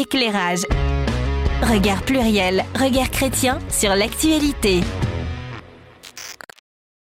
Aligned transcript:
Éclairage. 0.00 0.62
Regard 1.60 2.02
pluriel, 2.06 2.64
regard 2.74 3.10
chrétien 3.10 3.58
sur 3.68 3.94
l'actualité. 3.94 4.80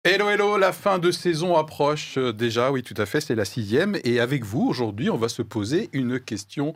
Hello, 0.02 0.30
hello, 0.30 0.56
la 0.56 0.72
fin 0.72 0.98
de 0.98 1.10
saison 1.10 1.56
approche 1.56 2.16
euh, 2.16 2.32
déjà, 2.32 2.72
oui 2.72 2.82
tout 2.82 2.94
à 2.96 3.04
fait, 3.04 3.20
c'est 3.20 3.34
la 3.34 3.44
sixième. 3.44 3.98
Et 4.04 4.18
avec 4.18 4.44
vous, 4.44 4.66
aujourd'hui, 4.66 5.10
on 5.10 5.18
va 5.18 5.28
se 5.28 5.42
poser 5.42 5.90
une 5.92 6.18
question 6.18 6.74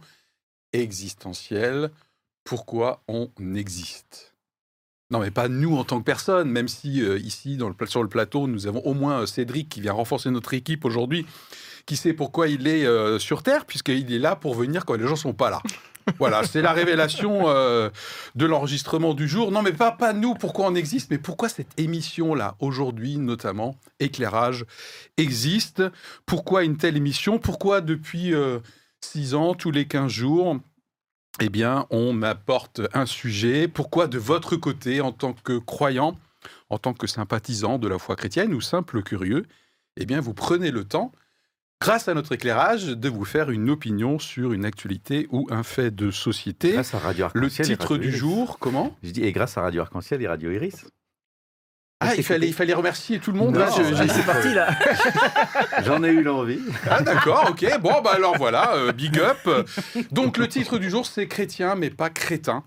existentielle. 0.74 1.90
Pourquoi 2.44 3.02
on 3.08 3.30
existe? 3.54 4.34
Non, 5.10 5.20
mais 5.20 5.30
pas 5.30 5.48
nous 5.48 5.74
en 5.74 5.84
tant 5.84 6.00
que 6.00 6.04
personne, 6.04 6.50
même 6.50 6.68
si 6.68 7.00
euh, 7.00 7.18
ici, 7.18 7.58
sur 7.86 8.02
le 8.02 8.08
plateau, 8.10 8.46
nous 8.46 8.66
avons 8.66 8.80
au 8.80 8.92
moins 8.92 9.22
euh, 9.22 9.26
Cédric 9.26 9.70
qui 9.70 9.80
vient 9.80 9.94
renforcer 9.94 10.30
notre 10.30 10.52
équipe 10.52 10.84
aujourd'hui, 10.84 11.24
qui 11.86 11.96
sait 11.96 12.12
pourquoi 12.12 12.48
il 12.48 12.66
est 12.66 13.18
sur 13.18 13.42
Terre, 13.42 13.64
puisqu'il 13.64 14.12
est 14.12 14.18
là 14.18 14.36
pour 14.36 14.54
venir 14.54 14.84
quand 14.84 14.96
les 14.96 15.06
gens 15.06 15.16
sont 15.16 15.32
pas 15.32 15.48
là. 15.48 15.62
Voilà, 16.18 16.44
c'est 16.44 16.62
la 16.62 16.72
révélation 16.72 17.48
euh, 17.48 17.90
de 18.34 18.46
l'enregistrement 18.46 19.14
du 19.14 19.28
jour. 19.28 19.50
Non, 19.50 19.62
mais 19.62 19.72
pas, 19.72 19.92
pas 19.92 20.12
nous, 20.12 20.34
pourquoi 20.34 20.66
on 20.66 20.74
existe, 20.74 21.10
mais 21.10 21.18
pourquoi 21.18 21.48
cette 21.48 21.78
émission-là, 21.78 22.56
aujourd'hui 22.60 23.16
notamment, 23.18 23.76
Éclairage, 23.98 24.64
existe? 25.16 25.82
Pourquoi 26.26 26.64
une 26.64 26.76
telle 26.76 26.96
émission? 26.96 27.38
Pourquoi 27.38 27.80
depuis 27.80 28.34
euh, 28.34 28.58
six 29.00 29.34
ans, 29.34 29.54
tous 29.54 29.70
les 29.70 29.86
15 29.86 30.10
jours, 30.10 30.56
eh 31.40 31.48
bien, 31.48 31.86
on 31.90 32.12
m'apporte 32.12 32.80
un 32.92 33.06
sujet? 33.06 33.68
Pourquoi 33.68 34.06
de 34.06 34.18
votre 34.18 34.56
côté, 34.56 35.00
en 35.00 35.12
tant 35.12 35.32
que 35.32 35.58
croyant, 35.58 36.18
en 36.68 36.78
tant 36.78 36.94
que 36.94 37.06
sympathisant 37.06 37.78
de 37.78 37.88
la 37.88 37.98
foi 37.98 38.16
chrétienne 38.16 38.54
ou 38.54 38.60
simple 38.60 39.02
curieux, 39.02 39.46
eh 39.96 40.06
bien, 40.06 40.20
vous 40.20 40.34
prenez 40.34 40.70
le 40.70 40.84
temps 40.84 41.12
grâce 41.82 42.08
à 42.08 42.14
notre 42.14 42.32
éclairage, 42.32 42.86
de 42.86 43.08
vous 43.08 43.24
faire 43.24 43.50
une 43.50 43.70
opinion 43.70 44.18
sur 44.18 44.52
une 44.52 44.64
actualité 44.64 45.26
ou 45.30 45.46
un 45.50 45.62
fait 45.62 45.90
de 45.94 46.10
société. 46.10 46.72
Grâce 46.72 46.94
à 46.94 46.98
Radio 46.98 47.26
Le 47.34 47.42
Arc-en-Ciel 47.46 47.66
et 47.66 47.70
titre 47.70 47.82
Radio 47.92 47.98
du 48.02 48.08
Iris. 48.08 48.18
jour, 48.20 48.58
comment 48.58 48.96
Je 49.02 49.10
dis, 49.10 49.24
et 49.24 49.32
grâce 49.32 49.56
à 49.56 49.62
Radio 49.62 49.82
Arc-en-Ciel 49.82 50.22
et 50.22 50.28
Radio 50.28 50.50
Iris. 50.50 50.86
Ah, 52.02 52.14
il 52.16 52.22
fallait, 52.24 52.46
il 52.48 52.54
fallait 52.54 52.72
remercier 52.72 53.18
tout 53.18 53.30
le 53.30 53.38
monde. 53.38 53.52
Non, 53.54 53.60
là, 53.60 53.68
je- 53.76 53.94
j'ai- 53.94 54.08
c'est 54.08 54.24
parti 54.24 54.54
là. 54.54 54.70
J'en 55.84 56.02
ai 56.02 56.08
eu 56.08 56.22
l'envie. 56.22 56.60
Ah 56.88 57.02
d'accord, 57.02 57.48
ok. 57.50 57.66
Bon, 57.82 58.00
bah 58.02 58.12
alors 58.14 58.38
voilà, 58.38 58.74
euh, 58.74 58.92
big 58.92 59.18
up. 59.18 59.36
Donc 60.10 60.38
le 60.38 60.48
titre 60.48 60.78
du 60.78 60.88
jour, 60.88 61.04
c'est 61.06 61.26
chrétien, 61.28 61.74
mais 61.74 61.90
pas 61.90 62.08
crétin. 62.08 62.64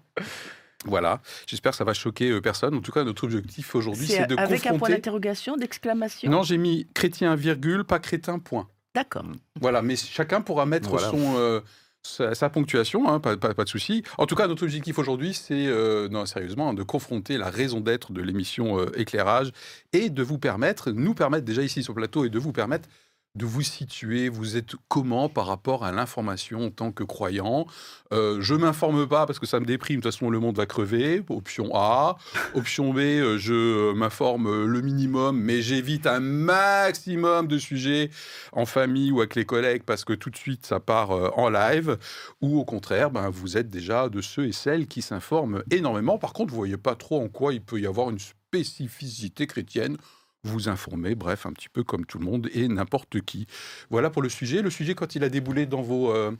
Voilà, 0.86 1.22
j'espère 1.48 1.72
que 1.72 1.78
ça 1.78 1.84
va 1.84 1.94
choquer 1.94 2.30
euh, 2.30 2.42
personne. 2.42 2.76
En 2.76 2.82
tout 2.82 2.92
cas, 2.92 3.04
notre 3.04 3.24
objectif 3.24 3.74
aujourd'hui, 3.74 4.06
c'est 4.06 4.28
de 4.28 4.36
avec 4.38 4.60
un 4.66 4.70
point 4.70 4.72
confronter... 4.72 4.94
d'interrogation, 4.96 5.56
d'exclamation. 5.58 6.30
Non, 6.30 6.44
j'ai 6.44 6.58
mis 6.58 6.88
chrétien, 6.94 7.36
virgule, 7.36 7.86
pas 7.86 7.98
crétin, 8.00 8.38
point. 8.38 8.68
D'accord. 8.96 9.26
Voilà, 9.60 9.82
mais 9.82 9.96
chacun 9.96 10.42
pourra 10.42 10.66
mettre 10.66 10.90
Voilà. 10.90 11.10
son, 11.10 11.36
euh, 11.38 11.62
sa, 12.04 12.36
sa 12.36 12.50
ponctuation, 12.50 13.08
hein, 13.10 13.20
pas, 13.20 13.38
pas- 13.38 13.54
pas 13.54 13.64
de 13.64 13.70
souci. 13.70 14.04
En 14.18 14.26
tout 14.26 14.36
cas, 14.36 14.48
notre 14.48 14.64
objectif 14.64 15.00
aujourd'hui, 15.00 15.34
c'est, 15.34 15.68
euh, 15.68 16.10
non, 16.10 16.26
sérieusement, 16.26 16.70
hein, 16.70 16.74
de 16.74 16.84
confronter 16.84 17.38
la 17.38 17.50
raison 17.50 17.80
d'être 17.80 18.12
de 18.12 18.22
l'émission 18.22 18.80
euh, 18.80 18.92
Éclairage 19.00 19.52
et 19.94 20.10
de 20.10 20.22
vous 20.24 20.38
permettre, 20.38 20.92
nous 20.92 21.14
permettre 21.14 21.46
déjà 21.46 21.64
ici 21.64 21.82
sur 21.82 21.94
le 21.94 22.02
plateau 22.02 22.26
et 22.26 22.30
de 22.30 22.38
vous 22.40 22.52
permettre 22.52 22.88
de 23.36 23.46
vous 23.46 23.64
situer, 23.64 24.30
vous 24.30 24.58
êtes 24.58 24.76
comment 24.90 25.28
par 25.28 25.48
rapport 25.48 25.84
à 25.84 25.92
l'information 25.92 26.68
en 26.68 26.70
tant 26.70 26.92
que 26.92 27.04
croyant? 27.04 27.66
Euh, 28.14 28.40
Je 28.42 28.54
m'informe 28.54 29.08
pas 29.08 29.26
parce 29.26 29.40
que 29.40 29.48
ça 29.48 29.60
me 29.60 29.66
déprime, 29.66 29.98
de 29.98 30.04
toute 30.04 30.14
façon 30.14 30.30
le 30.30 30.40
monde 30.40 30.58
va 30.58 30.68
crever, 30.68 31.24
option 31.30 31.72
A. 31.74 32.18
Option 32.54 32.94
B, 32.94 33.00
euh, 33.00 33.40
je 33.40 33.92
m'informe 33.94 34.46
euh, 34.46 34.66
le 34.68 34.82
minimum, 34.82 35.40
mais 35.40 35.64
j'évite 35.64 36.06
un 36.06 36.20
maximum 36.20 37.48
de 37.48 37.58
sujets 37.58 38.12
en 38.52 38.68
famille 38.68 39.12
ou 39.12 39.20
avec 39.20 39.34
les 39.34 39.46
collègues 39.46 39.82
parce 39.84 40.06
que 40.06 40.14
tout 40.14 40.30
de 40.30 40.38
suite 40.38 40.68
ça 40.68 40.80
part 40.80 41.10
euh, 41.12 41.30
en 41.36 41.50
live. 41.50 41.98
Ou 42.42 42.60
au 42.60 42.66
contraire, 42.66 43.10
ben, 43.10 43.30
vous 43.32 43.58
êtes 43.58 43.70
déjà 43.70 44.10
de 44.10 44.22
ceux 44.22 44.46
et 44.46 44.52
celles 44.52 44.86
qui 44.86 45.02
s'informent 45.02 45.64
énormément. 45.72 46.20
Par 46.20 46.34
contre, 46.34 46.52
vous 46.52 46.58
voyez 46.58 46.78
pas 46.78 46.96
trop 46.96 47.24
en 47.24 47.30
quoi 47.30 47.54
il 47.54 47.62
peut 47.62 47.80
y 47.80 47.88
avoir 47.88 48.12
une 48.12 48.20
spécificité 48.20 49.48
chrétienne 49.48 49.98
vous 50.44 50.70
informer, 50.70 51.16
bref, 51.16 51.46
un 51.46 51.54
petit 51.54 51.70
peu 51.70 51.84
comme 51.84 52.06
tout 52.06 52.20
le 52.20 52.26
monde 52.26 52.50
et 52.54 52.68
n'importe 52.68 53.22
qui. 53.22 53.48
Voilà 53.90 54.10
pour 54.10 54.22
le 54.22 54.30
sujet. 54.30 54.62
Le 54.62 54.70
sujet, 54.70 54.96
quand 54.96 55.16
il 55.16 55.24
a 55.24 55.30
déboulé 55.30 55.66
dans 55.66 55.82
vos... 55.82 56.12
euh, 56.12 56.32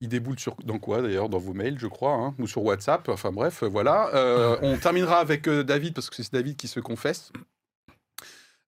il 0.00 0.08
déboule 0.08 0.38
sur 0.38 0.56
dans 0.64 0.78
quoi 0.78 1.00
d'ailleurs 1.00 1.28
Dans 1.28 1.38
vos 1.38 1.54
mails, 1.54 1.78
je 1.78 1.86
crois, 1.86 2.12
hein, 2.12 2.34
ou 2.38 2.46
sur 2.46 2.62
WhatsApp. 2.62 3.08
Enfin 3.08 3.32
bref, 3.32 3.62
voilà. 3.62 4.14
Euh, 4.14 4.58
on 4.60 4.76
terminera 4.76 5.18
avec 5.18 5.48
euh, 5.48 5.62
David 5.64 5.94
parce 5.94 6.10
que 6.10 6.16
c'est 6.16 6.32
David 6.32 6.56
qui 6.56 6.68
se 6.68 6.80
confesse. 6.80 7.32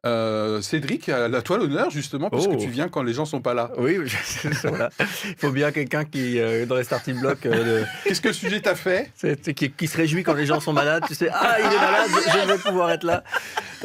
Euh, 0.06 0.61
Cédric, 0.62 1.09
à 1.09 1.27
la 1.28 1.43
toi 1.43 1.59
l'honneur 1.59 1.91
justement 1.91 2.31
parce 2.31 2.47
Oh. 2.47 2.55
que 2.55 2.61
tu 2.61 2.69
viens 2.69 2.89
quand 2.89 3.03
les 3.03 3.12
gens 3.12 3.25
sont 3.25 3.41
pas 3.41 3.55
là. 3.55 3.71
Oui, 3.77 3.99
voilà. 4.65 4.91
Il 5.25 5.34
faut 5.37 5.50
bien 5.50 5.72
quelqu'un 5.72 6.05
qui, 6.05 6.39
euh, 6.39 6.65
dans 6.67 6.77
les 6.77 6.84
starting 6.84 7.19
blocks, 7.21 7.44
euh, 7.47 7.81
de- 7.81 7.84
Qu'est-ce 8.05 8.21
que 8.21 8.28
le 8.28 8.34
sujet 8.34 8.61
t'a 8.61 8.75
fait? 8.77 9.11
C'est- 9.17 9.53
qui, 9.55 9.71
qui 9.71 9.87
se 9.89 9.97
réjouit 9.97 10.22
quand 10.22 10.34
les 10.34 10.47
gens 10.47 10.61
sont 10.61 10.72
malades. 10.72 11.03
Tu 11.09 11.15
sais, 11.15 11.28
ah, 11.33 11.56
il 11.59 11.67
est 11.67 11.78
malade, 11.78 12.09
je, 12.47 12.53
vais 12.53 12.59
pouvoir 12.59 12.91
être 12.93 13.05
là. 13.05 13.25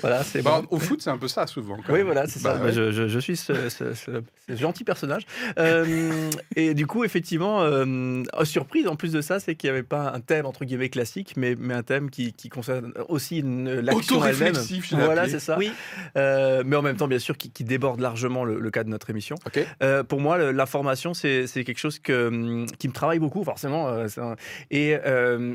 Voilà, 0.02 0.24
c'est 0.24 0.42
Bah, 0.42 0.62
bon. 0.70 0.78
Au 0.78 0.80
foot, 0.80 1.02
c'est 1.02 1.10
un 1.10 1.18
peu 1.18 1.28
ça 1.28 1.48
souvent. 1.48 1.76
quand 1.78 1.92
Oui, 1.94 2.00
même. 2.00 2.06
voilà, 2.06 2.28
c'est 2.28 2.42
Bah, 2.42 2.54
ça. 2.56 2.60
ouais. 2.62 2.68
Bah, 2.68 2.72
je, 2.72 2.92
je- 2.92 3.08
je 3.08 3.20
suis 3.20 3.36
ce, 3.38 3.70
ce- 3.70 3.94
ce- 3.94 4.22
ce 4.48 4.56
gentil 4.56 4.84
personnage. 4.84 5.24
Euh, 5.60 6.30
et 6.56 6.74
du 6.74 6.88
coup, 6.88 7.04
effectivement, 7.04 7.62
euh, 7.64 8.24
oh, 8.38 8.46
surprise 8.46 8.88
en 8.88 8.96
plus 8.96 9.12
de 9.12 9.22
ça, 9.22 9.40
c'est 9.40 9.56
qu'il 9.56 9.70
n'y 9.70 9.74
avait 9.78 9.84
pas 9.84 10.12
un 10.16 10.20
thème 10.20 10.46
entre 10.46 10.66
guillemets 10.66 10.90
classique, 10.90 11.34
mais, 11.38 11.56
mais 11.60 11.74
un 11.74 11.84
thème 11.84 12.10
qui, 12.10 12.34
qui 12.34 12.50
concerne 12.50 12.94
aussi 13.10 13.40
une- 13.40 13.80
l'action 13.82 14.24
elle-même. 14.26 14.54
Voilà, 14.94 15.28
c'est 15.30 15.40
ça. 15.40 15.58
Oui. 15.58 15.72
Euh, 16.18 16.64
mais 16.66 16.76
en 16.76 16.82
même 16.82 16.98
temps, 16.98 17.08
bien 17.08 17.20
sûr, 17.20 17.38
qui, 17.38 17.52
qui 17.52 17.64
déborde 17.64 18.00
largement 18.00 18.44
le, 18.46 18.60
le 18.60 18.72
cadre 18.72 18.86
de 18.88 18.92
notre 18.92 19.10
émission. 19.10 19.36
Euh, 19.84 20.04
pour 20.04 20.20
moi, 20.20 20.52
l'information, 20.52 21.14
c'est 21.14 21.46
quelque 21.66 21.78
chose 21.80 22.00
que, 22.00 22.28
hum, 22.28 22.66
qui 22.80 22.88
me 22.88 22.94
travaille 22.94 23.20
beaucoup, 23.20 23.44
forcément, 23.44 23.88
euh, 23.90 24.08
un- 24.18 24.36
et 24.70 24.98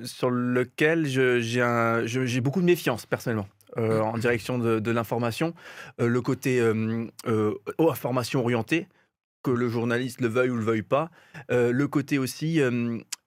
sur 0.04 0.30
lequel 0.30 1.06
j'ai 1.06 2.40
beaucoup 2.40 2.60
de 2.60 2.66
méfiance, 2.66 3.06
personnellement. 3.06 3.48
euh, 3.78 4.00
en 4.00 4.16
direction 4.16 4.58
de, 4.58 4.78
de 4.80 4.90
l'information, 4.90 5.52
Euh, 6.00 6.08
le 6.08 6.20
côté 6.22 6.60
euh, 6.60 7.04
information 7.78 8.40
orientée, 8.40 8.88
que 9.42 9.50
le 9.50 9.68
journaliste 9.68 10.20
le 10.22 10.28
veuille 10.28 10.50
ou 10.50 10.56
le 10.56 10.64
veuille 10.64 10.82
pas, 10.82 11.10
le 11.50 11.84
côté 11.86 12.18
aussi, 12.18 12.60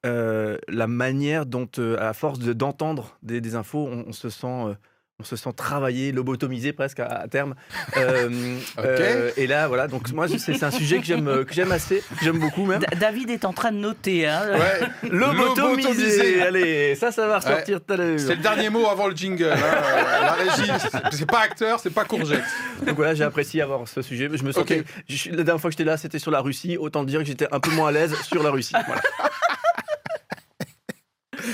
la 0.04 0.88
manière 0.88 1.46
dont, 1.46 1.70
à 2.00 2.14
force 2.14 2.40
de- 2.40 2.54
d'entendre 2.54 3.18
des, 3.24 3.42
des 3.42 3.56
infos, 3.56 3.88
on, 3.92 4.06
on 4.08 4.12
se 4.12 4.30
sent... 4.30 4.76
on 5.22 5.26
se 5.26 5.36
sent 5.36 5.50
travaillé, 5.54 6.14
lobotomisé 6.14 6.72
presque 6.72 7.02
à, 7.02 7.06
à 7.08 7.28
terme. 7.28 7.54
Euh, 7.98 8.58
euh, 8.80 9.32
et 9.36 9.48
là, 9.48 9.68
voilà. 9.68 9.88
Donc 9.90 10.10
moi, 10.14 10.28
c'est 10.30 10.64
un 10.64 10.72
sujet 10.72 11.00
que 11.00 11.06
j'aime, 11.06 11.28
euh, 11.28 11.44
que 11.44 11.54
j'aime 11.54 11.74
assez, 11.74 11.98
que 12.18 12.24
j'aime 12.24 12.40
beaucoup 12.40 12.66
même. 12.66 12.80
D- 12.80 12.86
David 12.98 13.30
est 13.30 13.44
en 13.44 13.52
train 13.52 13.74
de 13.74 13.78
noter. 13.78 14.26
Hein. 14.28 14.44
Ouais. 14.54 15.10
Lobotomisé. 15.10 15.90
Lobotomisé. 15.90 16.42
Allez, 16.42 16.96
ça, 16.96 17.12
ça 17.12 17.28
va 17.28 17.40
ressortir 17.40 17.82
tout 17.82 17.94
à 17.94 17.98
l'heure. 17.98 18.18
C'est 18.20 18.36
le 18.36 18.42
dernier 18.42 18.70
mot 18.70 18.88
avant 18.88 19.08
le 19.10 19.16
jingle. 19.16 19.52
hein. 19.52 19.58
La 20.22 20.32
régie, 20.34 20.72
c'est- 21.12 21.26
pas 21.26 21.42
acteur, 21.42 21.80
c'est 21.82 21.90
pas 21.90 22.06
courgette. 22.06 22.44
Donc 22.86 22.96
voilà, 22.96 23.14
j'ai 23.14 23.24
apprécié 23.26 23.62
avoir 23.62 23.86
ce 23.88 24.02
sujet. 24.02 24.30
Je 24.34 24.44
me 24.44 24.54
sentais. 24.54 24.80
Ok. 24.80 24.86
je- 25.10 25.30
la 25.32 25.44
dernière 25.44 25.60
fois 25.60 25.70
que 25.70 25.74
j'étais 25.74 25.84
là, 25.84 25.98
c'était 25.98 26.20
sur 26.20 26.32
la 26.32 26.40
Russie. 26.40 26.78
Autant 26.78 27.04
dire 27.04 27.20
que 27.20 27.26
j'étais 27.26 27.48
un 27.52 27.60
peu 27.60 27.72
moins 27.72 27.90
à 27.90 27.92
l'aise 27.92 28.16
sur 28.24 28.42
la 28.42 28.52
Russie. 28.52 28.74
Voilà. 28.88 29.02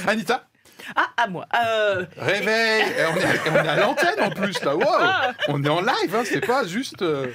Anita, 0.07 0.45
Ah, 0.95 1.07
à 1.17 1.27
moi. 1.27 1.45
Euh, 1.55 2.05
réveil. 2.17 2.81
Et 2.83 3.05
on, 3.05 3.15
est, 3.17 3.35
et 3.35 3.49
on 3.51 3.55
est 3.55 3.67
à 3.69 3.75
l'antenne 3.77 4.19
en 4.21 4.29
plus 4.29 4.61
là. 4.63 4.75
Wow. 4.75 5.33
On 5.49 5.63
est 5.63 5.69
en 5.69 5.81
live, 5.81 6.15
hein, 6.15 6.23
c'est 6.25 6.45
pas 6.45 6.65
juste. 6.65 7.01
euh, 7.01 7.27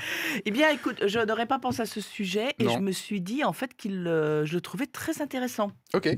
eh 0.44 0.50
bien, 0.50 0.68
écoute, 0.70 0.98
je 1.06 1.18
n'aurais 1.20 1.46
pas 1.46 1.58
pensé 1.58 1.82
à 1.82 1.86
ce 1.86 2.00
sujet 2.00 2.54
et 2.58 2.64
Non. 2.64 2.74
je 2.74 2.78
me 2.78 2.92
suis 2.92 3.20
dit 3.20 3.44
en 3.44 3.52
fait 3.52 3.74
qu'il, 3.76 4.06
euh, 4.06 4.44
je 4.44 4.54
le 4.54 4.60
trouvais 4.60 4.86
très 4.86 5.20
intéressant. 5.22 5.72
Ok. 5.94 6.08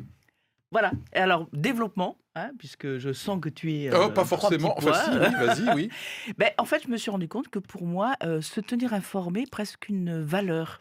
Voilà. 0.71 0.91
Et 1.15 1.19
alors, 1.19 1.49
développement, 1.53 2.17
hein, 2.35 2.51
puisque 2.59 2.97
je 2.99 3.13
sens 3.13 3.39
que 3.41 3.49
tu 3.51 3.73
es. 3.75 3.95
Oh, 3.95 4.09
pas 4.11 4.25
forcément. 4.25 4.75
Enfin, 4.79 4.95
si, 4.95 5.11
oui, 5.11 5.47
vas-y, 5.47 5.75
oui. 5.75 5.91
Ben, 6.39 6.51
en 6.59 6.65
fait, 6.65 6.83
je 6.85 6.89
me 6.89 6.97
suis 6.97 7.11
rendu 7.11 7.29
compte 7.29 7.49
que 7.49 7.59
pour 7.59 7.83
moi, 7.85 8.15
se 8.41 8.61
tenir 8.61 8.95
informé, 8.95 9.45
presque 9.51 9.89
une 9.91 10.23
valeur 10.23 10.81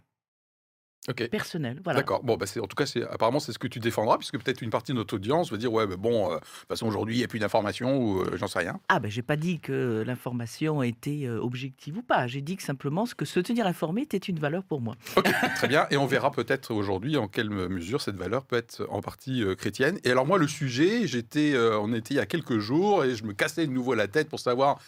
Voilà. 1.07 1.99
D'accord. 1.99 2.23
Bon, 2.23 2.37
bah 2.37 2.45
en 2.61 2.67
tout 2.67 2.75
cas, 2.75 2.85
c'est, 2.85 3.03
apparemment, 3.03 3.39
c'est 3.39 3.51
ce 3.53 3.59
que 3.59 3.67
tu 3.67 3.79
défendras, 3.79 4.17
puisque 4.17 4.37
peut-être 4.37 4.61
une 4.61 4.69
partie 4.69 4.91
de 4.91 4.97
notre 4.97 5.15
audience 5.15 5.51
va 5.51 5.57
dire 5.57 5.73
Ouais, 5.73 5.87
mais 5.87 5.97
bon, 5.97 6.31
euh, 6.31 6.35
de 6.35 6.39
toute 6.39 6.67
façon, 6.67 6.85
aujourd'hui, 6.85 7.15
il 7.15 7.17
n'y 7.17 7.23
a 7.23 7.27
plus 7.27 7.39
d'informations 7.39 7.97
ou 7.97 8.21
euh, 8.21 8.37
j'en 8.37 8.47
sais 8.47 8.59
rien. 8.59 8.79
Ah 8.87 8.99
ben 8.99 9.09
j'ai 9.09 9.23
pas 9.23 9.35
dit 9.35 9.59
que 9.59 10.03
l'information 10.05 10.83
était 10.83 11.23
euh, 11.25 11.39
objective 11.39 11.97
ou 11.97 12.01
pas. 12.03 12.27
J'ai 12.27 12.41
dit 12.41 12.55
que 12.55 12.63
simplement 12.63 13.07
ce 13.07 13.15
que 13.15 13.25
se 13.25 13.39
tenir 13.39 13.65
informé 13.65 14.03
était 14.03 14.17
une 14.17 14.37
valeur 14.39 14.63
pour 14.63 14.79
moi. 14.79 14.95
Ok, 15.15 15.31
très 15.55 15.67
bien. 15.67 15.87
Et 15.89 15.97
on 15.97 16.05
verra 16.05 16.31
peut-être 16.31 16.71
aujourd'hui 16.71 17.17
en 17.17 17.27
quelle 17.27 17.49
mesure 17.49 18.01
cette 18.01 18.15
valeur 18.17 18.45
peut 18.45 18.57
être 18.57 18.85
en 18.89 19.01
partie 19.01 19.43
euh, 19.43 19.55
chrétienne. 19.55 19.97
Et 20.03 20.11
alors, 20.11 20.27
moi, 20.27 20.37
le 20.37 20.47
sujet, 20.47 21.07
j'étais, 21.07 21.55
on 21.57 21.93
était 21.93 22.13
il 22.13 22.17
y 22.17 22.19
a 22.19 22.25
quelques 22.27 22.59
jours 22.59 23.03
et 23.05 23.15
je 23.15 23.23
me 23.23 23.33
cassais 23.33 23.65
de 23.65 23.71
nouveau 23.71 23.95
la 23.95 24.07
tête 24.07 24.29
pour 24.29 24.39
savoir. 24.39 24.79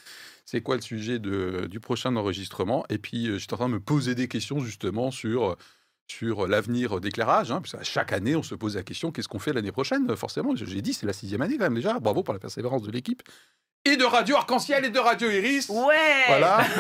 C'est 0.46 0.62
quoi 0.62 0.76
le 0.76 0.82
sujet 0.82 1.20
de- 1.20 1.68
du 1.72 1.80
prochain 1.80 2.16
enregistrement 2.18 2.86
Et 2.90 2.98
puis, 2.98 3.40
j'étais 3.40 3.54
en 3.54 3.58
train 3.58 3.70
de 3.70 3.74
me 3.76 3.80
poser 3.80 4.14
des 4.14 4.28
questions 4.28 4.60
justement 4.60 5.10
sur, 5.10 5.56
sur 6.18 6.48
l'avenir 6.48 7.00
d'éclairage. 7.00 7.52
Hein, 7.52 7.62
chaque 7.82 8.14
année, 8.14 8.36
on 8.36 8.44
se 8.44 8.56
pose 8.56 8.76
la 8.76 8.84
question 8.84 9.12
qu'est-ce 9.12 9.28
qu'on 9.28 9.40
fait 9.40 9.54
l'année 9.54 9.72
prochaine 9.72 10.16
Forcément, 10.16 10.56
j'ai 10.56 10.82
dit, 10.82 10.94
c'est 10.94 11.06
la 11.06 11.14
sixième 11.14 11.42
année 11.42 11.58
quand 11.58 11.66
même 11.66 11.76
déjà. 11.76 12.00
Bravo 12.00 12.24
pour 12.24 12.34
la 12.34 12.40
persévérance 12.40 12.84
de 12.84 12.92
l'équipe. 12.92 13.24
Et 13.86 13.98
de 13.98 14.06
Radio 14.06 14.36
Arc-en-Ciel 14.38 14.86
et 14.86 14.90
de 14.90 15.00
Radio 15.00 15.30
Iris. 15.30 15.70
Ouais 15.70 15.96
Voilà. 16.28 16.64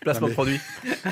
Placement 0.00 0.28
de 0.28 0.32
produit. 0.34 0.60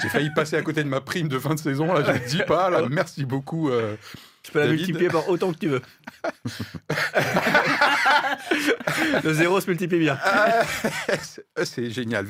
J'ai 0.00 0.08
failli 0.08 0.30
passer 0.34 0.56
à 0.56 0.62
côté 0.62 0.84
de 0.84 0.88
ma 0.88 1.00
prime 1.00 1.28
de 1.28 1.38
fin 1.38 1.54
de 1.54 1.58
saison, 1.58 1.92
là, 1.92 2.04
je 2.04 2.12
ne 2.12 2.28
dis 2.28 2.42
pas. 2.46 2.70
Là. 2.70 2.82
Merci 2.88 3.24
beaucoup. 3.24 3.68
euh. 3.70 3.96
Tu 4.44 4.52
peux 4.52 4.60
la 4.60 4.66
David 4.66 4.78
multiplier 4.80 5.08
par 5.08 5.28
autant 5.28 5.52
que 5.52 5.58
tu 5.58 5.68
veux. 5.68 5.82
Le 9.24 9.32
zéro 9.32 9.60
se 9.60 9.68
multiplie 9.68 9.98
bien. 9.98 10.18
Ah, 10.22 10.62
c'est- 11.64 11.90
génial. 11.90 12.26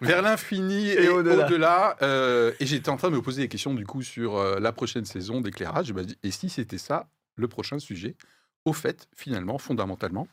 Vers 0.00 0.22
l'infini, 0.22 0.88
et, 0.90 1.04
Et 1.04 1.08
au-delà. 1.08 1.96
euh, 2.02 2.52
et 2.60 2.66
j'étais 2.66 2.88
en 2.88 2.96
train 2.96 3.10
de 3.10 3.16
me 3.16 3.22
poser 3.22 3.42
des 3.42 3.48
questions 3.48 3.74
du 3.74 3.86
coup 3.86 4.02
sur 4.02 4.36
euh, 4.36 4.58
la 4.60 4.72
prochaine 4.72 5.04
saison 5.04 5.40
d'éclairage. 5.40 5.92
Et 6.22 6.30
si 6.30 6.48
c'était 6.48 6.78
ça 6.78 7.08
le 7.36 7.48
prochain 7.48 7.78
sujet? 7.78 8.16
Au 8.64 8.72
fait, 8.72 9.08
finalement, 9.16 9.58
fondamentalement, 9.58 10.26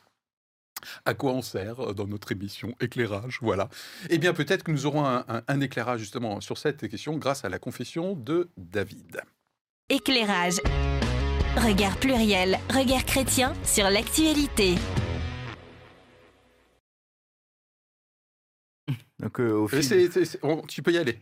à 1.04 1.14
quoi 1.14 1.32
on 1.32 1.42
sert 1.42 1.80
euh, 1.80 1.94
dans 1.94 2.06
notre 2.06 2.32
émission 2.32 2.74
éclairage? 2.80 3.38
Voilà. 3.42 3.68
Eh 4.10 4.18
bien, 4.18 4.34
peut-être 4.34 4.64
que 4.64 4.72
nous 4.72 4.86
aurons 4.86 5.04
un, 5.04 5.24
un- 5.28 5.42
un 5.46 5.60
éclairage 5.60 6.00
justement 6.00 6.40
sur 6.40 6.58
cette 6.58 6.88
question 6.88 7.16
grâce 7.16 7.44
à 7.44 7.48
la 7.48 7.58
confession 7.58 8.14
de 8.14 8.50
David. 8.56 9.20
Éclairage. 9.90 10.54
Regard 11.58 11.96
pluriel, 11.98 12.58
regard 12.72 13.04
chrétien 13.04 13.52
sur 13.64 13.84
l'actualité. 13.90 14.76
Donc, 19.18 19.40
euh, 19.40 19.52
au 19.52 19.66
Et 19.66 19.82
fil- 19.82 19.84
c'est- 19.84 20.10
c'est- 20.10 20.24
c'est- 20.24 20.38
on- 20.42 20.62
tu 20.62 20.82
peux 20.82 20.90
y 20.90 20.96
aller. 20.98 21.18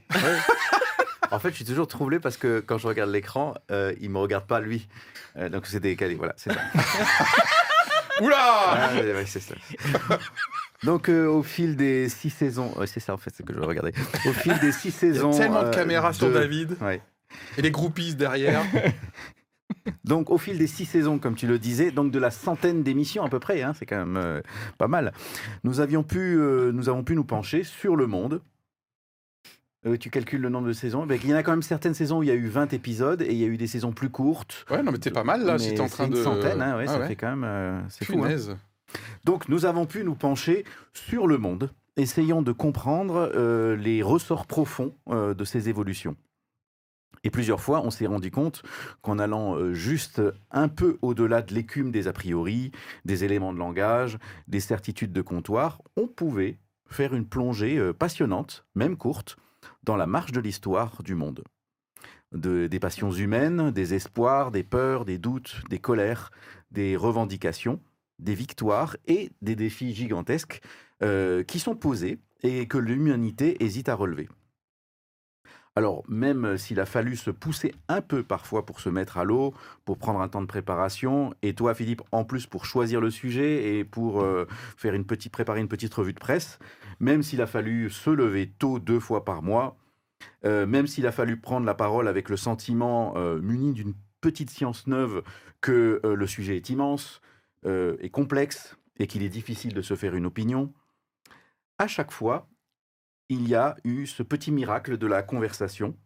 En 1.33 1.41
fait, 1.41 1.51
je 1.51 1.57
suis 1.57 1.65
toujours 1.65 1.89
troublé 1.89 2.21
parce 2.21 2.37
que 2.37 2.61
quand 2.61 2.79
je 2.79 2.87
regarde 2.87 3.11
l'écran, 3.11 3.55
euh, 3.73 3.93
il 4.01 4.11
me 4.11 4.19
regarde 4.19 4.47
pas 4.47 4.61
lui. 4.61 4.87
Euh, 5.37 5.49
donc 5.49 5.67
c'est 5.67 5.81
décalé. 5.81 6.15
Voilà, 6.15 6.35
c'est 6.37 6.53
ça. 6.53 6.61
Oula 8.21 8.37
Ah, 8.39 8.91
ouais, 8.95 9.13
ouais, 9.13 9.27
c'est 9.27 9.41
ça. 9.41 9.55
Donc 10.85 11.09
euh, 11.09 11.27
au 11.27 11.43
fil 11.43 11.77
des 11.77 12.09
six 12.09 12.31
saisons, 12.31 12.73
ouais, 12.77 12.87
c'est 12.89 13.01
ça 13.01 13.15
en 13.15 13.17
fait, 13.17 13.31
c'est 13.37 13.45
que 13.47 13.55
je 13.55 13.61
regardais. 13.61 13.93
Au 14.27 14.33
fil 14.33 14.57
des 14.61 14.73
six 14.73 14.89
Il 14.89 15.09
y 15.09 15.11
a 15.13 15.15
saisons. 15.15 15.31
tellement 15.37 15.63
de 15.63 15.69
euh, 15.69 15.71
caméras 15.73 16.13
sur 16.13 16.31
David 16.33 16.77
Ouais. 16.81 17.01
Et 17.59 17.63
les 17.63 17.71
groupies 17.71 18.15
derrière. 18.15 18.63
Donc 20.05 20.31
au 20.31 20.39
fil 20.39 20.59
des 20.59 20.67
six 20.67 20.85
saisons, 20.85 21.19
comme 21.19 21.35
tu 21.35 21.47
le 21.47 21.59
disais, 21.59 21.91
donc 21.91 22.13
de 22.13 22.19
la 22.19 22.31
centaine 22.31 22.83
d'émissions 22.83 23.25
à 23.25 23.29
peu 23.29 23.41
près, 23.41 23.63
hein, 23.63 23.73
c'est 23.77 23.87
quand 23.87 23.97
même 24.05 24.17
euh, 24.17 24.41
pas 24.79 24.87
mal. 24.87 25.13
Nous 25.65 25.81
avions 25.81 26.03
pu, 26.03 26.19
euh, 26.39 26.73
nous 26.73 26.89
avons 26.89 27.03
pu 27.03 27.15
nous 27.15 27.25
pencher 27.25 27.65
sur 27.65 27.97
le 27.97 28.07
monde. 28.07 28.43
Euh, 29.87 29.97
tu 29.97 30.11
calcules 30.11 30.41
le 30.41 30.51
nombre 30.51 30.69
de 30.69 30.73
saisons? 30.73 31.07
Ben, 31.07 31.19
il 31.25 31.31
y 31.31 31.35
en 31.35 31.37
a 31.37 31.43
quand 31.43 31.53
même 31.53 31.63
certaines 31.63 31.95
saisons 31.95 32.19
où 32.19 32.23
il 32.23 32.29
y 32.29 32.33
a 32.33 32.35
eu 32.35 32.47
20 32.49 32.73
épisodes 32.75 33.23
et 33.23 33.33
il 33.33 33.39
y 33.39 33.45
a 33.45 33.49
eu 33.49 33.57
des 33.57 33.67
saisons 33.67 33.93
plus 33.93 34.11
courtes. 34.11 34.65
Ouais, 34.71 34.83
non, 34.83 34.93
mais 34.93 34.99
t'es 34.99 35.11
pas 35.11 35.25
mal 35.25 35.45
là, 35.45 35.59
si 35.59 35.75
t'es 35.75 35.81
en 35.81 35.89
train 35.89 36.05
une 36.05 36.13
de. 36.13 36.23
centaine, 36.23 36.61
hein, 36.63 36.77
ouais, 36.77 36.85
Ah 36.87 36.93
ça 36.93 36.99
ouais. 37.01 37.09
fait 37.09 37.17
quand 37.17 37.35
même, 37.35 37.83
c'est 37.89 38.05
fou. 38.05 38.23
hein. 38.25 38.59
Donc 39.25 39.49
nous 39.49 39.65
avons 39.65 39.87
pu 39.87 40.05
nous 40.05 40.15
pencher 40.15 40.65
sur 40.93 41.27
le 41.27 41.39
monde, 41.39 41.73
essayant 41.97 42.43
de 42.43 42.53
comprendre 42.53 43.33
les 43.77 44.03
ressorts 44.03 44.47
profonds 44.47 44.95
de 45.11 45.45
ces 45.45 45.69
évolutions. 45.71 46.15
Et 47.25 47.31
plusieurs 47.31 47.61
fois, 47.61 47.83
on 47.85 47.91
s'est 47.91 48.07
rendu 48.07 48.31
compte 48.31 48.63
qu'en 49.01 49.19
allant 49.19 49.57
euh, 49.57 49.75
juste 49.75 50.21
un 50.51 50.69
peu 50.69 50.99
au-delà 51.03 51.43
de 51.43 51.55
l'écume 51.55 51.93
des 51.93 52.09
a 52.09 52.13
priori, 52.13 52.73
des 53.05 53.25
éléments 53.25 53.53
de 53.53 53.59
langage, 53.59 54.19
des 54.49 54.61
certitudes 54.61 55.13
de 55.13 55.23
comptoir, 55.23 55.81
on 55.97 56.09
pouvait 56.09 56.59
faire 56.87 57.15
une 57.15 57.27
plongée 57.27 57.79
euh, 57.79 57.93
passionnante, 57.93 58.67
même 58.75 58.97
courte, 58.97 59.37
dans 59.85 59.97
la 59.97 60.07
marche 60.07 60.33
de 60.33 60.41
l'histoire 60.41 61.03
du 61.03 61.15
monde. 61.15 61.45
De- 62.33 62.67
des 62.67 62.81
passions 62.81 63.13
humaines, 63.13 63.71
des 63.71 63.95
espoirs, 63.95 64.51
des 64.51 64.65
peurs, 64.65 65.05
des 65.05 65.19
doutes, 65.19 65.63
des 65.71 65.79
colères, 65.79 66.31
des 66.71 66.97
revendications, 66.97 67.81
des 68.19 68.35
victoires 68.35 68.97
et 69.07 69.31
des 69.43 69.55
défis 69.57 69.95
gigantesques 69.95 70.61
euh, 71.03 71.45
qui 71.45 71.59
sont 71.59 71.77
posés 71.77 72.19
et 72.43 72.67
que 72.67 72.79
l'humanité 72.79 73.63
hésite 73.63 73.89
à 73.89 73.95
relever. 73.95 74.29
Alors, 75.75 76.05
même 76.07 76.59
s'il 76.59 76.81
a 76.81 76.87
fallu 76.87 77.17
se 77.17 77.31
pousser 77.31 77.75
un 77.89 78.03
peu 78.03 78.23
parfois 78.23 78.67
pour 78.67 78.81
se 78.81 78.91
mettre 78.91 79.17
à 79.17 79.25
l'eau, 79.25 79.55
pour 79.87 79.97
prendre 79.97 80.21
un 80.21 80.29
temps 80.29 80.43
de 80.43 80.47
préparation, 80.47 81.33
et 81.41 81.55
toi, 81.55 81.75
Philippe, 81.75 82.03
en 82.13 82.25
plus 82.25 82.47
pour 82.47 82.67
choisir 82.67 83.01
le 83.01 83.11
sujet 83.11 83.79
et 83.79 83.85
pour 83.85 84.21
euh, 84.21 84.47
faire 84.77 84.93
une 84.93 85.07
petite, 85.07 85.33
préparer 85.33 85.61
une 85.61 85.69
petite 85.69 85.95
revue 85.95 86.13
de 86.13 86.21
presse, 86.21 86.59
même 87.01 87.23
s'il 87.23 87.41
a 87.41 87.47
fallu 87.47 87.89
se 87.89 88.11
lever 88.11 88.51
tôt 88.59 88.79
deux 88.79 89.01
fois 89.01 89.25
par 89.25 89.43
mois, 89.43 89.77
euh, 90.45 90.67
même 90.67 90.87
s'il 90.87 91.07
a 91.07 91.13
fallu 91.13 91.39
prendre 91.39 91.65
la 91.65 91.75
parole 91.75 92.07
avec 92.07 92.29
le 92.29 92.37
sentiment 92.37 93.15
euh, 93.17 93.41
muni 93.41 93.73
d'une 93.73 93.95
petite 94.21 94.51
science 94.51 94.87
neuve 94.87 95.23
que 95.61 96.01
euh, 96.05 96.15
le 96.15 96.27
sujet 96.27 96.57
est 96.57 96.71
immense, 96.71 97.21
euh, 97.67 97.97
est 98.01 98.11
complexe 98.11 98.77
et 98.99 99.07
qu'il 99.07 99.23
est 99.23 99.29
difficile 99.29 99.75
de 99.75 99.83
se 99.83 99.95
faire 99.95 100.15
une 100.15 100.27
opinion, 100.27 100.73
à 101.79 101.87
chaque 101.87 102.11
fois, 102.11 102.49
il 103.33 103.49
y 103.49 103.55
a 103.55 103.77
eu 103.85 104.07
ce 104.07 104.23
petit 104.23 104.53
miracle 104.53 104.99
de 104.99 105.07
la 105.07 105.23
conversation, 105.23 105.97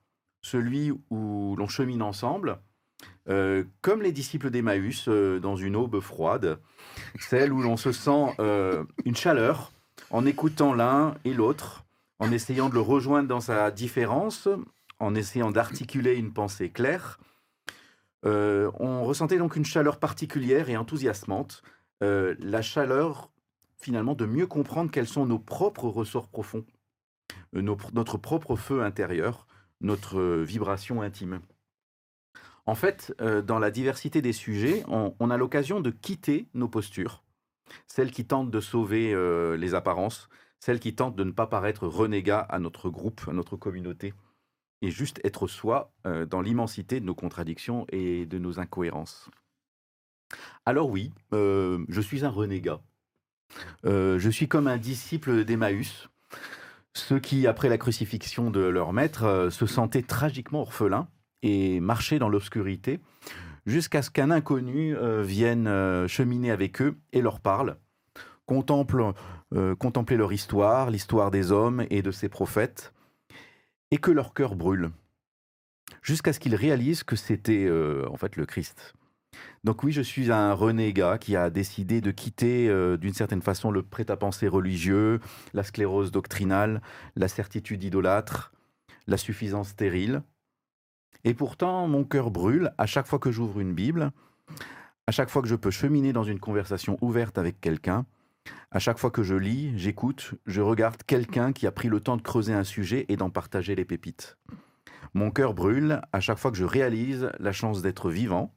celui 0.43 0.93
où 1.11 1.57
l'on 1.57 1.67
chemine 1.67 2.03
ensemble, 2.03 2.61
euh, 3.29 3.65
comme 3.83 4.01
les 4.01 4.13
disciples 4.13 4.51
d'Emmaüs 4.51 5.09
euh, 5.09 5.41
dans 5.41 5.57
une 5.57 5.75
aube 5.75 5.99
froide, 5.99 6.61
celle 7.19 7.53
où 7.53 7.61
l'on 7.61 7.77
se 7.77 7.91
sent 7.91 8.35
euh, 8.39 8.85
une 9.05 9.17
chaleur 9.17 9.73
en 10.11 10.25
écoutant 10.25 10.73
l'un 10.73 11.17
et 11.25 11.35
l'autre, 11.35 11.85
en 12.21 12.31
essayant 12.31 12.69
de 12.69 12.75
le 12.75 12.81
rejoindre 12.81 13.29
dans 13.29 13.41
sa 13.41 13.73
différence, 13.73 14.49
en 15.01 15.17
essayant 15.17 15.51
d'articuler 15.51 16.15
une 16.15 16.33
pensée 16.33 16.71
claire. 16.71 17.19
On 18.25 19.05
ressentait 19.05 19.39
donc 19.39 19.55
une 19.55 19.65
chaleur 19.65 20.01
particulière 20.01 20.69
et 20.69 20.77
enthousiasmante, 20.77 21.63
la 22.01 22.63
chaleur 22.63 23.31
finalement 23.79 24.15
de 24.15 24.27
mieux 24.27 24.49
comprendre 24.49 24.91
quels 24.91 25.07
sont 25.07 25.27
nos 25.27 25.39
propres 25.39 25.87
ressorts 25.87 26.27
profonds, 26.27 26.65
nos- 27.61 27.77
notre 27.93 28.19
propre 28.19 28.57
feu 28.57 28.83
intérieur, 28.83 29.47
notre 29.81 30.19
euh, 30.19 30.43
vibration 30.43 31.03
intime. 31.03 31.41
En 32.67 32.75
fait, 32.75 33.15
euh, 33.21 33.43
dans 33.43 33.59
la 33.59 33.71
diversité 33.71 34.21
des 34.23 34.33
sujets, 34.33 34.83
on, 34.89 35.31
a 35.31 35.37
l'occasion 35.37 35.81
de 35.81 35.91
quitter 35.91 36.49
nos 36.55 36.69
postures, 36.69 37.23
celles 37.87 38.11
qui 38.11 38.25
tentent 38.27 38.51
de 38.51 38.61
sauver 38.61 39.15
euh, 39.15 39.57
les 39.57 39.75
apparences, 39.75 40.29
celles 40.59 40.81
qui 40.81 40.95
tentent 40.95 41.15
de 41.15 41.25
ne 41.25 41.31
pas 41.31 41.47
paraître 41.47 41.87
renégat 41.87 42.41
à 42.41 42.59
notre 42.59 42.91
groupe, 42.91 43.21
à 43.29 43.33
notre 43.33 43.57
communauté, 43.57 44.15
et 44.83 44.91
juste 44.91 45.21
être 45.25 45.47
soi 45.47 45.93
euh, 46.07 46.27
dans 46.27 46.41
l'immensité 46.41 46.99
de 46.99 47.05
nos 47.05 47.15
contradictions 47.15 47.87
et 47.91 48.27
de 48.27 48.39
nos 48.39 48.59
incohérences. 48.59 49.31
Alors 50.65 50.91
oui, 50.91 51.13
euh, 51.33 51.85
je 51.89 52.01
suis 52.01 52.25
un 52.25 52.31
renégat. 52.31 52.81
Euh, 53.85 54.19
je 54.19 54.29
suis 54.29 54.49
comme 54.49 54.67
un 54.67 54.77
disciple 54.77 55.45
d'Emmaüs, 55.45 56.09
ceux 56.97 57.19
qui, 57.19 57.47
après 57.47 57.69
la 57.69 57.79
crucifixion 57.79 58.51
de 58.51 58.61
leur 58.61 58.93
maître, 58.93 59.25
euh, 59.25 59.51
se 59.51 59.67
sentaient 59.67 60.03
tragiquement 60.03 60.63
orphelins 60.63 61.09
et 61.43 61.81
marchaient 61.81 62.19
dans 62.19 62.29
l'obscurité 62.29 63.01
jusqu'à 63.67 64.01
ce 64.01 64.11
qu'un 64.11 64.31
inconnu 64.31 64.97
euh, 64.97 65.23
vienne 65.23 65.67
euh, 65.67 66.09
cheminer 66.09 66.51
avec 66.51 66.81
eux 66.81 66.97
et 67.13 67.21
leur 67.21 67.41
parle, 67.41 67.77
contemple, 68.47 69.13
contempler 69.79 70.17
leur 70.17 70.33
histoire, 70.33 70.91
l'histoire 70.91 71.31
des 71.31 71.51
hommes 71.53 71.85
et 71.91 72.03
de 72.03 72.11
ses 72.11 72.29
prophètes, 72.29 72.93
et 73.91 73.99
que 73.99 74.11
leur 74.11 74.35
cœur 74.35 74.55
brûle, 74.55 74.91
jusqu'à 76.03 76.33
ce 76.33 76.41
qu'ils 76.41 76.55
réalisent 76.55 77.03
que 77.03 77.17
c'était 77.17 77.69
en 78.09 78.17
fait 78.17 78.37
le 78.37 78.47
Christ. 78.47 78.95
Donc 79.67 79.83
oui, 79.83 79.91
je 79.91 80.01
suis 80.01 80.31
un 80.31 80.53
renégat 80.53 81.19
qui 81.19 81.35
a 81.35 81.51
décidé 81.51 82.01
de 82.01 82.13
quitter 82.13 82.69
euh, 82.69 82.97
d'une 82.97 83.15
certaine 83.15 83.43
façon 83.43 83.73
le 83.73 83.83
prêt-à-penser 83.83 84.47
religieux, 84.47 85.19
la 85.55 85.65
sclérose 85.65 86.13
doctrinale, 86.13 86.81
la 87.17 87.27
certitude 87.27 87.83
idolâtre, 87.83 88.53
la 89.09 89.17
suffisance 89.17 89.71
stérile. 89.71 90.23
Et 91.25 91.35
pourtant, 91.35 91.89
mon 91.89 92.05
cœur 92.05 92.31
brûle 92.31 92.73
à 92.79 92.87
chaque 92.87 93.09
fois 93.09 93.19
que 93.19 93.33
j'ouvre 93.33 93.59
une 93.59 93.75
Bible, 93.75 94.13
à 95.09 95.11
chaque 95.11 95.31
fois 95.31 95.43
que 95.43 95.49
je 95.49 95.57
peux 95.57 95.73
cheminer 95.73 96.13
dans 96.13 96.23
une 96.23 96.39
conversation 96.39 96.97
ouverte 97.01 97.37
avec 97.37 97.61
quelqu'un, 97.61 98.07
à 98.71 98.79
chaque 98.79 98.99
fois 98.99 99.11
que 99.11 99.25
je 99.25 99.35
lis, 99.35 99.77
j'écoute, 99.77 100.35
je 100.47 100.61
regarde 100.61 101.03
quelqu'un 101.09 101.53
qui 101.53 101.67
a 101.67 101.73
pris 101.73 101.89
le 101.89 101.99
temps 101.99 102.17
de 102.17 102.23
creuser 102.23 102.53
un 102.53 102.63
sujet 102.63 103.05
et 103.09 103.17
d'en 103.17 103.31
partager 103.31 103.75
les 103.75 103.85
pépites. 103.85 104.39
Mon 105.13 105.33
cœur 105.33 105.55
brûle 105.55 106.03
à 106.13 106.21
chaque 106.21 106.39
fois 106.39 106.53
que 106.53 106.57
je 106.57 106.65
réalise 106.65 107.33
la 107.41 107.51
chance 107.51 107.83
d'être 107.83 108.11
vivant, 108.11 108.53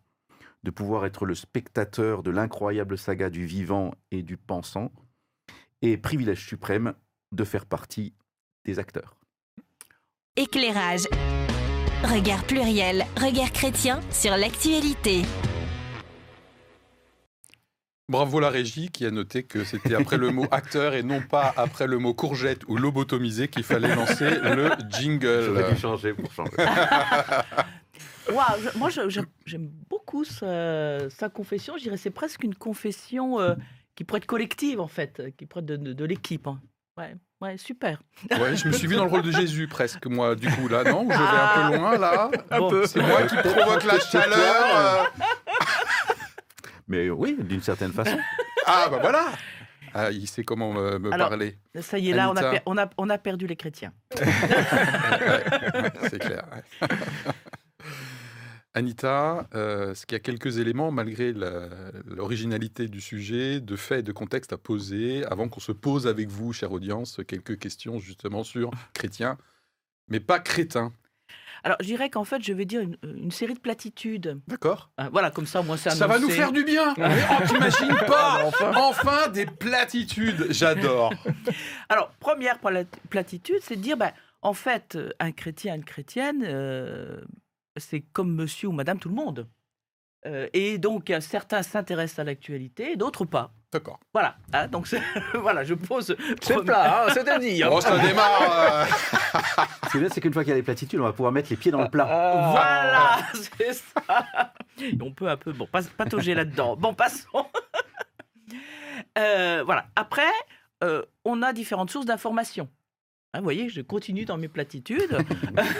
de 0.63 0.72
pouvoir 0.72 1.06
être 1.06 1.25
le 1.25 1.36
spectateur 1.36 2.24
de 2.24 2.32
l'incroyable 2.32 2.98
saga 2.98 3.30
du 3.30 3.46
vivant 3.46 3.94
et 4.12 4.24
du 4.24 4.38
pensant, 4.38 4.92
et 5.82 5.98
privilège 5.98 6.46
suprême 6.46 6.94
de 7.32 7.44
faire 7.44 7.66
partie 7.66 8.13
des 8.66 8.80
acteurs. 8.80 9.16
Éclairage. 10.36 11.08
Regard 12.04 12.44
pluriel, 12.44 13.06
regard 13.18 13.51
chrétien 13.51 14.00
sur 14.12 14.38
l'actualité. 14.38 15.24
Bravo 18.10 18.39
la 18.39 18.50
régie 18.50 18.89
qui 18.89 19.06
a 19.06 19.12
noté 19.12 19.44
que 19.44 19.63
c'était 19.63 19.94
après 19.94 20.18
le 20.18 20.32
mot 20.32 20.46
acteur 20.51 20.96
et 20.96 21.04
non 21.04 21.22
pas 21.22 21.54
après 21.56 21.86
le 21.86 22.00
mot 22.00 22.16
courgette 22.16 22.62
ou 22.68 22.75
lobotomisé 22.75 23.50
qu'il 23.50 23.63
fallait 23.63 23.94
lancer 23.94 24.32
le 24.32 24.72
jingle. 24.89 25.44
J'aurais 25.46 25.74
dû 25.74 25.80
changer 25.80 26.13
pour 26.13 26.32
changer. 26.34 26.51
Waouh, 28.31 28.59
moi, 28.75 28.89
j'aime 29.45 29.69
beaucoup 29.89 30.24
sa, 30.24 31.09
sa 31.09 31.29
confession. 31.29 31.75
Je 31.77 31.83
dirais 31.83 31.98
c'est 31.98 32.09
presque 32.12 32.43
une 32.43 32.55
confession 32.55 33.39
euh, 33.39 33.55
qui 33.95 34.03
pourrait 34.03 34.19
être 34.19 34.25
collective, 34.25 34.79
en 34.79 34.88
fait, 34.88 35.21
qui 35.38 35.45
pourrait 35.45 35.62
être 35.63 35.67
de, 35.67 35.75
de- 35.77 35.93
de 35.93 36.05
l'équipe. 36.05 36.48
hein. 36.48 36.59
Ouais, 36.98 37.15
ouais, 37.41 37.57
super. 37.57 38.01
Ouais, 38.31 38.55
je 38.57 38.67
me 38.67 38.74
suis 38.74 38.88
vu 38.88 38.95
dans 38.95 39.05
le 39.05 39.09
rôle 39.09 39.21
de 39.21 39.31
Jésus 39.31 39.67
presque, 39.69 40.05
moi, 40.07 40.36
du 40.36 40.50
coup, 40.50 40.67
là, 40.67 40.83
non? 40.83 41.07
Je 41.09 41.17
vais 41.17 41.24
un 41.24 41.71
peu 41.71 41.77
loin, 41.77 41.98
là 41.98 42.29
Bon. 42.57 42.83
C'est 42.86 43.01
moi 43.01 43.24
qui 43.24 43.36
provoque 43.38 43.83
la 43.86 44.00
chaleur 44.00 44.65
euh. 44.75 45.03
Mais 46.88 47.09
oui, 47.09 47.38
d'une 47.39 47.62
certaine 47.62 47.93
façon. 47.93 48.17
Ah, 48.65 48.88
bah 48.91 48.98
voilà 49.00 49.27
ah, 49.93 50.12
Il 50.12 50.27
sait 50.27 50.43
comment 50.43 50.74
me, 50.74 51.00
me 51.00 51.13
Alors, 51.13 51.29
parler. 51.29 51.57
Ça 51.81 51.98
y 52.00 52.09
est, 52.09 52.13
là, 52.13 52.29
on 52.31 52.36
a, 52.38 52.59
on, 52.65 52.77
a, 52.77 52.89
on 52.98 53.09
a 53.09 53.17
perdu 53.17 53.48
les 53.48 53.55
chrétiens. 53.55 53.93
Ouais, 54.19 55.91
c'est 56.09 56.19
clair. 56.19 56.43
Anita, 58.75 59.47
euh, 59.55 59.91
est-ce 59.91 60.05
qu'il 60.05 60.15
y 60.15 60.17
a 60.17 60.19
quelques 60.19 60.59
éléments, 60.59 60.91
malgré 60.91 61.33
l'originalité 62.05 62.88
du 62.88 63.01
sujet, 63.01 63.59
de 63.59 63.75
faits 63.75 63.99
et 63.99 64.03
de 64.03 64.11
contexte 64.11 64.53
à 64.53 64.57
poser, 64.57 65.25
avant 65.25 65.49
qu'on 65.49 65.59
se 65.59 65.71
pose 65.71 66.07
avec 66.07 66.29
vous, 66.29 66.53
chère 66.53 66.71
audience, 66.71 67.19
quelques 67.27 67.57
questions 67.57 67.99
justement 67.99 68.43
sur 68.43 68.71
chrétiens, 68.93 69.38
mais 70.07 70.19
pas 70.19 70.39
crétins 70.39 70.93
Alors, 71.63 71.77
je 71.81 71.85
dirais 71.88 72.09
qu'en 72.11 72.23
fait, 72.23 72.43
je 72.43 72.53
vais 72.53 72.65
dire 72.65 72.81
une, 72.81 72.95
une 73.03 73.31
série 73.31 73.55
de 73.55 73.59
platitudes. 73.59 74.39
D'accord. 74.47 74.91
Euh, 74.99 75.09
Voilà, 75.11 75.31
comme 75.31 75.47
ça, 75.47 75.61
moi, 75.63 75.75
c'est 75.77 75.89
Ça 75.89 76.05
va 76.07 76.19
nous 76.19 76.29
faire 76.29 76.51
du 76.51 76.63
bien. 76.63 76.93
Mais 76.97 77.09
oh, 77.31 77.43
t'imagines 77.47 77.97
pas. 78.07 78.45
Enfin. 78.45 78.71
Enfin 78.75 79.27
des 79.29 79.45
platitudes. 79.47 80.47
J'adore. 80.51 81.11
Alors, 81.89 82.11
première 82.19 82.59
pla- 82.59 82.85
platitude, 83.09 83.59
c'est 83.61 83.75
de 83.77 83.81
dire, 83.81 83.97
ben, 83.97 84.11
en 84.41 84.53
fait, 84.53 84.95
euh, 84.95 85.09
un 85.19 85.31
chrétien, 85.31 85.75
une 85.75 85.83
chrétienne, 85.83 86.43
euh, 86.47 87.19
c'est 87.79 88.01
comme 88.01 88.33
monsieur 88.33 88.69
ou 88.69 88.71
madame 88.71 89.00
tout 89.00 89.09
le 89.09 89.15
monde. 89.15 89.48
Euh, 90.25 90.48
et 90.53 90.77
donc, 90.77 91.13
certains 91.21 91.63
s'intéressent 91.63 92.19
à 92.19 92.24
l'actualité, 92.25 92.95
d'autres 92.98 93.25
pas. 93.25 93.53
D'accord. 93.71 94.00
Voilà, 94.13 94.36
hein, 94.51 94.67
donc 94.67 94.88
voilà, 95.36 95.63
je 95.63 95.75
pose. 95.75 96.15
C'est 96.41 96.63
plat, 96.63 97.05
hein, 97.07 97.39
dit. 97.39 97.62
hein. 97.63 97.69
Bon, 97.69 97.79
ça 97.79 97.98
démarre 98.00 98.41
euh, 98.41 98.86
Ce 99.86 99.91
qui 99.91 99.98
est 99.98 100.00
bien, 100.00 100.09
c'est 100.09 100.21
qu'une 100.21 100.33
fois 100.33 100.43
qu'il 100.43 100.50
y 100.50 100.53
a 100.53 100.57
les 100.57 100.63
platitudes, 100.63 101.00
on 101.00 101.03
va 101.03 101.13
pouvoir 101.13 101.31
mettre 101.31 101.50
les 101.51 101.55
pieds 101.55 101.71
dans 101.71 101.81
le 101.83 101.89
plat. 101.89 102.07
Ah. 102.09 102.50
Voilà, 102.51 103.17
c'est 103.57 103.74
ça. 103.74 104.53
Et 104.81 104.98
on 105.01 105.12
peut 105.12 105.29
un 105.29 105.38
peu 105.38 105.53
bon, 105.53 105.67
pas, 105.67 105.83
patauger 105.83 106.33
là-dedans. 106.33 106.75
Bon, 106.77 106.93
passons. 106.93 107.45
Euh, 109.17 109.63
voilà. 109.65 109.86
Après, 109.95 110.31
euh, 110.83 111.03
on 111.24 111.41
a 111.43 111.53
différentes 111.53 111.91
sources 111.91 112.05
d'informations. 112.05 112.69
Hein, 113.33 113.39
vous 113.39 113.43
voyez, 113.43 113.69
je 113.69 113.81
continue 113.81 114.25
dans 114.25 114.38
mes 114.38 114.48
platitudes. 114.48 115.17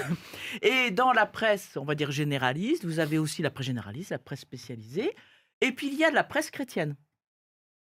et 0.62 0.92
dans 0.92 1.12
la 1.12 1.26
presse, 1.26 1.78
on 1.78 1.86
va 1.86 1.96
dire 1.96 2.12
généraliste, 2.12 2.86
vous 2.86 3.00
avez 3.00 3.18
aussi 3.18 3.42
la 3.42 3.50
presse 3.50 3.68
généraliste, 3.68 4.12
la 4.12 4.20
presse 4.20 4.42
spécialisée. 4.42 5.16
Et 5.62 5.72
puis, 5.72 5.88
il 5.88 5.96
y 5.96 6.04
a 6.04 6.10
de 6.10 6.16
la 6.16 6.24
presse 6.24 6.52
chrétienne. 6.52 6.96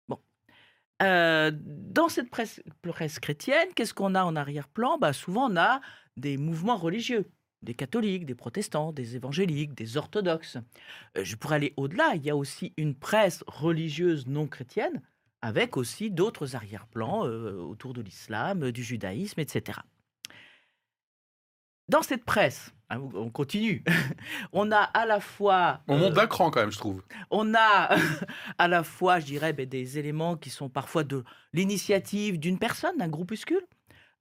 Bon. 0.07 0.19
Euh, 1.03 1.51
dans 1.53 2.09
cette 2.09 2.29
presse, 2.29 2.61
presse 2.81 3.19
chrétienne, 3.19 3.69
qu'est-ce 3.75 3.93
qu'on 3.93 4.15
a 4.15 4.23
en 4.23 4.35
arrière-plan? 4.35 4.97
Bah, 4.97 5.13
Souvent, 5.13 5.51
on 5.51 5.57
a 5.57 5.81
des 6.17 6.37
mouvements 6.37 6.77
religieux 6.77 7.29
des 7.61 7.73
catholiques, 7.73 8.25
des 8.25 8.35
protestants, 8.35 8.93
des 8.93 9.15
évangéliques, 9.15 9.73
des 9.73 9.97
orthodoxes. 9.97 10.57
Euh, 11.17 11.23
Je 11.23 11.35
pourrais 11.35 11.57
aller 11.57 11.73
au-delà, 11.77 12.13
il 12.15 12.23
y 12.23 12.29
a 12.29 12.35
aussi 12.35 12.73
une 12.77 12.95
presse 12.95 13.43
religieuse 13.47 14.27
non 14.27 14.47
chrétienne, 14.47 15.01
avec 15.41 15.77
aussi 15.77 16.11
d'autres 16.11 16.55
arrière-plans 16.55 17.25
euh, 17.25 17.53
autour 17.61 17.93
de 17.93 18.01
l'islam, 18.01 18.63
euh, 18.63 18.71
du 18.71 18.83
judaïsme, 18.83 19.39
etc. 19.39 19.79
Dans 21.87 22.03
cette 22.03 22.23
presse, 22.23 22.73
hein, 22.89 23.01
on 23.15 23.29
continue, 23.31 23.83
on 24.53 24.71
a 24.71 24.77
à 24.77 25.05
la 25.05 25.19
fois... 25.19 25.81
On 25.87 25.95
euh, 25.95 25.99
monte 25.99 26.13
d'un 26.13 26.27
cran 26.27 26.51
quand 26.51 26.59
même, 26.59 26.71
je 26.71 26.77
trouve. 26.77 27.01
on 27.31 27.53
a 27.55 27.95
à 28.57 28.67
la 28.67 28.83
fois, 28.83 29.19
je 29.19 29.25
dirais, 29.25 29.53
ben, 29.53 29.67
des 29.67 29.97
éléments 29.97 30.35
qui 30.35 30.49
sont 30.49 30.69
parfois 30.69 31.03
de 31.03 31.23
l'initiative 31.53 32.39
d'une 32.39 32.59
personne, 32.59 32.97
d'un 32.97 33.07
groupuscule, 33.07 33.65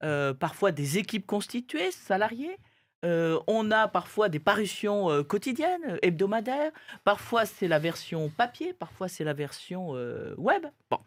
euh, 0.03 0.33
parfois 0.33 0.71
des 0.71 0.97
équipes 0.97 1.27
constituées, 1.27 1.91
salariées. 1.91 2.57
Euh, 3.05 3.39
on 3.47 3.71
a 3.71 3.87
parfois 3.87 4.29
des 4.29 4.39
parutions 4.39 5.09
euh, 5.09 5.23
quotidiennes, 5.23 5.81
euh, 5.87 5.97
hebdomadaires. 6.01 6.71
Parfois, 7.03 7.45
c'est 7.45 7.67
la 7.67 7.79
version 7.79 8.29
papier, 8.29 8.73
parfois, 8.73 9.07
c'est 9.07 9.23
la 9.23 9.33
version 9.33 9.91
euh, 9.95 10.33
web. 10.37 10.65
Bon. 10.89 10.99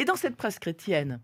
Et 0.00 0.06
dans 0.06 0.16
cette 0.16 0.34
presse 0.34 0.58
chrétienne, 0.58 1.20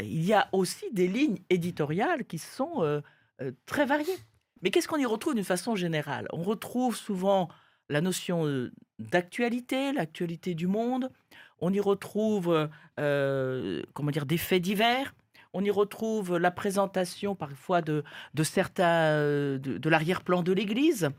il 0.00 0.24
y 0.24 0.32
a 0.32 0.48
aussi 0.52 0.86
des 0.92 1.06
lignes 1.06 1.40
éditoriales 1.50 2.24
qui 2.24 2.38
sont 2.38 2.82
euh, 2.82 3.02
euh, 3.42 3.52
très 3.66 3.84
variées. 3.84 4.16
Mais 4.62 4.70
qu'est-ce 4.70 4.88
qu'on 4.88 4.96
y 4.96 5.04
retrouve 5.04 5.34
d'une 5.34 5.44
façon 5.44 5.76
générale? 5.76 6.26
On 6.32 6.42
retrouve 6.42 6.96
souvent 6.96 7.50
la 7.90 8.00
notion 8.00 8.46
euh, 8.46 8.72
d'actualité, 8.98 9.92
l'actualité 9.92 10.54
du 10.54 10.68
monde. 10.68 11.10
On 11.58 11.70
y 11.70 11.80
retrouve 11.80 12.70
comment 12.96 14.10
dire, 14.10 14.24
des 14.24 14.38
faits 14.38 14.62
divers. 14.62 15.14
On 15.52 15.62
y 15.62 15.70
retrouve 15.70 16.38
la 16.38 16.50
présentation 16.50 17.34
parfois 17.34 17.82
de, 17.82 18.04
certains 18.42 19.18
de, 19.58 19.88
l'arrière-plan 19.90 20.42
de 20.42 20.52
l'Église. 20.52 21.10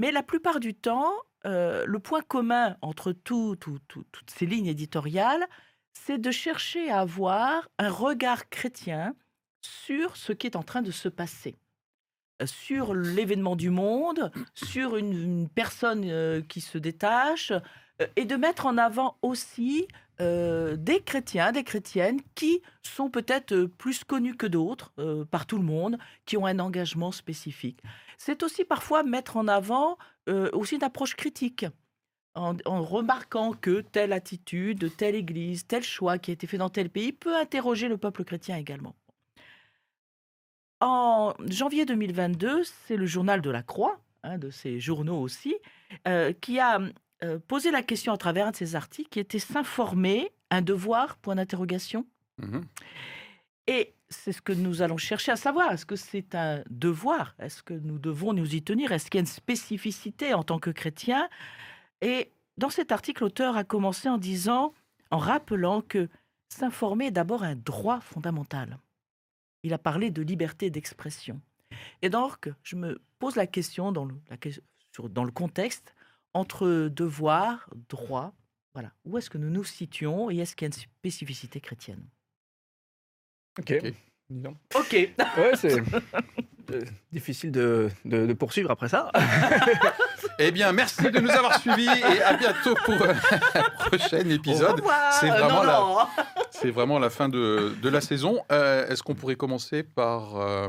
Mais 0.00 0.10
la 0.10 0.24
plupart 0.24 0.58
du 0.58 0.74
temps, 0.74 1.12
le 1.44 1.96
point 1.98 2.22
commun 2.22 2.76
entre 2.82 3.12
tout- 3.12 3.54
tout- 3.54 3.78
tout- 3.86 4.04
toutes 4.10 4.30
ces 4.30 4.46
lignes 4.46 4.66
éditoriales, 4.66 5.46
c'est 5.94 6.18
de 6.18 6.30
chercher 6.30 6.90
à 6.90 7.00
avoir 7.00 7.68
un 7.78 7.90
regard 7.90 8.48
chrétien 8.48 9.14
sur 9.60 10.16
ce 10.16 10.32
qui 10.32 10.46
est 10.46 10.56
en 10.56 10.62
train 10.62 10.82
de 10.82 10.90
se 10.90 11.08
passer 11.08 11.56
euh, 12.42 12.46
sur 12.46 12.94
l'événement 12.94 13.56
du 13.56 13.70
monde, 13.70 14.30
sur 14.54 14.96
une, 14.96 15.48
personne 15.48 16.04
euh, 16.06 16.42
qui 16.42 16.60
se 16.60 16.78
détache, 16.78 17.52
euh, 17.52 18.06
et 18.16 18.24
de 18.24 18.36
mettre 18.36 18.66
en 18.66 18.78
avant 18.78 19.16
aussi 19.22 19.86
des 20.20 21.02
chrétiens, 21.04 21.50
des 21.50 21.64
chrétiennes 21.64 22.20
qui 22.36 22.62
sont 22.84 23.10
peut-être 23.10 23.64
plus 23.64 24.04
connus 24.04 24.36
que 24.36 24.46
d'autres 24.46 24.92
par 25.32 25.46
tout 25.46 25.56
le 25.58 25.64
monde, 25.64 25.98
qui 26.26 26.36
ont 26.36 26.46
un 26.46 26.60
engagement 26.60 27.10
spécifique. 27.10 27.80
C'est 28.18 28.44
aussi 28.44 28.64
parfois 28.64 29.02
mettre 29.02 29.36
en 29.36 29.48
avant 29.48 29.98
aussi 30.52 30.76
une 30.76 30.84
approche 30.84 31.16
critique. 31.16 31.66
En, 32.34 32.56
en 32.64 32.82
remarquant 32.82 33.52
que 33.52 33.82
telle 33.82 34.12
attitude, 34.12 34.96
telle 34.96 35.14
église, 35.14 35.66
tel 35.66 35.82
choix 35.82 36.18
qui 36.18 36.30
a 36.30 36.34
été 36.34 36.46
fait 36.46 36.56
dans 36.56 36.70
tel 36.70 36.88
pays 36.88 37.12
peut 37.12 37.36
interroger 37.36 37.88
le 37.88 37.98
peuple 37.98 38.24
chrétien 38.24 38.56
également. 38.56 38.96
En 40.82 41.34
janvier 41.46 41.86
2022, 41.86 42.64
c'est 42.64 42.96
le 42.96 43.06
journal 43.06 43.40
de 43.40 43.50
la 43.50 43.62
Croix, 43.62 44.00
un 44.24 44.36
de 44.36 44.50
ces 44.50 44.80
journaux 44.80 45.20
aussi, 45.20 45.54
euh, 46.08 46.32
qui 46.32 46.58
a 46.58 46.80
euh, 47.22 47.38
posé 47.46 47.70
la 47.70 47.84
question 47.84 48.12
à 48.12 48.16
travers 48.16 48.48
un 48.48 48.50
de 48.50 48.56
ses 48.56 48.74
articles, 48.74 49.08
qui 49.08 49.20
était 49.20 49.38
s'informer, 49.38 50.32
un 50.50 50.60
devoir, 50.60 51.18
point 51.18 51.36
d'interrogation. 51.36 52.04
Mhm. 52.38 52.64
Et 53.68 53.94
c'est 54.08 54.32
ce 54.32 54.42
que 54.42 54.52
nous 54.52 54.82
allons 54.82 54.96
chercher 54.96 55.30
à 55.30 55.36
savoir. 55.36 55.70
Est-ce 55.70 55.86
que 55.86 55.94
c'est 55.94 56.34
un 56.34 56.64
devoir? 56.68 57.36
Est-ce 57.38 57.62
que 57.62 57.74
nous 57.74 58.00
devons 58.00 58.32
nous 58.32 58.56
y 58.56 58.62
tenir? 58.62 58.90
Est-ce 58.90 59.04
qu'il 59.04 59.18
y 59.18 59.20
a 59.20 59.20
une 59.20 59.26
spécificité 59.26 60.34
en 60.34 60.42
tant 60.42 60.58
que 60.58 60.70
chrétien? 60.70 61.28
Et 62.02 62.30
dans 62.58 62.68
cet 62.68 62.92
article, 62.92 63.22
l'auteur 63.22 63.56
a 63.56 63.64
commencé 63.64 64.08
en 64.08 64.18
disant, 64.18 64.74
en 65.10 65.18
rappelant 65.18 65.80
que 65.80 66.08
s'informer 66.50 67.06
est 67.06 67.10
d'abord 67.12 67.42
un 67.44 67.56
droit 67.56 68.00
fondamental. 68.00 68.78
Il 69.62 69.72
a 69.72 69.78
parlé 69.78 70.10
de 70.10 70.20
liberté 70.20 70.68
d'expression. 70.68 71.40
Et 72.02 72.10
donc, 72.10 72.50
je 72.62 72.76
me 72.76 73.00
pose 73.18 73.36
la 73.36 73.46
question 73.46 73.92
dans 73.92 74.04
le, 74.04 74.14
la 74.28 74.36
que- 74.36 74.50
sur- 74.92 75.08
dans 75.08 75.24
le 75.24 75.30
contexte 75.32 75.94
entre 76.34 76.88
devoir, 76.88 77.68
droit, 77.88 78.34
voilà. 78.74 78.90
Où 79.04 79.16
est-ce 79.18 79.30
que 79.30 79.38
nous 79.38 79.50
nous 79.50 79.64
situons 79.64 80.30
et 80.30 80.38
est-ce 80.38 80.56
qu'il 80.56 80.64
y 80.64 80.70
a 80.70 80.74
une 80.74 80.80
spécificité 80.82 81.60
chrétienne? 81.60 82.04
Ok. 83.58 83.70
Ok. 84.74 84.92
Ouais, 84.92 85.56
c'est 85.56 85.78
euh, 86.70 86.84
difficile 87.12 87.52
de, 87.52 87.88
de- 88.04 88.26
de 88.26 88.32
poursuivre 88.32 88.70
après 88.70 88.88
ça. 88.88 89.12
Eh 90.38 90.50
bien, 90.50 90.72
merci 90.72 91.02
de 91.10 91.20
nous 91.20 91.30
avoir 91.30 91.58
suivis 91.60 91.86
et 91.88 92.22
à 92.22 92.34
bientôt 92.34 92.74
pour 92.84 92.94
un 92.94 93.14
prochain 93.78 94.28
épisode. 94.28 94.82
C'est 95.20 95.30
Euh, 95.30 95.34
vraiment 95.34 95.62
la-. 95.62 96.08
C'est 96.50 96.70
vraiment 96.70 96.98
la 96.98 97.10
fin 97.10 97.28
de, 97.28 97.74
de 97.80 97.88
la 97.88 98.00
saison. 98.00 98.42
Euh, 98.50 98.86
Est-ce 98.88 99.02
qu'on 99.02 99.14
pourrait 99.14 99.36
commencer 99.36 99.82
par 99.82 100.36
euh, 100.36 100.68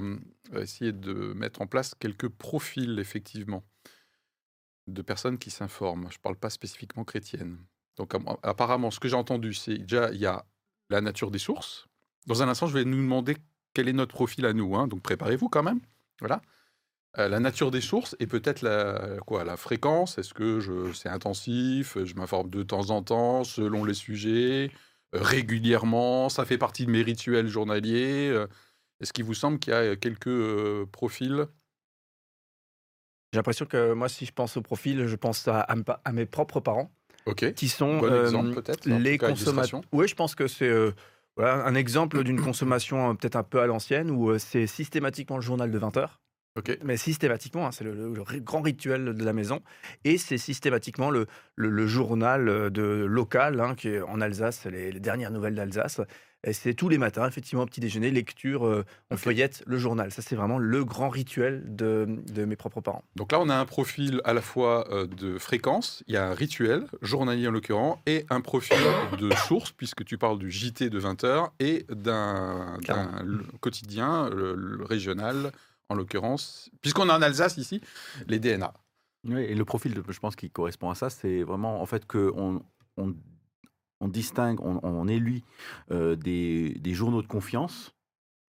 essayer 0.59 0.91
de 0.91 1.13
mettre 1.33 1.61
en 1.61 1.67
place 1.67 1.93
quelques 1.99 2.29
profils, 2.29 2.99
effectivement, 2.99 3.63
de 4.87 5.01
personnes 5.01 5.37
qui 5.37 5.49
s'informent? 5.51 6.07
Je 6.09 6.17
ne 6.17 6.21
parle 6.21 6.35
pas 6.35 6.49
spécifiquement 6.49 7.03
chrétienne. 7.03 7.57
Donc, 7.97 8.13
apparemment, 8.43 8.91
ce 8.91 8.99
que 8.99 9.07
j'ai 9.07 9.15
entendu, 9.15 9.53
c'est 9.53 9.77
déjà, 9.77 10.11
il 10.11 10.19
y 10.19 10.25
a 10.25 10.45
la 10.89 11.01
nature 11.01 11.31
des 11.31 11.39
sources. 11.39 11.87
Dans 12.27 12.41
un 12.41 12.47
instant, 12.47 12.67
je 12.67 12.73
vais 12.73 12.85
nous 12.85 12.97
demander 12.97 13.37
quel 13.73 13.87
est 13.87 13.93
notre 13.93 14.13
profil 14.13 14.45
à 14.45 14.53
nous. 14.53 14.75
hein. 14.75 14.87
donc, 14.87 15.01
préparez-vous 15.01 15.49
quand 15.49 15.63
même. 15.63 15.79
Voilà. 16.19 16.41
Euh, 17.19 17.27
la 17.29 17.39
nature 17.39 17.69
des 17.69 17.81
sources 17.81 18.15
et 18.19 18.25
peut-être 18.25 18.63
la, 18.63 19.17
quoi, 19.27 19.43
la 19.43 19.55
fréquence. 19.55 20.17
Est-ce 20.17 20.33
que 20.33 20.59
je- 20.59 20.91
c'est 20.93 21.09
intensif 21.09 21.95
Je 22.03 22.15
m'informe 22.15 22.49
de 22.49 22.63
temps 22.63 22.89
en 22.89 23.03
temps, 23.03 23.43
selon 23.43 23.85
les 23.85 23.93
sujets 23.93 24.71
euh, 25.13 25.19
régulièrement, 25.21 26.29
ça 26.29 26.43
fait 26.43 26.57
partie 26.57 26.87
de 26.87 26.91
mes 26.91 27.03
rituels 27.03 27.47
journaliers. 27.47 28.29
euh. 28.31 28.47
Est-ce 28.99 29.13
qu'il 29.13 29.25
vous 29.25 29.35
semble 29.35 29.59
qu'il 29.59 29.73
y 29.73 29.75
a 29.75 29.95
quelques 29.95 30.85
profils? 30.91 31.45
J'ai 33.31 33.37
l'impression 33.37 33.65
que 33.65 33.93
moi, 33.93 34.09
si 34.09 34.25
je 34.25 34.31
pense 34.31 34.57
au 34.57 34.61
profil, 34.61 35.05
je 35.07 35.15
pense 35.15 35.47
à, 35.47 35.61
à 35.61 35.75
mes 35.75 35.83
pa- 35.83 36.01
à 36.05 36.11
mes 36.13 36.25
propres 36.25 36.59
parents 36.61 36.91
qui 37.53 37.67
sont 37.69 37.99
Bon 37.99 38.07
exemple 38.25 38.61
peut-être. 38.61 38.85
les 38.87 39.17
consommateurs. 39.17 39.81
Oui, 39.91 40.07
je 40.07 40.15
pense 40.15 40.33
que 40.35 40.47
c'est 40.47 40.71
Voilà 41.35 41.65
un 41.65 41.75
exemple 41.75 42.23
d'une 42.23 42.41
consommation 42.41 43.15
peut-être 43.15 43.35
un 43.35 43.43
peu 43.43 43.59
à 43.59 43.67
l'ancienne 43.67 44.09
où 44.11 44.37
c'est 44.39 44.67
systématiquement 44.67 45.37
le 45.37 45.41
journal 45.43 45.69
de 45.71 45.77
20 45.77 45.95
heures. 45.97 46.21
Mais 46.83 46.97
systématiquement, 46.97 47.65
hein, 47.65 47.71
c'est 47.71 47.83
le, 47.83 47.93
le- 47.95 48.13
le 48.13 48.21
ri- 48.21 48.41
grand 48.41 48.61
rituel 48.61 49.15
de 49.15 49.23
la 49.25 49.33
maison. 49.33 49.61
Et 50.03 50.17
c'est 50.19 50.37
systématiquement 50.37 51.09
le, 51.09 51.25
journal 51.87 52.47
euh, 52.47 52.69
de, 52.69 52.83
local, 53.05 53.59
hein, 53.59 53.73
qui 53.75 53.89
est 53.89 54.01
en 54.01 54.21
Alsace, 54.21 54.65
les, 54.65 54.91
les 54.91 54.99
dernières 54.99 55.31
nouvelles 55.31 55.55
d'Alsace. 55.55 55.99
Et 56.45 56.53
c'est 56.53 56.73
tous 56.75 56.89
les 56.89 56.97
matins, 56.99 57.25
effectivement, 57.27 57.65
petit 57.65 57.79
déjeuner, 57.79 58.11
lecture, 58.11 58.67
euh, 58.67 58.83
on 59.09 59.17
feuillette 59.17 59.63
le 59.65 59.77
journal. 59.77 60.11
Ça, 60.11 60.21
c'est 60.21 60.35
vraiment 60.35 60.59
le 60.59 60.83
grand 60.85 61.09
rituel 61.09 61.63
de, 61.75 62.05
de 62.31 62.45
mes 62.45 62.55
propres 62.57 62.81
parents. 62.81 63.03
Donc 63.15 63.31
là, 63.31 63.39
on 63.39 63.49
a 63.49 63.55
un 63.55 63.65
profil 63.65 64.21
à 64.25 64.33
la 64.33 64.41
fois 64.41 64.85
euh, 64.91 65.07
de 65.07 65.39
fréquence, 65.39 66.03
il 66.07 66.13
y 66.13 66.17
a 66.17 66.27
un 66.27 66.33
rituel, 66.35 66.85
journalier 67.01 67.47
en 67.47 67.51
l'occurrence, 67.51 67.97
et 68.05 68.25
un 68.29 68.41
profil 68.41 68.77
de 69.19 69.33
source, 69.47 69.71
puisque 69.71 70.03
tu 70.05 70.17
parles 70.19 70.37
du 70.37 70.51
JT 70.51 70.89
de 70.91 70.99
20h, 70.99 71.49
et 71.61 71.85
d'un 71.89 72.77
quotidien, 73.61 74.29
le, 74.29 74.53
le 74.53 74.83
régional, 74.83 75.51
en 75.89 75.95
l'occurrence, 75.95 76.69
puisqu'on 76.81 77.07
est 77.09 77.11
en 77.13 77.21
Alsace 77.21 77.57
ici, 77.57 77.81
les 78.27 78.39
DNA. 78.39 78.73
Oui, 79.25 79.41
et 79.41 79.55
le 79.55 79.65
profil, 79.65 79.93
de- 79.93 80.03
je 80.09 80.19
pense, 80.19 80.35
qui 80.35 80.49
correspond 80.49 80.89
à 80.89 80.95
ça, 80.95 81.09
c'est 81.09 81.43
vraiment 81.43 81.81
en 81.81 81.85
fait 81.85 82.05
qu'on 82.05 82.61
on, 82.97 83.15
on 84.01 84.07
distingue, 84.07 84.59
on, 84.61 84.79
on 84.83 85.07
élit 85.07 85.43
euh, 85.91 86.15
des, 86.15 86.71
des 86.79 86.93
journaux 86.93 87.21
de 87.21 87.27
confiance. 87.27 87.93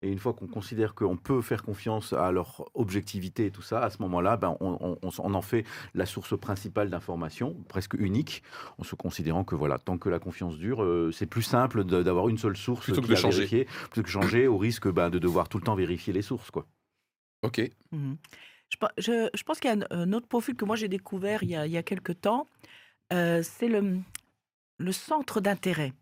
Et 0.03 0.09
une 0.13 0.19
fois 0.19 0.35
qu'on 0.35 0.47
considère 0.47 0.95
qu'on 0.95 1.17
peut 1.17 1.41
faire 1.41 1.63
confiance 1.63 2.13
à 2.13 2.31
leur 2.31 2.67
objectivité 2.75 3.47
et 3.47 3.51
tout 3.51 3.63
ça, 3.63 3.81
à 3.83 3.89
ce 3.89 4.03
moment-là, 4.03 4.37
ben, 4.37 4.55
on, 4.61 4.99
on- 5.03 5.11
on 5.19 5.35
en 5.35 5.41
fait 5.41 5.65
la 5.95 6.05
source 6.05 6.39
principale 6.39 6.91
d'information, 6.91 7.57
presque 7.69 7.95
unique, 7.95 8.43
en 8.77 8.85
se 8.85 8.95
considérant 8.97 9.45
que 9.45 9.55
voilà, 9.55 9.79
tant 9.79 9.97
que 9.97 10.11
la 10.11 10.19
confiance 10.19 10.59
dure, 10.59 10.83
euh, 10.83 11.11
c'est 11.11 11.25
plus 11.27 11.43
simple 11.43 11.85
d'avoir 11.85 12.29
une 12.29 12.37
seule 12.37 12.57
source 12.57 12.85
Plutôt 12.85 13.01
que 13.01 13.07
de 13.07 13.15
changer. 13.15 13.47
plutôt 13.65 14.03
que 14.03 14.07
de 14.07 14.07
changer 14.07 14.47
au 14.47 14.59
risque 14.59 14.89
ben, 14.93 15.09
de 15.09 15.19
devoir 15.19 15.49
tout 15.49 15.57
le 15.59 15.65
temps 15.65 15.75
vérifier 15.75 16.13
les 16.13 16.21
sources. 16.23 16.51
Quoi. 16.51 16.67
Ok. 17.45 17.61
Mhm. 17.93 18.17
Je, 18.71 18.77
pe- 18.79 18.93
je- 18.99 19.29
je 19.35 19.43
pense 19.45 19.61
qu'il 19.61 19.71
y 19.71 19.73
a 19.75 19.77
un, 19.91 20.03
un 20.03 20.13
autre 20.13 20.27
profil 20.27 20.55
que 20.57 20.65
moi 20.65 20.75
j'ai 20.77 20.89
découvert 20.89 21.43
il 21.43 21.51
y 21.51 21.57
a, 21.57 21.67
il 21.67 21.73
y 21.73 21.77
a 21.77 21.83
quelques 21.83 22.21
temps, 22.21 22.49
euh, 23.13 23.43
c'est 23.43 23.69
le, 23.69 23.99
le 24.79 24.93
centre 24.93 25.41
d'intérêt. 25.41 25.93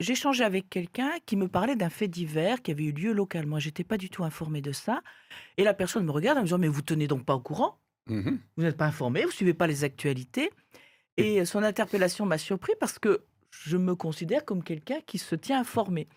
J'échangeais 0.00 0.44
avec 0.44 0.68
quelqu'un 0.68 1.10
qui 1.24 1.36
me 1.36 1.48
parlait 1.48 1.76
d'un 1.76 1.88
fait 1.88 2.08
divers 2.08 2.60
qui 2.60 2.70
avait 2.70 2.84
eu 2.84 2.92
lieu 2.92 3.12
localement. 3.12 3.58
Je 3.58 3.68
n'étais 3.68 3.84
pas 3.84 3.96
du 3.96 4.10
tout 4.10 4.24
informée 4.24 4.60
de 4.60 4.72
ça. 4.72 5.02
Et 5.56 5.64
la 5.64 5.72
personne 5.72 6.04
me 6.04 6.10
regarde 6.10 6.36
en 6.36 6.42
me 6.42 6.46
disant 6.46 6.58
Mais 6.58 6.68
vous 6.68 6.82
tenez 6.82 7.06
donc 7.08 7.24
pas 7.24 7.34
au 7.34 7.40
courant? 7.40 7.78
Mhm. 8.08 8.38
Vous 8.56 8.62
n'êtes 8.62 8.76
pas 8.76 8.86
informé, 8.86 9.24
vous 9.24 9.30
suivez 9.30 9.54
pas 9.54 9.66
les 9.66 9.84
actualités. 9.84 10.50
Et 11.16 11.44
son 11.44 11.62
interpellation 11.62 12.26
m'a 12.26 12.36
surpris 12.38 12.72
parce 12.80 12.98
que 12.98 13.24
je 13.50 13.76
me 13.76 13.94
considère 13.94 14.44
comme 14.44 14.62
quelqu'un 14.62 15.00
qui 15.06 15.18
se 15.18 15.34
tient 15.34 15.60
informé. 15.60 16.08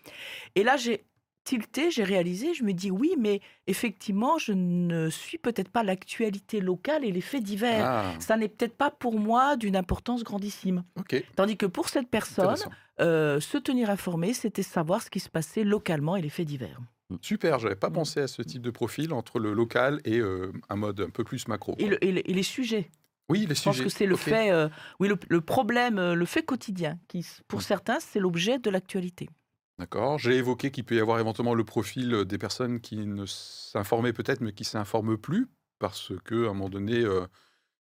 Et 0.54 0.62
là, 0.62 0.76
j'ai 0.76 1.04
tilté, 1.46 1.90
j'ai 1.90 2.02
réalisé, 2.04 2.52
je 2.54 2.64
me 2.64 2.72
dis 2.72 2.90
oui, 2.90 3.14
mais 3.18 3.40
effectivement, 3.68 4.36
je 4.36 4.52
ne 4.52 5.08
suis 5.10 5.38
peut-être 5.38 5.70
pas 5.70 5.82
l'actualité 5.84 6.60
locale 6.60 7.04
et 7.04 7.12
les 7.12 7.20
faits 7.20 7.42
divers. 7.44 7.84
Ah, 7.86 8.14
Ça 8.18 8.36
n'est 8.36 8.48
peut-être 8.48 8.76
pas 8.76 8.90
pour 8.90 9.18
moi 9.18 9.56
d'une 9.56 9.76
importance 9.76 10.24
grandissime. 10.24 10.82
ok. 10.98 11.24
Tandis 11.36 11.56
que 11.56 11.66
pour 11.66 11.88
cette 11.88 12.08
personne, 12.08 12.56
euh, 13.00 13.40
se 13.40 13.58
tenir 13.58 13.90
informé, 13.90 14.34
c'était 14.34 14.62
savoir 14.64 15.02
ce 15.02 15.08
qui 15.10 15.20
se 15.20 15.28
passait 15.30 15.62
localement 15.64 16.16
et 16.16 16.22
les 16.22 16.28
faits 16.30 16.46
divers. 16.46 16.80
Super, 17.22 17.60
j'avais 17.60 17.76
pas 17.76 17.90
Mm. 17.90 17.92
pensé 17.94 18.20
à 18.20 18.26
ce 18.26 18.42
type 18.42 18.62
de 18.62 18.70
profil 18.70 19.12
entre 19.12 19.38
le 19.38 19.52
local 19.52 20.00
et 20.04 20.18
euh, 20.18 20.52
un 20.68 20.76
mode 20.76 21.00
un 21.00 21.10
peu 21.10 21.22
plus 21.22 21.46
macro. 21.46 21.74
Et, 21.78 21.82
quoi. 21.84 21.90
le- 21.90 22.04
et 22.04 22.12
le- 22.12 22.28
et 22.30 22.34
les 22.34 22.42
sujets. 22.42 22.90
Oui, 23.28 23.46
les 23.48 23.54
Je 23.54 23.62
pense 23.62 23.74
sujets. 23.76 23.84
que 23.84 23.90
c'est 23.90 24.06
le 24.06 24.16
fait, 24.16 24.50
euh, 24.52 24.68
oui, 25.00 25.08
le, 25.08 25.16
le 25.28 25.40
problème, 25.40 26.00
le 26.14 26.24
fait 26.26 26.42
quotidien, 26.42 26.98
qui, 27.08 27.24
pour 27.48 27.58
Mm. 27.60 27.62
certains, 27.62 28.00
c'est 28.00 28.18
l'objet 28.20 28.58
de 28.58 28.70
l'actualité. 28.70 29.28
D'accord. 29.78 30.18
J'ai 30.18 30.36
évoqué 30.36 30.70
qu'il 30.70 30.84
peut 30.84 30.94
y 30.94 31.00
avoir 31.00 31.18
éventuellement 31.20 31.54
le 31.54 31.64
profil 31.64 32.14
euh, 32.14 32.24
des 32.24 32.38
personnes 32.38 32.80
qui 32.80 32.96
ne 33.06 33.26
s'informaient 33.26 34.14
peut-être, 34.14 34.40
mais 34.40 34.52
qui 34.52 34.64
s'informent 34.64 35.18
plus, 35.18 35.48
parce 35.78 36.12
que 36.24 36.46
à 36.46 36.50
un 36.50 36.54
moment 36.54 36.70
donné, 36.70 37.00
euh, 37.00 37.26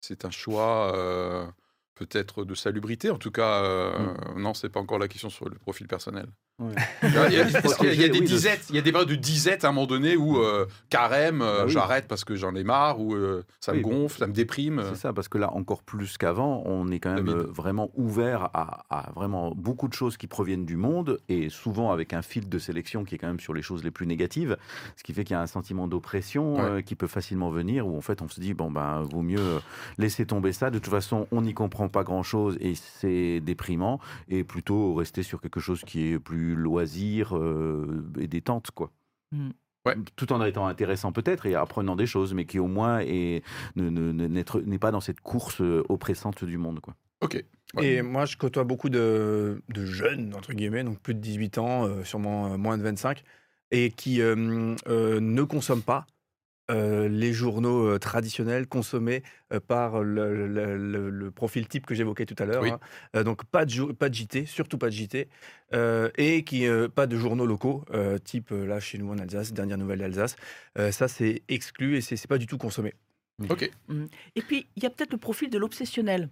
c'est 0.00 0.24
un 0.24 0.30
choix 0.30 0.94
euh, 0.96 1.46
peut-être 1.96 2.44
de 2.44 2.54
salubrité. 2.54 3.10
En 3.10 3.18
tout 3.18 3.32
cas, 3.32 3.64
euh, 3.64 4.14
non, 4.36 4.54
c'est 4.54 4.70
pas 4.70 4.80
encore 4.80 4.98
la 5.00 5.08
question 5.08 5.30
sur 5.30 5.48
le 5.48 5.58
profil 5.58 5.88
personnel. 5.88 6.28
Ouais. 6.60 6.74
Il 7.02 7.12
y 7.14 7.16
a, 7.16 7.28
il 7.28 7.32
y 7.34 7.40
a- 7.40 7.44
parce 7.62 7.74
qu'il 7.76 7.86
y 7.86 7.90
a- 7.90 7.94
il 7.94 8.00
y 8.00 8.04
a 8.04 8.08
des 8.08 8.18
Oui, 8.20 8.26
de- 8.26 8.30
disettes, 8.30 8.66
il 8.68 8.76
y 8.76 8.78
a 8.78 8.82
des 8.82 8.92
périodes 8.92 9.08
de 9.08 9.14
disette 9.14 9.64
à 9.64 9.68
un 9.68 9.72
moment 9.72 9.86
donné 9.86 10.16
où 10.16 10.36
euh, 10.38 10.66
carême, 10.90 11.40
euh, 11.42 11.58
Bah 11.60 11.64
oui. 11.66 11.72
j'arrête 11.72 12.06
parce 12.06 12.24
que 12.24 12.36
j'en 12.36 12.54
ai 12.54 12.64
marre, 12.64 13.00
ou 13.00 13.14
euh, 13.14 13.44
ça 13.60 13.72
me 13.72 13.80
gonfle, 13.80 14.18
ça 14.18 14.26
me 14.26 14.32
déprime. 14.32 14.82
C'est 14.90 14.96
ça, 15.00 15.12
parce 15.12 15.28
que 15.28 15.38
là, 15.38 15.52
encore 15.54 15.82
plus 15.82 16.18
qu'avant, 16.18 16.62
on 16.66 16.90
est 16.90 17.00
quand 17.00 17.14
même 17.14 17.30
vraiment 17.30 17.90
ouvert 17.94 18.50
à, 18.54 18.84
à 18.90 19.10
vraiment 19.12 19.52
beaucoup 19.56 19.88
de 19.88 19.94
choses 19.94 20.16
qui 20.16 20.26
proviennent 20.26 20.66
du 20.66 20.76
monde, 20.76 21.18
et 21.28 21.48
souvent 21.48 21.92
avec 21.92 22.12
un 22.12 22.22
fil 22.22 22.48
de 22.48 22.58
sélection 22.58 23.04
qui 23.04 23.14
est 23.14 23.18
quand 23.18 23.26
même 23.28 23.40
sur 23.40 23.54
les 23.54 23.62
choses 23.62 23.82
les 23.82 23.90
plus 23.90 24.06
négatives, 24.06 24.56
ce 24.96 25.02
qui 25.02 25.14
fait 25.14 25.24
qu'il 25.24 25.34
y 25.34 25.38
a 25.38 25.42
un 25.42 25.46
sentiment 25.46 25.88
d'oppression 25.88 26.56
Ouais. 26.56 26.60
euh, 26.62 26.80
qui 26.82 26.94
peut 26.94 27.06
facilement 27.06 27.50
venir, 27.50 27.86
où 27.86 27.96
en 27.96 28.00
fait 28.02 28.20
on 28.22 28.28
se 28.28 28.40
dit, 28.40 28.52
bon 28.54 28.70
ben, 28.70 29.02
vaut 29.10 29.22
mieux 29.22 29.60
laisser 29.98 30.26
tomber 30.26 30.52
ça, 30.52 30.70
de 30.70 30.78
toute 30.78 30.90
façon, 30.92 31.26
on 31.32 31.42
n'y 31.42 31.54
comprend 31.54 31.88
pas 31.88 32.04
grand-chose, 32.04 32.56
et 32.60 32.74
c'est 32.74 33.40
déprimant, 33.40 33.98
et 34.28 34.44
plutôt 34.44 34.94
rester 34.94 35.22
sur 35.22 35.40
quelque 35.40 35.60
chose 35.60 35.82
qui 35.86 36.12
est 36.12 36.18
plus 36.18 36.49
loisir 36.54 37.36
euh, 37.36 38.04
et 38.18 38.26
détente, 38.28 38.70
quoi. 38.72 38.90
Mm. 39.32 39.50
Ouais. 39.86 39.94
Tout 40.16 40.30
en 40.32 40.44
étant 40.44 40.66
intéressant 40.66 41.10
peut-être 41.10 41.46
et 41.46 41.54
apprenant 41.54 41.96
des 41.96 42.06
choses, 42.06 42.34
mais 42.34 42.44
qui 42.44 42.58
au 42.58 42.66
moins 42.66 42.98
est, 43.00 43.42
ne- 43.76 43.88
ne- 43.88 44.26
n'est 44.26 44.78
pas 44.78 44.90
dans 44.90 45.00
cette 45.00 45.20
course 45.20 45.62
euh, 45.62 45.82
oppressante 45.88 46.44
du 46.44 46.58
monde. 46.58 46.80
Quoi. 46.80 46.94
Ok. 47.22 47.42
Ouais. 47.76 47.86
Et 47.86 48.02
moi, 48.02 48.26
je 48.26 48.36
côtoie 48.36 48.64
beaucoup 48.64 48.90
de, 48.90 49.62
de 49.68 49.84
jeunes, 49.86 50.34
entre 50.34 50.52
guillemets, 50.52 50.84
donc 50.84 50.98
plus 51.00 51.14
de 51.14 51.20
18 51.20 51.58
ans, 51.58 51.86
euh, 51.86 52.04
sûrement 52.04 52.58
moins 52.58 52.76
de 52.76 52.82
25, 52.82 53.22
et 53.70 53.90
qui 53.90 54.20
euh, 54.20 54.74
euh, 54.88 55.18
ne 55.20 55.42
consomment 55.44 55.82
pas 55.82 56.06
euh, 56.70 57.08
les 57.08 57.32
journaux 57.32 57.86
euh, 57.86 57.98
traditionnels 57.98 58.66
consommés 58.66 59.22
euh, 59.52 59.60
par 59.60 60.02
le, 60.02 60.46
le- 60.46 60.76
le- 60.78 61.10
le 61.10 61.30
profil 61.30 61.66
type 61.68 61.84
que 61.84 61.94
j'évoquais 61.94 62.24
tout 62.26 62.36
à 62.38 62.46
l'heure. 62.46 62.62
Oui. 62.62 62.70
hein. 62.70 62.80
Euh, 63.16 63.24
donc 63.24 63.44
pas 63.44 63.64
de, 63.66 63.92
pas 63.92 64.08
de 64.08 64.14
JT, 64.14 64.46
surtout 64.46 64.78
pas 64.78 64.86
de 64.86 64.92
JT, 64.94 65.28
euh, 65.74 66.08
et 66.16 66.44
qui 66.44 66.66
euh, 66.66 66.88
pas 66.88 67.06
de 67.06 67.16
journaux 67.16 67.46
locaux, 67.46 67.84
euh, 67.92 68.16
type 68.18 68.50
là 68.50 68.80
chez 68.80 68.96
nous 68.98 69.10
en 69.10 69.18
Alsace, 69.18 69.52
dernière 69.52 69.76
nouvelle 69.78 69.98
d'Alsace. 69.98 70.36
Euh, 70.78 70.90
ça, 70.92 71.08
c'est 71.08 71.42
exclu 71.48 71.96
et 71.96 72.00
c'est 72.00 72.16
c'est 72.16 72.28
pas 72.28 72.38
du 72.38 72.46
tout 72.46 72.58
consommé. 72.58 72.94
Ok. 73.48 73.70
Et 74.36 74.42
puis, 74.42 74.66
il 74.76 74.82
y 74.82 74.86
a 74.86 74.90
peut-être 74.90 75.12
le 75.12 75.18
profil 75.18 75.48
de 75.50 75.58
l'obsessionnel. 75.58 76.28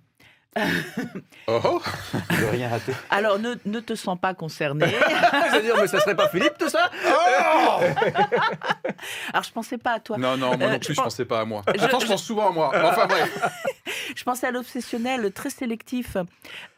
Oh, 1.46 1.60
oh. 1.64 1.82
Je 2.30 2.40
n'ai 2.44 2.50
rien 2.50 2.68
raté. 2.68 2.92
Alors, 3.10 3.38
ne, 3.38 3.54
ne 3.64 3.80
te 3.80 3.94
sens 3.94 4.18
pas 4.20 4.34
concerné. 4.34 4.86
C'est-à-dire, 5.50 5.76
mais 5.80 5.86
ça 5.86 6.00
serait 6.00 6.16
pas 6.16 6.28
Philippe 6.28 6.58
tout 6.58 6.68
ça 6.68 6.90
Alors, 9.32 9.44
je 9.44 9.52
pensais 9.52 9.78
pas 9.78 9.92
à 9.94 10.00
toi. 10.00 10.18
Non, 10.18 10.36
non, 10.36 10.56
moi 10.56 10.66
Euh, 10.66 10.70
non 10.70 10.72
je 10.74 10.78
plus, 10.78 10.94
je 10.94 10.94
pense- 10.94 11.04
pensais 11.04 11.24
pas 11.24 11.40
à 11.40 11.44
moi. 11.44 11.62
Je- 11.74 11.84
Attends, 11.84 12.00
je 12.00 12.06
je- 12.06 12.10
pense 12.12 12.24
souvent 12.24 12.48
à 12.48 12.52
moi. 12.52 12.72
Enfin 12.74 13.06
bref. 13.06 13.38
Je 14.16 14.24
pensais 14.24 14.46
à 14.46 14.50
l'obsessionnel 14.50 15.30
très 15.32 15.50
sélectif. 15.50 16.16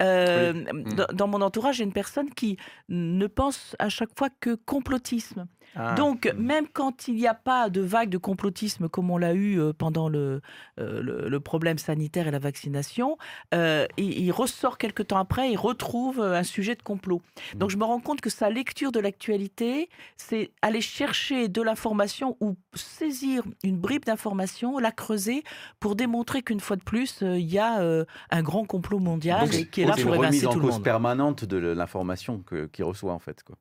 Euh, 0.02 0.52
dans, 0.96 1.06
dans 1.12 1.26
mon 1.28 1.40
entourage, 1.40 1.76
j'ai 1.76 1.84
une 1.84 1.92
personne 1.92 2.28
qui 2.34 2.58
ne 2.88 3.26
pense 3.28 3.76
à 3.78 3.88
chaque 3.88 4.10
fois 4.18 4.28
que 4.40 4.56
complotisme. 4.56 5.46
Ah. 5.76 5.94
Donc, 5.94 6.32
même 6.36 6.66
quand 6.72 7.08
il 7.08 7.14
n'y 7.14 7.26
a 7.26 7.34
pas 7.34 7.70
de 7.70 7.80
vague 7.80 8.08
de 8.10 8.18
complotisme 8.18 8.88
comme 8.88 9.10
on 9.10 9.18
l'a 9.18 9.34
eu 9.34 9.60
euh, 9.60 9.72
pendant 9.72 10.08
le, 10.08 10.40
euh, 10.78 11.02
le, 11.02 11.28
le 11.28 11.40
problème 11.40 11.78
sanitaire 11.78 12.26
et 12.26 12.30
la 12.30 12.38
vaccination, 12.38 13.16
euh, 13.54 13.86
il, 13.96 14.18
il 14.18 14.32
ressort 14.32 14.78
quelque 14.78 15.02
temps 15.02 15.18
après, 15.18 15.50
il 15.50 15.56
retrouve 15.56 16.20
un 16.20 16.42
sujet 16.42 16.74
de 16.74 16.82
complot. 16.82 17.22
Donc, 17.54 17.70
je 17.70 17.76
me 17.76 17.84
rends 17.84 18.00
compte 18.00 18.20
que 18.20 18.30
sa 18.30 18.50
lecture 18.50 18.92
de 18.92 19.00
l'actualité, 19.00 19.88
c'est 20.16 20.50
aller 20.62 20.80
chercher 20.80 21.48
de 21.48 21.62
l'information 21.62 22.36
ou 22.40 22.56
saisir 22.74 23.42
une 23.62 23.78
bribe 23.78 24.04
d'information, 24.04 24.78
la 24.78 24.92
creuser 24.92 25.44
pour 25.78 25.96
démontrer 25.96 26.42
qu'une 26.42 26.60
fois 26.60 26.76
de 26.76 26.82
plus, 26.82 27.22
euh, 27.22 27.38
il 27.38 27.50
y 27.50 27.58
a 27.58 27.80
euh, 27.80 28.04
un 28.30 28.42
grand 28.42 28.64
complot 28.64 28.98
mondial 28.98 29.46
Donc, 29.46 29.54
et 29.54 29.66
qui 29.66 29.82
est 29.82 29.86
là 29.86 29.94
c'est 29.96 30.02
pour 30.02 30.14
une 30.14 30.20
remise 30.20 30.34
évincer 30.42 30.46
en 30.46 30.52
tout 30.52 30.58
le 30.58 30.64
cause 30.66 30.74
monde. 30.74 30.84
permanente 30.84 31.44
de 31.44 31.56
l'information 31.58 32.42
qu'il 32.72 32.84
reçoit 32.84 33.12
en 33.12 33.18
fait. 33.18 33.42
Quoi. 33.42 33.56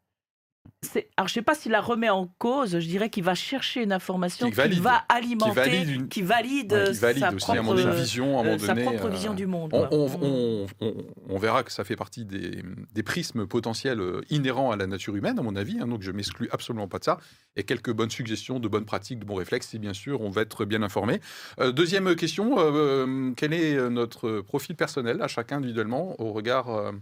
Alors, 1.18 1.28
je 1.28 1.34
ne 1.34 1.36
sais 1.36 1.42
pas 1.42 1.56
s'il 1.56 1.74
la 1.74 1.82
remet 1.82 2.10
en 2.10 2.28
cause, 2.38 2.80
je 2.80 2.88
dirais 2.88 3.10
qu'il 3.10 3.24
va 3.24 3.36
chercher 3.36 3.84
une 3.84 3.92
information 3.92 4.46
Qui 4.48 4.52
qui, 4.54 4.58
valide. 4.58 4.80
va 4.80 5.04
alimenter, 5.10 5.50
Qui 5.52 5.56
valide 5.56 5.90
une- 5.90 6.08
qui 6.08 6.22
valide, 6.22 6.72
Ouais, 6.74 6.92
qui 6.94 6.98
valide 7.00 7.20
sa 7.20 7.34
aussi 7.34 7.46
propre, 7.46 7.80
une 7.80 7.92
vision, 7.92 8.46
euh, 8.46 8.58
sa 8.58 8.68
donné. 8.74 8.84
propre 8.86 9.06
euh, 9.08 9.10
vision 9.10 9.34
du 9.34 9.46
monde. 9.46 9.72
On, 9.74 9.88
quoi. 9.88 9.90
on- 9.92 10.66
Mm. 10.66 10.92
on- 11.30 11.38
verra 11.38 11.64
que 11.64 11.72
ça 11.74 11.84
fait 11.84 11.98
partie 11.98 12.24
des, 12.24 12.64
des 12.94 13.04
prismes 13.04 13.46
potentiels 13.46 14.00
euh, 14.00 14.22
inhérents 14.30 14.72
à 14.72 14.78
la 14.78 14.88
nature 14.88 15.16
humaine, 15.18 15.38
à 15.38 15.42
mon 15.42 15.58
avis. 15.58 15.80
hein, 15.82 15.88
donc 15.88 16.02
je 16.02 16.12
m'exclus 16.12 16.48
absolument 16.52 16.88
pas 16.88 17.00
de 17.00 17.04
ça. 17.04 17.18
Et 17.58 17.64
quelques 17.64 17.92
bonnes 17.92 18.10
suggestions, 18.10 18.60
de 18.62 18.68
bonnes 18.70 18.86
pratiques, 18.86 19.20
de 19.20 19.26
bons 19.26 19.36
réflexes, 19.36 19.68
si 19.68 19.80
bien 19.80 19.94
sûr 19.94 20.22
on 20.22 20.30
va 20.30 20.44
être 20.44 20.64
bien 20.64 20.82
informé. 20.82 21.20
Euh, 21.60 21.74
deuxième 21.74 22.16
question 22.16 22.56
quel 23.36 23.52
est 23.54 23.90
notre 23.90 24.40
profil 24.42 24.76
personnel 24.78 25.22
à 25.22 25.28
chacun 25.28 25.58
individuellement 25.58 26.16
au 26.22 26.32
regard 26.32 26.94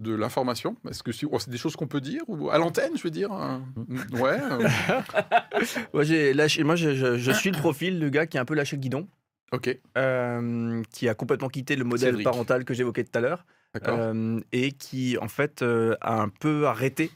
de 0.00 0.14
l'information? 0.14 0.76
Est-ce 0.88 1.02
que 1.02 1.10
oh, 1.30 1.38
c'est 1.38 1.50
des 1.50 1.58
choses 1.58 1.76
qu'on 1.76 1.88
peut 1.88 2.00
dire 2.00 2.22
ou 2.28 2.50
à 2.50 2.58
l'antenne, 2.58 2.96
je 2.96 3.02
veux 3.02 3.10
dire 3.10 3.32
hein? 3.32 3.64
Ouais. 4.12 4.38
euh, 4.40 4.68
Moi, 5.92 6.04
j'ai 6.04 6.32
lâché, 6.32 6.62
moi 6.62 6.76
je, 6.76 7.32
suis 7.32 7.50
le 7.50 7.58
profil 7.58 7.98
du 7.98 8.10
gars 8.10 8.26
qui 8.26 8.38
a 8.38 8.40
un 8.40 8.44
peu 8.44 8.54
lâché 8.54 8.76
le 8.76 8.82
guidon. 8.82 9.08
Ok, 9.50 9.76
euh, 9.96 10.82
qui 10.92 11.08
a 11.08 11.14
complètement 11.14 11.48
quitté 11.48 11.74
le 11.74 11.84
modèle 11.84 12.10
Cédric. 12.10 12.24
parental 12.24 12.64
que 12.64 12.74
j'évoquais 12.74 13.04
tout 13.04 13.16
à 13.16 13.20
l'heure. 13.20 13.46
Euh, 13.86 14.40
et 14.52 14.72
qui 14.72 15.16
en 15.18 15.28
fait 15.28 15.62
euh, 15.62 15.94
a 16.00 16.20
un 16.20 16.28
peu 16.28 16.66
arrêté 16.66 17.10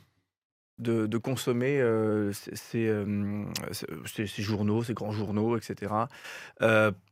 de, 0.79 1.07
de 1.07 1.19
consommer 1.19 1.83
ces, 2.33 2.91
journaux, 4.39 4.83
ces 4.83 4.95
grands 4.95 5.13
journaux, 5.13 5.57
etc. 5.57 5.93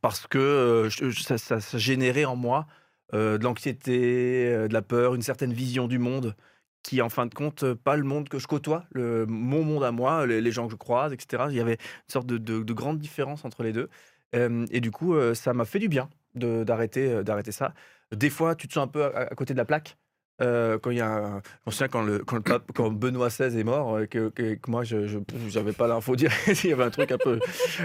parce 0.00 0.26
que 0.26 0.88
je- 0.90 1.10
ça, 1.22 1.38
ça- 1.38 1.60
ça 1.60 1.78
générait 1.78 2.24
en 2.24 2.36
moi 2.36 2.66
euh, 3.14 3.38
de 3.38 3.44
l'anxiété, 3.44 4.48
euh, 4.52 4.68
de 4.68 4.72
la 4.74 4.82
peur, 4.82 5.14
une 5.14 5.22
certaine 5.22 5.52
vision 5.52 5.88
du 5.88 5.98
monde 5.98 6.36
qui, 6.82 7.02
en 7.02 7.08
fin 7.10 7.26
de 7.26 7.34
compte, 7.34 7.62
euh, 7.64 7.74
pas 7.74 7.96
le 7.96 8.04
monde 8.04 8.28
que 8.28 8.38
je 8.38 8.46
côtoie, 8.46 8.86
le, 8.92 9.26
mon 9.26 9.64
monde 9.64 9.84
à 9.84 9.92
moi, 9.92 10.26
les, 10.26 10.50
gens 10.52 10.66
que 10.66 10.72
je 10.72 10.76
croise, 10.76 11.12
etc. 11.12 11.46
Il 11.50 11.56
y 11.56 11.60
avait 11.60 11.74
une 11.74 12.12
sorte 12.12 12.26
de, 12.26 12.38
de- 12.38 12.62
de 12.62 12.72
grande 12.72 12.98
différence 12.98 13.44
entre 13.44 13.62
les 13.62 13.72
deux. 13.72 13.88
Et 14.70 14.80
du 14.80 14.90
coup, 14.92 15.14
ça 15.34 15.52
m'a 15.54 15.64
fait 15.64 15.80
du 15.80 15.88
bien 15.88 16.08
d'arrêter 16.36 17.24
d'arrêter 17.24 17.50
ça. 17.52 17.74
Des 18.14 18.30
fois, 18.30 18.54
tu 18.54 18.68
te 18.68 18.74
sens 18.74 18.84
un 18.84 18.88
peu 18.88 19.04
à 19.04 19.26
côté 19.34 19.54
de 19.54 19.58
la 19.58 19.64
plaque. 19.64 19.98
Euh, 20.40 20.78
quand 20.78 20.90
il 20.90 20.98
y 20.98 21.00
a 21.00 21.06
un- 21.08 21.42
je 21.42 21.66
me 21.66 21.70
souviens 21.72 21.88
quand, 21.88 22.02
le, 22.02 22.18
quand, 22.20 22.36
le 22.36 22.42
pape- 22.42 22.70
quand 22.74 22.90
Benoît 22.90 23.28
XVI 23.28 23.58
est 23.60 23.64
mort, 23.64 23.96
euh, 23.96 24.06
que, 24.06 24.30
que- 24.30 24.54
que 24.54 24.70
moi, 24.70 24.84
je 24.84 24.96
n'avais 25.54 25.72
pas 25.72 25.86
l'info 25.86 26.16
dire 26.16 26.30
il 26.64 26.70
y 26.70 26.72
avait 26.72 26.84
un 26.84 26.90
truc 26.90 27.12
un 27.12 27.18
peu. 27.18 27.38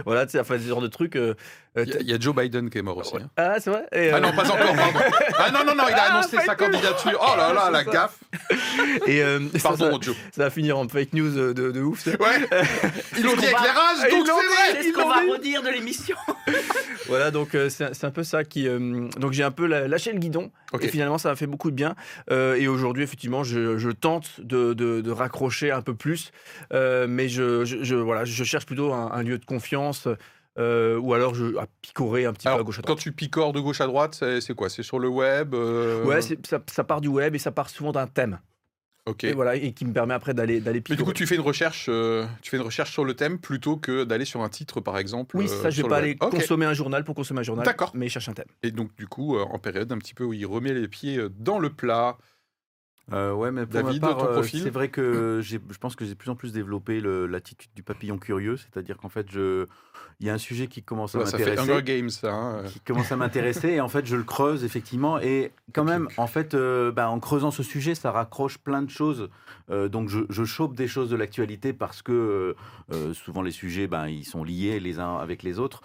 Voilà, 0.06 0.26
tu 0.26 0.34
sais, 0.34 0.40
enfin, 0.40 0.58
ce 0.58 0.68
genre 0.68 0.82
de 0.82 0.88
truc. 0.88 1.16
euh, 1.16 1.34
euh, 1.78 1.84
Il 1.86 1.94
y, 1.94 1.98
a- 1.98 2.00
il 2.02 2.10
y 2.10 2.14
a 2.14 2.20
Joe 2.20 2.34
Biden 2.36 2.70
qui 2.70 2.78
est 2.78 2.82
mort 2.82 2.98
aussi. 2.98 3.16
hein. 3.18 3.30
ah, 3.36 3.56
c'est 3.60 3.70
vrai? 3.70 3.86
Et, 3.92 4.10
Ah 4.12 4.20
non, 4.22 4.32
pas 4.32 4.44
encore, 4.50 4.58
pardon. 4.76 5.00
Ah 5.38 5.52
non, 5.52 5.60
non, 5.66 5.76
non, 5.76 5.84
il 5.90 5.94
a 5.94 6.04
Ah, 6.08 6.14
annoncé 6.20 6.38
sa 6.46 6.56
candidature. 6.56 7.20
Oh 7.22 7.38
là 7.38 7.52
là, 7.54 7.70
la 7.72 7.84
ça. 7.84 7.92
gaffe. 7.92 8.18
et, 9.06 9.22
euh, 9.22 9.40
Pardon, 9.62 9.92
ça, 9.92 9.98
Joe. 10.02 10.16
ça 10.32 10.44
va 10.44 10.50
finir 10.50 10.78
en 10.78 10.88
fake 10.88 11.12
news 11.14 11.30
de, 11.54 11.72
de 11.72 11.82
ouf. 11.82 12.00
ça. 12.04 12.12
Ouais, 12.12 12.18
ils 13.18 13.24
l'ont 13.24 13.32
qu'on 13.32 13.36
dit 13.38 13.46
va- 13.48 13.52
éclairage, 13.52 13.98
Ils 14.10 14.18
donc 14.18 14.28
c'est 14.28 14.32
vrai. 14.34 14.82
C'est 14.82 14.90
ce 14.90 14.94
qu'on 14.94 15.10
va 15.10 15.22
redire 15.30 15.62
de 15.62 15.70
l'émission. 15.70 16.16
Voilà, 17.08 17.32
donc 17.32 17.54
euh, 17.56 17.70
c'est 17.70 17.94
c'est 17.94 18.06
un 18.06 18.12
peu 18.12 18.24
ça 18.24 18.44
qui. 18.44 18.68
euh, 18.68 19.08
donc 19.20 19.34
j'ai 19.34 19.44
un 19.44 19.52
peu 19.52 19.66
la- 19.68 19.88
lâché 19.88 20.12
le 20.14 20.20
guidon. 20.20 20.52
Et 20.84 20.88
finalement, 20.92 21.18
ça 21.18 21.30
m'a 21.30 21.36
fait 21.36 21.48
beaucoup 21.48 21.72
de 21.72 21.76
bien. 21.76 21.96
Euh, 22.32 22.56
et 22.56 22.68
aujourd'hui, 22.68 23.04
effectivement, 23.04 23.44
je, 23.44 23.78
je 23.78 23.90
tente 23.90 24.42
de, 24.42 24.74
de- 24.74 25.02
de 25.02 25.12
raccrocher 25.12 25.72
un 25.72 25.82
peu 25.82 25.96
plus. 25.96 26.32
Euh, 26.74 27.08
mais 27.08 27.28
je, 27.30 27.66
je, 27.66 27.84
je- 27.84 27.96
voilà, 27.96 28.26
je 28.26 28.44
cherche 28.44 28.66
plutôt 28.66 28.94
un, 28.94 29.12
un 29.12 29.24
lieu 29.24 29.38
de 29.38 29.46
confiance. 29.46 30.08
euh, 30.58 30.98
ou 30.98 31.14
alors 31.14 31.36
je, 31.36 31.58
à 31.58 31.66
picorer 31.82 32.26
un 32.26 32.32
petit 32.34 32.48
peu 32.48 32.54
à 32.54 32.64
gauche 32.64 32.80
à 32.80 32.82
quand 32.82 32.94
droite. 32.94 33.00
tu 33.00 33.12
picores 33.12 33.52
de 33.52 33.60
gauche 33.60 33.82
à 33.82 33.88
droite, 33.88 34.24
c'est 34.40 34.54
quoi? 34.56 34.70
C'est 34.70 34.84
sur 34.84 35.00
le 35.00 35.10
web 35.10 35.54
Ouais, 35.54 36.20
ça 36.22 36.84
part 36.84 37.02
du 37.02 37.10
web 37.10 37.36
et 37.36 37.40
ça 37.40 37.52
part 37.52 37.70
souvent 37.70 37.92
d'un 37.92 38.08
thème. 38.08 38.40
Ok. 39.08 39.24
Et 39.24 39.34
voilà, 39.34 39.56
et 39.56 39.72
qui 39.72 39.86
me 39.86 39.94
permet 39.94 40.16
après 40.16 40.34
d'aller 40.34 40.60
d'aller 40.60 40.82
Mais 40.90 40.96
du 40.96 41.04
coup, 41.04 41.14
tu 41.14 41.28
fais 41.28 41.36
une 41.36 41.42
recherche, 41.42 41.86
euh, 41.90 42.26
tu 42.42 42.50
fais 42.50 42.58
une 42.58 42.64
recherche 42.64 42.92
sur 42.92 43.06
le 43.06 43.14
thème 43.14 43.38
plutôt 43.38 43.78
que 43.78 44.04
d'aller 44.04 44.26
sur 44.26 44.42
un 44.42 44.50
titre, 44.50 44.82
par 44.82 44.98
exemple. 44.98 45.38
Oui, 45.38 45.46
euh, 45.46 45.62
ça, 45.62 45.70
je 45.70 45.76
sur 45.76 45.86
vais 45.86 45.90
pas 45.90 45.98
aller 45.98 46.16
consommer 46.16 46.66
un 46.66 46.74
journal 46.74 47.04
pour 47.04 47.14
consommer 47.14 47.42
un 47.42 47.44
journal. 47.44 47.66
D'accord. 47.66 47.92
Mais 47.94 48.08
je 48.08 48.14
cherche 48.14 48.30
un 48.30 48.34
thème. 48.34 48.48
Et 48.64 48.72
donc, 48.72 48.96
du 48.98 49.08
coup, 49.08 49.38
euh, 49.38 49.44
en 49.44 49.60
période 49.60 49.92
un 49.92 50.00
petit 50.00 50.16
peu 50.16 50.24
où 50.24 50.34
il 50.34 50.46
remet 50.48 50.74
les 50.74 50.88
pieds 50.88 51.18
euh, 51.18 51.30
dans 51.38 51.60
le 51.60 51.70
plat. 51.70 52.18
Euh, 53.14 53.34
ouais, 53.34 53.52
mais 53.52 53.66
pour 53.66 53.84
David, 53.84 54.02
ma 54.02 54.08
part, 54.16 54.24
euh, 54.24 54.42
c'est 54.44 54.70
vrai 54.70 54.90
que 54.90 55.40
je 55.44 55.78
pense 55.80 55.96
que 55.96 56.06
j'ai 56.06 56.12
de 56.12 56.18
plus 56.18 56.32
en 56.32 56.36
plus 56.36 56.54
développé 56.54 57.00
l'attitude 57.02 57.70
du 57.76 57.84
papillon 57.84 58.18
curieux, 58.18 58.58
c'est-à-dire 58.58 58.98
qu'en 58.98 59.10
fait, 59.10 59.28
je, 59.32 59.66
il 60.20 60.26
y 60.26 60.30
a 60.30 60.34
un 60.34 60.38
sujet 60.40 60.68
qui 60.68 60.82
commence 60.82 61.14
à 61.16 61.20
Ouais, 61.20 61.26
ça 61.26 61.38
fait 61.38 61.46
m'intéresser. 61.46 61.72
Hunger 61.72 61.84
Games, 61.84 62.10
ça. 62.10 62.34
hein. 62.34 62.64
qui 62.64 62.80
commence 62.80 63.12
à 63.12 63.16
m'intéresser 63.18 63.70
et 63.70 63.82
en 63.82 63.90
fait 63.90 64.06
je 64.06 64.16
le 64.16 64.24
creuse 64.24 64.64
effectivement 64.64 65.20
et 65.20 65.52
quand 65.74 65.84
même 65.84 66.08
en 66.18 66.28
fait 66.28 66.54
euh, 66.54 66.92
bah, 66.92 67.10
en 67.10 67.20
creusant 67.20 67.52
ce 67.52 67.64
sujet 67.64 67.96
ça 67.96 68.12
raccroche 68.12 68.58
plein 68.58 68.82
de 68.82 68.90
choses 68.90 69.30
Euh, 69.72 69.90
donc 69.90 70.10
je, 70.10 70.20
je 70.30 70.44
chope 70.46 70.76
des 70.76 70.88
choses 70.88 71.10
de 71.10 71.16
l'actualité 71.16 71.74
parce 71.74 72.04
que 72.04 72.56
souvent 73.14 73.42
les 73.42 73.50
sujets 73.52 73.88
ben, 73.88 74.08
ils 74.08 74.24
sont 74.24 74.44
liés 74.44 74.80
les 74.80 75.00
uns 75.00 75.18
avec 75.18 75.42
les 75.42 75.58
autres 75.60 75.82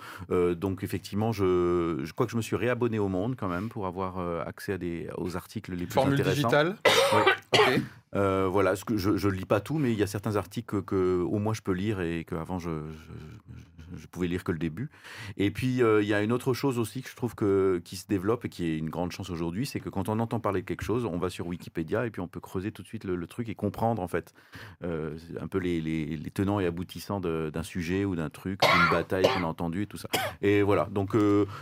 donc 0.55 0.83
effectivement 0.85 1.33
je, 1.33 1.99
je 2.05 2.13
crois 2.13 2.27
que 2.27 2.33
je 2.33 2.37
me 2.37 2.43
suis 2.43 2.57
réabonné 2.57 2.99
au 2.99 3.09
Monde 3.09 3.37
quand 3.39 3.49
même 3.49 3.69
pour 3.71 3.87
avoir 3.87 4.19
accès 4.47 4.75
à 4.75 4.79
des, 4.79 5.09
aux 5.17 5.35
articles 5.37 5.73
les 5.73 5.87
plus 5.87 5.95
Formule 5.95 6.15
intéressants 6.21 6.49
digitale? 6.49 6.77
Ouais. 7.13 7.81
Euh, 8.17 8.49
voilà, 8.51 8.75
ce 8.75 8.85
que 8.85 8.97
je 8.97 9.11
ne 9.11 9.33
lis 9.33 9.45
pas 9.45 9.61
tout, 9.61 9.79
mais 9.79 9.93
il 9.93 9.97
y 9.99 10.03
a 10.03 10.07
certains 10.09 10.35
articles 10.35 10.67
que, 10.67 10.81
que 10.85 11.21
au 11.23 11.39
moins 11.39 11.55
je 11.55 11.61
peux 11.63 11.71
lire 11.71 12.01
et 12.01 12.25
qu'avant 12.25 12.59
je, 12.59 12.69
je, 12.69 13.97
je 14.01 14.07
pouvais 14.09 14.27
lire 14.27 14.43
que 14.43 14.51
le 14.51 14.59
début. 14.59 14.91
Et 15.37 15.53
puis 15.53 15.81
euh, 15.81 16.03
il 16.03 16.09
y 16.09 16.15
a 16.15 16.21
une 16.21 16.33
autre 16.33 16.53
chose 16.53 16.81
aussi 16.81 17.03
que 17.03 17.09
je 17.09 17.15
trouve 17.15 17.37
que, 17.37 17.81
qui 17.85 17.95
se 17.95 18.09
développe 18.09 18.45
et 18.45 18.49
qui 18.49 18.65
est 18.65 18.77
une 18.77 18.91
grande 18.91 19.13
chance 19.13 19.31
aujourd'hui, 19.31 19.65
c'est 19.65 19.79
que 19.79 19.89
quand 19.89 20.09
on 20.09 20.19
entend 20.19 20.41
parler 20.41 20.63
de 20.63 20.67
quelque 20.67 20.83
chose, 20.83 21.05
on 21.05 21.19
va 21.19 21.31
sur 21.31 21.47
Wikipédia 21.47 22.05
et 22.05 22.11
puis 22.11 22.21
on 22.21 22.27
peut 22.27 22.41
creuser 22.41 22.73
tout 22.73 22.83
de 22.83 22.89
suite 22.89 23.05
le, 23.05 23.15
le 23.15 23.27
truc 23.29 23.49
et 23.49 23.55
comprendre 23.55 24.03
en 24.03 24.09
fait 24.09 24.35
euh, 24.83 25.17
un 25.41 25.47
peu 25.47 25.59
les, 25.59 25.81
les- 25.81 26.17
les 26.17 26.31
tenants 26.33 26.59
et 26.59 26.67
aboutissants 26.67 27.21
d'un 27.21 27.63
sujet 27.63 28.05
ou 28.05 28.17
d'un 28.17 28.29
truc, 28.29 28.61
d'une 28.61 28.91
bataille 28.91 29.23
qu'on 29.23 29.45
a 29.45 29.47
entendue 29.47 29.83
et 29.83 29.87
tout 29.87 29.99
ça. 29.99 30.09
Et 30.43 30.63
voilà, 30.63 30.89
donc 30.91 31.15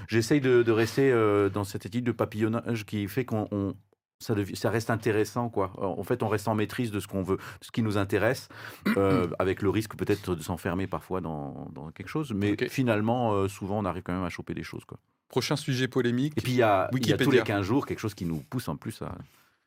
j'essaye 0.06 0.40
de, 0.40 0.62
de 0.62 0.72
rester 0.72 1.12
dans 1.52 1.64
cette 1.64 1.84
étude 1.84 2.04
de 2.04 2.12
papillonnage 2.12 2.86
qui 2.86 3.06
fait 3.06 3.26
qu'on 3.26 3.48
on- 3.50 3.74
ça, 4.18 4.70
reste 4.70 4.90
intéressant, 4.90 5.48
quoi. 5.48 5.72
En 5.76 6.02
fait, 6.02 6.22
on 6.22 6.28
reste 6.28 6.48
en 6.48 6.54
maîtrise 6.54 6.90
de 6.90 7.00
ce 7.00 7.06
qu'on 7.06 7.22
veut, 7.22 7.36
de 7.36 7.64
ce 7.64 7.70
qui 7.70 7.82
nous 7.82 7.96
intéresse, 7.96 8.48
euh, 8.96 9.28
avec 9.38 9.62
le 9.62 9.70
risque 9.70 9.96
peut-être 9.96 10.34
de 10.34 10.42
s'enfermer 10.42 10.86
parfois 10.86 11.20
dans, 11.20 11.68
dans 11.72 11.90
quelque 11.90 12.08
chose. 12.08 12.32
Mais 12.34 12.56
finalement, 12.68 13.32
euh, 13.32 13.48
souvent, 13.48 13.78
on 13.78 13.84
arrive 13.84 14.02
quand 14.02 14.12
même 14.12 14.24
à 14.24 14.30
choper 14.30 14.54
des 14.54 14.64
choses, 14.64 14.84
quoi. 14.84 14.98
Prochain 15.28 15.56
sujet 15.56 15.88
polémique. 15.88 16.32
Et 16.36 16.40
puis, 16.40 16.52
il 16.52 16.58
y 16.58 16.62
a, 16.62 16.88
tous 17.18 17.30
les 17.30 17.42
15 17.42 17.64
jours 17.64 17.84
quelque 17.86 17.98
chose 17.98 18.14
qui 18.14 18.24
nous 18.24 18.42
pousse 18.48 18.68
en 18.68 18.76
plus 18.76 19.02
à 19.02 19.14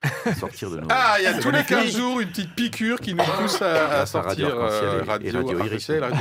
sortir 0.40 0.72
de 0.72 0.78
nos... 0.78 0.88
Ah, 0.90 1.16
il 1.20 1.24
y 1.24 1.28
a 1.28 1.34
tous 1.38 1.52
les 1.52 1.64
15 1.64 1.96
jours 1.96 2.20
une 2.20 2.30
petite 2.30 2.56
piqûre 2.56 3.00
qui 3.00 3.14
nous 3.14 3.24
pousse 3.24 3.62
à, 3.62 3.88
Radio 3.88 4.06
sortir 4.08 4.48
Arc-en-Ciel 4.60 4.90
euh, 4.90 5.04
radio, 5.04 5.32
Radio 5.38 5.58
Radio 6.02 6.20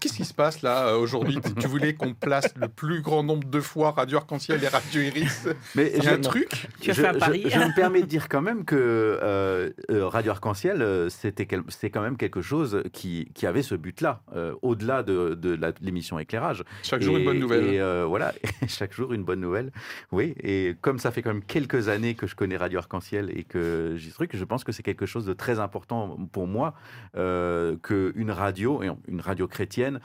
Qu'est-ce 0.00 0.14
qui 0.16 0.24
se 0.24 0.34
passe 0.34 0.62
là 0.62 0.88
euh, 0.88 0.96
aujourd'hui? 0.96 1.38
Tu- 1.60 1.66
voulais 1.68 1.94
qu'on 1.94 2.14
place 2.14 2.52
le 2.56 2.66
plus 2.66 3.00
grand 3.00 3.22
nombre 3.22 3.48
de 3.48 3.60
fois 3.60 3.92
Radio 3.92 4.18
Arc-en-Ciel 4.18 4.62
et 4.64 4.68
Radio 4.68 5.02
Iris? 5.02 5.46
Mais 5.76 5.92
Il 5.96 6.02
y 6.02 6.08
a 6.08 6.14
un 6.14 6.18
truc? 6.18 6.48
Tu 6.80 6.90
as 6.90 6.94
je, 6.94 7.02
fait 7.02 7.08
un 7.08 7.14
pari. 7.14 7.44
je 7.46 7.58
me 7.60 7.72
permets 7.76 8.00
de 8.00 8.06
dire 8.06 8.28
quand 8.28 8.40
même 8.42 8.64
que 8.64 8.74
euh, 8.76 9.70
euh, 9.90 10.08
Radio 10.08 10.32
Arc-en-Ciel, 10.32 11.06
c'était 11.10 11.46
quel- 11.46 11.62
c'est 11.68 11.90
quand 11.90 12.02
même 12.02 12.16
quelque 12.16 12.42
chose 12.42 12.82
qui, 12.92 13.30
qui 13.34 13.46
avait 13.46 13.62
ce 13.62 13.76
but-là, 13.76 14.22
euh, 14.34 14.54
au-delà 14.62 15.04
de, 15.04 15.34
de 15.34 15.54
la- 15.54 15.70
de 15.70 15.78
l'émission 15.80 16.18
Éclairage. 16.18 16.64
Chaque 16.82 17.02
jour 17.02 17.16
une 17.16 17.24
bonne 17.24 17.38
nouvelle. 17.38 17.66
Et 17.66 17.80
euh, 17.80 18.04
voilà, 18.08 18.32
chaque 18.66 18.92
jour 18.92 19.12
une 19.12 19.22
bonne 19.22 19.40
nouvelle. 19.40 19.70
Oui, 20.10 20.34
et 20.42 20.74
comme 20.80 20.98
ça 20.98 21.12
fait 21.12 21.22
quand 21.22 21.32
même 21.32 21.44
quelques 21.44 21.88
années 21.88 22.14
que 22.14 22.26
je 22.26 22.34
connais 22.34 22.56
Radio 22.56 22.79
Arc-en-Ciel 22.80 23.30
et 23.36 23.44
que 23.44 23.94
j'y 23.96 24.10
truc, 24.10 24.36
je 24.36 24.44
pense 24.44 24.64
que 24.64 24.72
c'est 24.72 24.82
quelque 24.82 25.06
chose 25.06 25.24
de 25.24 25.32
très 25.32 25.60
important 25.60 26.16
pour 26.32 26.46
moi 26.46 26.74
euh, 27.16 27.76
qu'une 27.76 28.30
radio, 28.30 28.82
et 28.82 28.90
une 29.08 29.20
radio 29.20 29.46
chrétienne, 29.46 30.00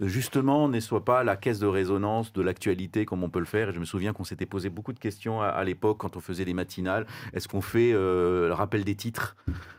justement, 0.00 0.68
ne 0.68 0.80
soit 0.80 1.04
pas 1.04 1.22
la 1.24 1.36
caisse 1.36 1.58
de 1.58 1.66
résonance 1.66 2.32
de 2.32 2.42
l'actualité 2.42 3.04
comme 3.04 3.22
on 3.22 3.30
peut 3.30 3.38
le 3.38 3.44
faire. 3.44 3.68
Et 3.68 3.72
je 3.72 3.80
me 3.80 3.84
souviens 3.84 4.12
qu'on 4.12 4.24
s'était 4.24 4.46
posé 4.46 4.70
beaucoup 4.70 4.92
de 4.92 4.98
questions 4.98 5.42
à, 5.42 5.48
à 5.48 5.64
l'époque 5.64 5.98
quand 5.98 6.16
on 6.16 6.20
faisait 6.20 6.44
les 6.44 6.54
matinales. 6.54 7.06
Est-ce 7.32 7.48
qu'on 7.48 7.60
fait 7.60 7.92
euh, 7.92 8.48
le 8.48 8.54
rappel 8.54 8.84
des 8.84 8.94
titres? 8.94 9.36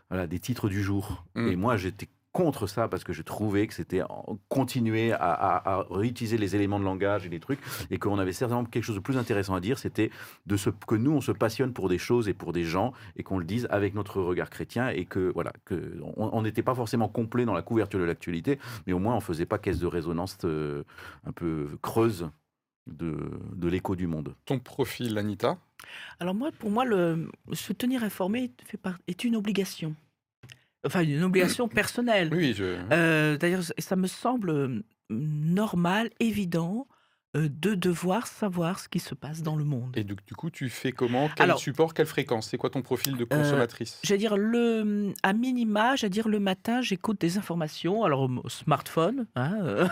Voilà, 0.09 0.27
des 0.27 0.39
titres 0.39 0.69
du 0.69 0.81
jour. 0.83 1.25
Mm. 1.35 1.47
Et 1.47 1.55
moi, 1.55 1.77
j'étais 1.77 2.07
contre 2.31 2.67
ça 2.67 2.87
parce 2.87 3.03
que 3.03 3.13
je 3.13 3.21
trouvais 3.21 3.67
que 3.67 3.73
c'était 3.73 4.01
continuer 4.49 5.11
à, 5.11 5.17
à- 5.17 5.69
à 5.79 5.85
réutiliser 5.89 6.37
les 6.37 6.55
éléments 6.55 6.79
de 6.79 6.85
langage 6.85 7.25
et 7.25 7.29
les 7.29 7.39
trucs 7.39 7.59
et 7.89 7.99
qu'on 7.99 8.19
avait 8.19 8.33
certainement 8.33 8.63
quelque 8.65 8.83
chose 8.83 8.95
de 8.95 9.01
plus 9.01 9.17
intéressant 9.17 9.53
à 9.55 9.59
dire, 9.59 9.77
c'était 9.77 10.11
de 10.45 10.57
ce 10.57 10.69
que 10.69 10.95
nous 10.95 11.11
on 11.11 11.21
se 11.21 11.31
passionne 11.31 11.73
pour 11.73 11.89
des 11.89 11.97
choses 11.97 12.29
et 12.29 12.33
pour 12.33 12.53
des 12.53 12.63
gens 12.63 12.93
et 13.15 13.23
qu'on 13.23 13.37
le 13.37 13.45
dise 13.45 13.67
avec 13.69 13.93
notre 13.95 14.21
regard 14.21 14.49
chrétien 14.49 14.89
et 14.89 15.05
que 15.05 15.31
voilà 15.33 15.51
que 15.65 15.99
on 16.17 16.41
n'était 16.41 16.63
pas 16.63 16.75
forcément 16.75 17.09
complet 17.09 17.45
dans 17.45 17.53
la 17.53 17.61
couverture 17.61 17.99
de 17.99 18.05
l'actualité, 18.05 18.59
mais 18.87 18.93
au 18.93 18.99
moins 18.99 19.15
on 19.15 19.19
faisait 19.19 19.45
pas 19.45 19.57
caisse 19.57 19.79
de 19.79 19.87
résonance 19.87 20.37
euh, 20.45 20.83
un 21.25 21.31
peu 21.31 21.77
creuse 21.81 22.29
de, 22.87 23.17
de 23.55 23.67
l'écho 23.67 23.95
du 23.95 24.07
monde. 24.07 24.35
Ton 24.45 24.59
profil, 24.59 25.17
Anita? 25.17 25.57
Alors 26.19 26.35
moi, 26.35 26.51
pour 26.51 26.69
moi, 26.69 26.85
le, 26.85 27.29
se 27.53 27.73
tenir 27.73 28.03
informé 28.03 28.51
fait 28.65 28.79
est 29.07 29.23
une 29.23 29.35
obligation. 29.35 29.95
Enfin, 30.85 31.01
une 31.01 31.23
obligation 31.23 31.67
personnelle. 31.67 32.29
Oui, 32.33 32.53
je... 32.55 32.77
Euh, 32.91 33.37
D'ailleurs, 33.37 33.61
ça 33.77 33.95
me 33.95 34.07
semble 34.07 34.49
euh, 34.49 34.83
normal, 35.09 36.09
évident, 36.19 36.87
euh, 37.37 37.47
de 37.49 37.75
devoir 37.75 38.27
savoir 38.27 38.79
ce 38.79 38.89
qui 38.89 38.99
se 38.99 39.13
passe 39.15 39.41
dans 39.41 39.55
le 39.55 39.63
monde. 39.63 39.95
Et 39.95 40.03
du, 40.03 40.15
du 40.27 40.35
coup, 40.35 40.49
tu 40.49 40.67
fais 40.69 40.91
comment? 40.91 41.29
Quel 41.35 41.45
Alors- 41.45 41.59
support 41.59 41.93
Quelle 41.93 42.05
fréquence? 42.07 42.49
C'est 42.49 42.57
quoi 42.57 42.69
ton 42.69 42.81
profil 42.81 43.15
de 43.15 43.23
consommatrice? 43.23 43.99
Je 44.03 44.11
veux 44.13 44.17
dire, 44.17 44.35
le, 44.37 45.13
à 45.23 45.33
minima, 45.33 45.95
veux 46.01 46.09
dire, 46.09 46.27
le 46.27 46.39
matin, 46.39 46.81
j'écoute 46.81 47.21
des 47.21 47.37
informations. 47.37 48.03
Alors, 48.03 48.29
au 48.43 48.49
smartphone, 48.49 49.27
hein, 49.35 49.59
euh, 49.63 49.87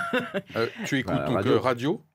Euh, 0.56 0.68
Tu 0.86 0.98
écoutes 1.00 1.14
Bah, 1.16 1.26
donc 1.28 1.36
radio. 1.36 1.52
euh, 1.54 1.60
radio? 1.60 2.06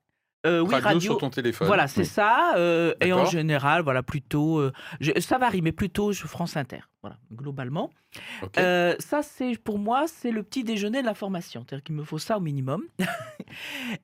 Euh, 0.46 0.60
oui, 0.60 0.74
radio, 0.74 0.84
radio. 0.88 1.00
sur 1.00 1.16
ton 1.18 1.30
téléphone. 1.30 1.66
Voilà, 1.68 1.88
c'est 1.88 2.00
Oui. 2.00 2.06
ça. 2.06 2.52
euh, 2.58 2.92
et 3.00 3.14
en 3.14 3.24
général, 3.24 3.82
voilà, 3.82 4.02
plutôt. 4.02 4.58
euh, 4.58 4.72
je- 5.00 5.18
ça 5.20 5.38
varie, 5.38 5.62
mais 5.62 5.72
plutôt 5.72 6.12
je, 6.12 6.26
France 6.26 6.58
Inter. 6.58 6.80
Voilà, 7.04 7.18
globalement. 7.34 7.90
Euh, 8.56 8.96
ça, 8.98 9.22
c'est 9.22 9.58
pour 9.58 9.78
moi, 9.78 10.06
c'est 10.06 10.30
le 10.30 10.42
petit 10.42 10.64
déjeuner 10.64 11.02
de 11.02 11.06
l'information. 11.06 11.62
C'est-à-dire 11.68 11.84
qu'il 11.84 11.94
me 11.96 12.02
faut 12.02 12.16
ça 12.18 12.38
au 12.38 12.40
minimum. 12.40 12.82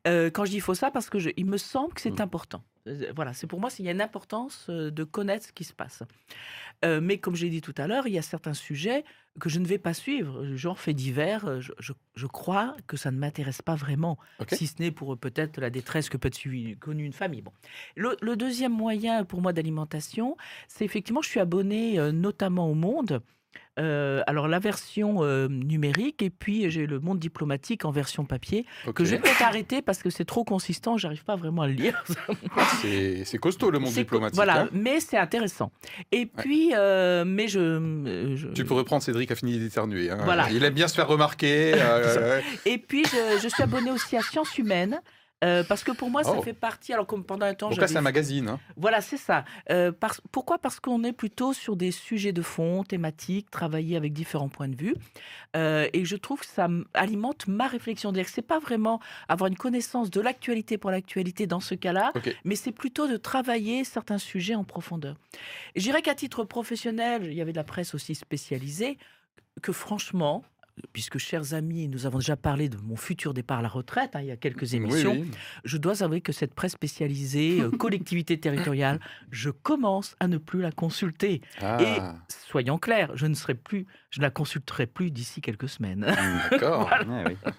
Euh, 0.06 0.30
quand 0.30 0.44
je 0.44 0.50
dis 0.50 0.56
il 0.58 0.60
faut 0.62 0.74
ça, 0.74 0.90
parce 0.92 1.10
que 1.10 1.18
je- 1.18 1.30
il 1.36 1.44
me 1.46 1.56
semble 1.56 1.92
que 1.94 2.00
c'est 2.00 2.18
Mm. 2.20 2.22
important. 2.22 2.62
Euh, 2.86 3.12
Voilà, 3.16 3.32
c'est 3.32 3.46
pour 3.48 3.58
moi, 3.60 3.68
s'il 3.68 3.84
y 3.84 3.88
a 3.88 3.92
une 3.92 4.00
importance 4.00 4.68
de 4.70 5.02
connaître 5.04 5.46
ce 5.46 5.52
qui 5.52 5.64
se 5.64 5.72
passe. 5.72 6.02
Mais 6.84 7.18
comme 7.18 7.34
j'ai 7.36 7.50
dit 7.50 7.60
tout 7.60 7.74
à 7.76 7.86
l'heure, 7.86 8.06
il 8.06 8.14
y 8.14 8.18
a 8.18 8.22
certains 8.22 8.54
sujets 8.54 9.04
que 9.38 9.48
je 9.50 9.58
ne 9.60 9.66
vais 9.66 9.78
pas 9.78 9.92
suivre, 9.94 10.44
genre 10.56 10.78
faits 10.78 10.96
divers. 10.96 11.60
Je, 11.60 11.72
je- 11.78 11.92
je 12.14 12.26
crois 12.26 12.74
que 12.86 12.96
ça 12.96 13.10
ne 13.10 13.18
m'intéresse 13.18 13.60
pas 13.62 13.74
vraiment, 13.74 14.18
si 14.52 14.66
ce 14.66 14.80
n'est 14.80 14.90
pour 14.90 15.16
peut-être 15.18 15.60
la 15.60 15.68
détresse 15.70 16.08
que 16.08 16.16
peut 16.16 16.28
être 16.28 16.78
connue 16.78 17.04
une 17.04 17.12
famille. 17.12 17.42
Bon. 17.42 17.52
Le, 17.96 18.16
le 18.22 18.34
deuxième 18.36 18.72
moyen 18.72 19.24
pour 19.24 19.40
moi 19.42 19.52
d'alimentation, 19.52 20.36
c'est 20.68 20.84
effectivement, 20.84 21.20
je 21.22 21.28
suis 21.28 21.40
abonné 21.40 21.98
notamment 22.12 22.68
au 22.70 22.74
Monde. 22.74 22.89
Euh, 23.78 24.22
alors 24.26 24.46
la 24.48 24.58
version 24.58 25.18
euh, 25.22 25.48
numérique 25.48 26.22
et 26.22 26.30
puis 26.30 26.70
j'ai 26.70 26.86
le 26.86 26.98
Monde 27.00 27.18
diplomatique 27.18 27.84
en 27.84 27.90
version 27.90 28.24
papier 28.24 28.66
que 28.94 29.04
je 29.04 29.12
vais 29.12 29.18
peut-être 29.18 29.42
arrêter 29.42 29.80
parce 29.80 30.02
que 30.02 30.10
c'est 30.10 30.24
trop 30.24 30.44
consistant, 30.44 30.98
j'arrive 30.98 31.24
pas 31.24 31.36
vraiment 31.36 31.62
à 31.62 31.66
le 31.68 31.74
lire. 31.74 32.04
C'est 32.82 33.38
costaud 33.38 33.70
le 33.70 33.78
monde 33.78 33.92
diplomatique. 33.92 34.34
Voilà, 34.36 34.62
hein. 34.62 34.68
mais 34.72 35.00
c'est 35.00 35.16
intéressant. 35.16 35.72
Et 36.12 36.26
puis, 36.26 36.72
euh, 36.74 37.24
mais 37.24 37.48
je, 37.48 38.34
je- 38.36 38.48
Tu 38.48 38.64
peux 38.64 38.74
reprendre 38.74 39.02
Cédric 39.02 39.30
a 39.30 39.34
fini 39.34 39.58
d'éternuer. 39.58 40.10
hein. 40.10 40.18
Voilà. 40.24 40.48
Il 40.50 40.62
aime 40.64 40.74
bien 40.74 40.88
se 40.88 40.94
faire 40.94 41.08
remarquer. 41.08 41.74
Et 42.66 42.78
puis 42.78 43.04
je, 43.04 43.40
je 43.42 43.48
suis 43.48 43.62
abonnée 43.62 43.90
aussi 43.90 44.16
à 44.16 44.22
Sciences 44.22 44.56
Humaines. 44.58 45.00
Euh, 45.44 45.64
parce 45.64 45.84
que 45.84 45.92
pour 45.92 46.10
moi, 46.10 46.22
ça 46.24 46.34
Oh. 46.36 46.42
fait 46.42 46.52
partie. 46.52 46.92
Alors, 46.92 47.06
comme 47.06 47.24
pendant 47.24 47.46
un 47.46 47.54
temps, 47.54 47.70
Donc 47.70 47.78
là, 47.78 47.86
c'est 47.88 47.96
un 47.96 48.00
magazine. 48.02 48.48
hein. 48.48 48.60
Voilà, 48.76 49.00
c'est 49.00 49.16
ça. 49.16 49.44
Euh, 49.70 49.92
pourquoi? 50.32 50.58
Parce 50.58 50.80
qu'on 50.80 51.02
est 51.04 51.12
plutôt 51.12 51.52
sur 51.52 51.76
des 51.76 51.90
sujets 51.92 52.32
de 52.32 52.42
fond, 52.42 52.84
thématiques, 52.84 53.50
travailler 53.50 53.96
avec 53.96 54.12
différents 54.12 54.48
points 54.48 54.68
de 54.68 54.76
vue. 54.76 54.94
Euh, 55.56 55.88
et 55.92 56.04
je 56.04 56.16
trouve 56.16 56.40
que 56.40 56.46
ça 56.46 56.68
alimente 56.94 57.48
ma 57.48 57.66
réflexion. 57.66 58.10
C'est-à-dire 58.10 58.26
que 58.26 58.32
c'est 58.32 58.42
pas 58.42 58.58
vraiment 58.58 59.00
avoir 59.28 59.48
une 59.48 59.56
connaissance 59.56 60.10
de 60.10 60.20
l'actualité 60.20 60.78
pour 60.78 60.90
l'actualité 60.90 61.46
dans 61.46 61.60
ce 61.60 61.74
cas-là, 61.74 62.12
mais 62.44 62.54
c'est 62.56 62.72
plutôt 62.72 63.06
de 63.08 63.16
travailler 63.16 63.84
certains 63.84 64.18
sujets 64.18 64.54
en 64.54 64.64
profondeur. 64.64 65.16
Je 65.76 65.82
dirais 65.82 66.02
qu'à 66.02 66.14
titre 66.14 66.44
professionnel, 66.44 67.22
il 67.24 67.34
y 67.34 67.40
avait 67.40 67.52
de 67.52 67.56
la 67.56 67.64
presse 67.64 67.94
aussi 67.94 68.14
spécialisée, 68.14 68.98
que 69.62 69.72
franchement, 69.72 70.42
puisque 70.92 71.18
chers 71.18 71.54
amis, 71.54 71.88
nous 71.88 72.06
avons 72.06 72.18
déjà 72.18 72.36
parlé 72.36 72.68
de 72.68 72.76
mon 72.78 72.96
futur 72.96 73.34
départ 73.34 73.58
à 73.58 73.62
la 73.62 73.68
retraite 73.68 74.10
hein, 74.14 74.20
il 74.20 74.26
y 74.26 74.30
a 74.30 74.36
quelques 74.36 74.74
émissions, 74.74 75.12
Oui, 75.12 75.28
oui. 75.30 75.38
je 75.64 75.76
dois 75.76 76.02
avouer 76.02 76.20
que 76.20 76.32
cette 76.32 76.54
presse 76.54 76.72
spécialisée, 76.72 77.60
euh, 77.60 77.70
collectivité 77.78 78.38
territoriale, 78.38 79.00
je 79.30 79.50
commence 79.50 80.16
à 80.20 80.28
ne 80.28 80.38
plus 80.38 80.60
la 80.60 80.72
consulter. 80.72 81.40
Ah, 81.60 81.78
Et 81.82 81.96
soyons 82.48 82.78
clairs, 82.78 83.10
je 83.14 83.26
ne 83.26 83.34
serai 83.34 83.54
plus, 83.54 83.86
je 84.10 84.20
ne 84.20 84.24
la 84.24 84.30
consulterai 84.30 84.86
plus 84.86 85.10
d'ici 85.10 85.40
quelques 85.40 85.68
semaines. 85.68 86.06
d'accord. 86.50 86.90
Ouais, 87.08 87.24
oui. 87.26 87.52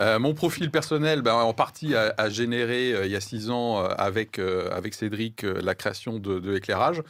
Euh, 0.00 0.18
mon 0.18 0.32
profil 0.34 0.70
personnel, 0.70 1.22
ben, 1.22 1.34
en 1.34 1.52
partie, 1.54 1.94
a, 1.94 2.14
a 2.16 2.28
généré 2.28 2.92
euh, 2.92 3.06
il 3.06 3.10
y 3.12 3.16
a 3.16 3.20
six 3.20 3.50
ans 3.50 3.82
euh, 3.82 3.88
avec, 3.98 4.38
avec 4.38 4.94
Cédric 4.94 5.42
la 5.42 5.74
création 5.74 6.18
de, 6.18 6.38
de 6.38 6.50
l'éclairage. 6.52 7.02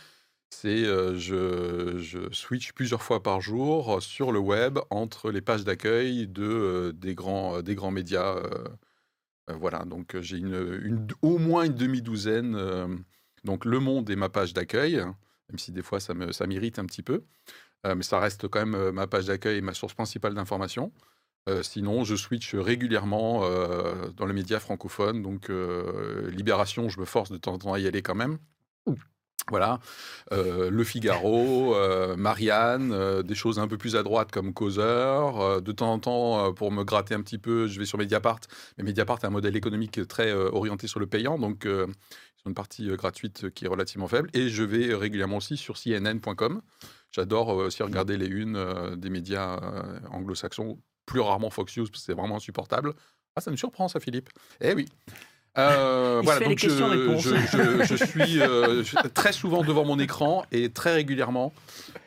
C'est 0.50 0.84
euh, 0.86 1.16
je, 1.18 2.28
switch 2.32 2.72
plusieurs 2.72 3.02
fois 3.02 3.22
par 3.22 3.40
jour 3.40 4.02
sur 4.02 4.32
le 4.32 4.38
web 4.38 4.78
entre 4.90 5.30
les 5.30 5.40
pages 5.40 5.64
d'accueil 5.64 6.26
de, 6.26 6.94
des, 6.96 7.14
grands, 7.14 7.62
des 7.62 7.74
grands 7.74 7.90
médias. 7.90 8.36
voilà, 9.48 9.84
donc 9.84 10.16
j'ai 10.20 10.38
une, 10.38 11.06
au 11.22 11.38
moins 11.38 11.64
une 11.64 11.74
demi-douzaine. 11.74 12.56
donc 13.44 13.64
Le 13.64 13.78
Monde 13.80 14.10
est 14.10 14.16
ma 14.16 14.28
page 14.28 14.52
d'accueil, 14.52 14.98
hein, 14.98 15.16
même 15.50 15.58
si 15.58 15.72
des 15.72 15.82
fois 15.82 16.00
ça 16.00 16.14
me- 16.14 16.32
ça 16.32 16.46
m'irrite 16.46 16.78
un 16.78 16.86
petit 16.86 17.02
peu. 17.02 17.24
Mais 17.84 18.02
ça 18.02 18.18
reste 18.18 18.48
quand 18.48 18.66
même 18.66 18.90
ma 18.90 19.06
page 19.06 19.26
d'accueil 19.26 19.58
et 19.58 19.60
ma 19.62 19.74
source 19.74 19.94
principale 19.94 20.34
d'information. 20.34 20.92
Sinon, 21.62 22.04
je 22.04 22.16
switch 22.16 22.54
régulièrement 22.54 23.40
dans 24.16 24.26
les 24.26 24.34
médias 24.34 24.58
francophones. 24.58 25.22
Donc, 25.22 25.50
Libération, 26.30 26.88
je 26.88 27.00
me 27.00 27.04
force 27.06 27.30
de 27.30 27.38
temps 27.38 27.54
en 27.54 27.58
temps 27.58 27.72
à 27.72 27.78
y 27.78 27.86
aller 27.86 28.02
quand 28.02 28.16
même. 28.16 28.38
Voilà. 29.50 29.80
Euh, 30.32 30.70
le 30.70 30.84
Figaro, 30.84 31.74
euh, 31.74 32.16
Marianne, 32.16 32.92
euh, 32.92 33.22
des 33.22 33.34
choses 33.34 33.58
un 33.58 33.66
peu 33.66 33.78
plus 33.78 33.96
à 33.96 34.02
droite 34.02 34.30
comme 34.30 34.52
Causeur. 34.52 35.62
De 35.62 35.72
temps 35.72 35.92
en 35.92 35.98
temps, 35.98 36.52
pour 36.52 36.70
me 36.70 36.84
gratter 36.84 37.14
un 37.14 37.22
petit 37.22 37.38
peu, 37.38 37.66
je 37.66 37.78
vais 37.78 37.86
sur 37.86 37.98
Mediapart. 37.98 38.40
Mais 38.76 38.84
Mediapart 38.84 39.18
a 39.22 39.28
un 39.28 39.30
modèle 39.30 39.56
économique 39.56 40.06
très 40.06 40.32
orienté 40.32 40.86
sur 40.86 41.00
le 41.00 41.06
payant. 41.06 41.38
Donc, 41.38 41.62
ils 41.64 41.70
ont 41.70 42.48
une 42.48 42.54
partie 42.54 42.88
gratuite 42.96 43.50
qui 43.50 43.64
est 43.64 43.68
relativement 43.68 44.08
faible. 44.08 44.30
Et 44.34 44.48
je 44.48 44.62
vais 44.62 44.94
régulièrement 44.94 45.38
aussi 45.38 45.56
sur 45.56 45.76
CNN.com. 45.78 46.60
J'adore 47.10 47.48
aussi 47.48 47.82
regarder 47.82 48.16
les 48.16 48.26
unes 48.26 48.96
des 48.96 49.10
médias 49.10 49.58
anglo-saxons, 50.10 50.78
plus 51.06 51.20
rarement 51.20 51.50
Fox 51.50 51.76
News, 51.76 51.84
parce 51.84 52.00
que 52.00 52.04
c'est 52.04 52.14
vraiment 52.14 52.36
insupportable. 52.36 52.94
Ah, 53.34 53.40
ça 53.40 53.50
me 53.50 53.56
surprend, 53.56 53.88
ça, 53.88 54.00
Philippe. 54.00 54.30
Eh 54.60 54.74
oui. 54.74 54.88
Euh, 55.58 56.20
Il 56.22 56.24
voilà, 56.24 56.46
donc 56.46 56.58
je, 56.58 56.68
je- 56.68 57.84
je- 57.88 57.96
je 57.96 58.04
suis 58.04 58.40
euh, 58.40 58.84
très 59.14 59.32
souvent 59.32 59.62
devant 59.64 59.84
mon 59.84 59.98
écran 59.98 60.44
et 60.52 60.70
très 60.70 60.94
régulièrement, 60.94 61.52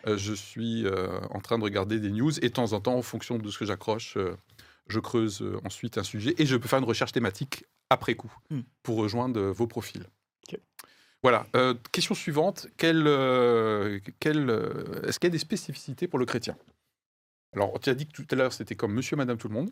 euh, 0.08 0.18
je 0.18 0.34
suis 0.34 0.86
en 1.32 1.40
train 1.42 1.58
de 1.60 1.64
regarder 1.64 2.00
des 2.00 2.12
news 2.12 2.32
et 2.40 2.48
de 2.50 2.54
temps 2.54 2.72
en 2.74 2.80
temps, 2.80 2.96
en 2.96 3.02
fonction 3.02 3.38
de 3.38 3.50
ce 3.52 3.58
que 3.60 3.66
j'accroche, 3.66 4.18
je 4.88 5.00
creuse 5.00 5.44
ensuite 5.66 5.98
un 5.98 6.04
sujet 6.04 6.34
et 6.38 6.46
je 6.46 6.56
peux 6.56 6.68
faire 6.68 6.80
une 6.80 6.86
recherche 6.86 7.12
thématique 7.12 7.66
après 7.90 8.16
coup 8.16 8.32
Hmm. 8.50 8.62
pour 8.84 8.98
rejoindre 8.98 9.42
vos 9.52 9.68
profils. 9.68 10.06
Voilà. 11.24 11.46
Question 11.92 12.16
suivante. 12.16 12.66
Quelle, 12.78 13.04
quelle, 14.20 14.50
Est-ce 15.08 15.20
qu'il 15.20 15.28
y 15.28 15.32
a 15.32 15.34
des 15.34 15.38
spécificités 15.38 16.08
pour 16.08 16.18
le 16.18 16.26
chrétien? 16.26 16.58
Alors, 17.54 17.78
tu 17.80 17.90
as 17.90 17.94
dit 17.94 18.08
que 18.08 18.14
tout 18.14 18.26
à 18.32 18.36
l'heure, 18.36 18.54
c'était 18.54 18.76
comme 18.76 18.94
monsieur, 18.94 19.16
madame, 19.18 19.38
tout 19.38 19.48
le 19.50 19.54
monde. 19.54 19.70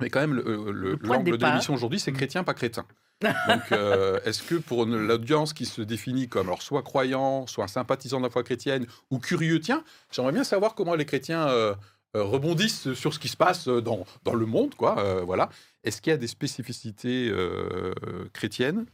Mais 0.00 0.08
quand 0.10 0.20
même, 0.20 0.34
le- 0.34 0.46
euh, 0.46 0.72
le- 0.72 0.90
Le 0.92 0.96
de 0.96 1.06
l'angle 1.06 1.36
l'émission 1.36 1.74
aujourd'hui, 1.74 2.00
c'est 2.00 2.12
chrétien, 2.12 2.44
pas 2.44 2.54
crétin. 2.54 2.84
Donc, 3.48 3.70
euh, 3.72 4.18
est-ce 4.24 4.42
que 4.42 4.56
pour 4.56 4.84
l'audience 4.86 5.52
qui 5.52 5.64
se 5.66 5.80
définit 5.82 6.28
comme 6.28 6.48
alors, 6.48 6.62
soit 6.62 6.82
croyant, 6.82 7.46
soit 7.46 7.68
sympathisant 7.68 8.18
de 8.18 8.24
la 8.24 8.30
foi 8.30 8.42
chrétienne 8.42 8.86
ou 9.10 9.18
curieux, 9.18 9.60
tiens, 9.60 9.84
j'aimerais 10.10 10.32
bien 10.32 10.44
savoir 10.44 10.74
comment 10.74 10.94
les 10.96 11.04
chrétiens 11.04 11.46
euh, 11.48 11.74
rebondissent 12.14 12.92
sur 12.94 13.14
ce 13.14 13.18
qui 13.20 13.28
se 13.28 13.36
passe 13.36 13.68
dans, 13.68 14.04
dans 14.24 14.34
le 14.34 14.46
monde, 14.46 14.74
quoi. 14.74 14.98
euh, 14.98 15.20
voilà. 15.22 15.50
Est-ce 15.84 16.00
qu'il 16.02 16.10
y 16.10 16.14
a 16.14 16.18
des 16.18 16.26
spécificités 16.26 17.28
euh, 17.30 17.92
chrétiennes? 18.32 18.86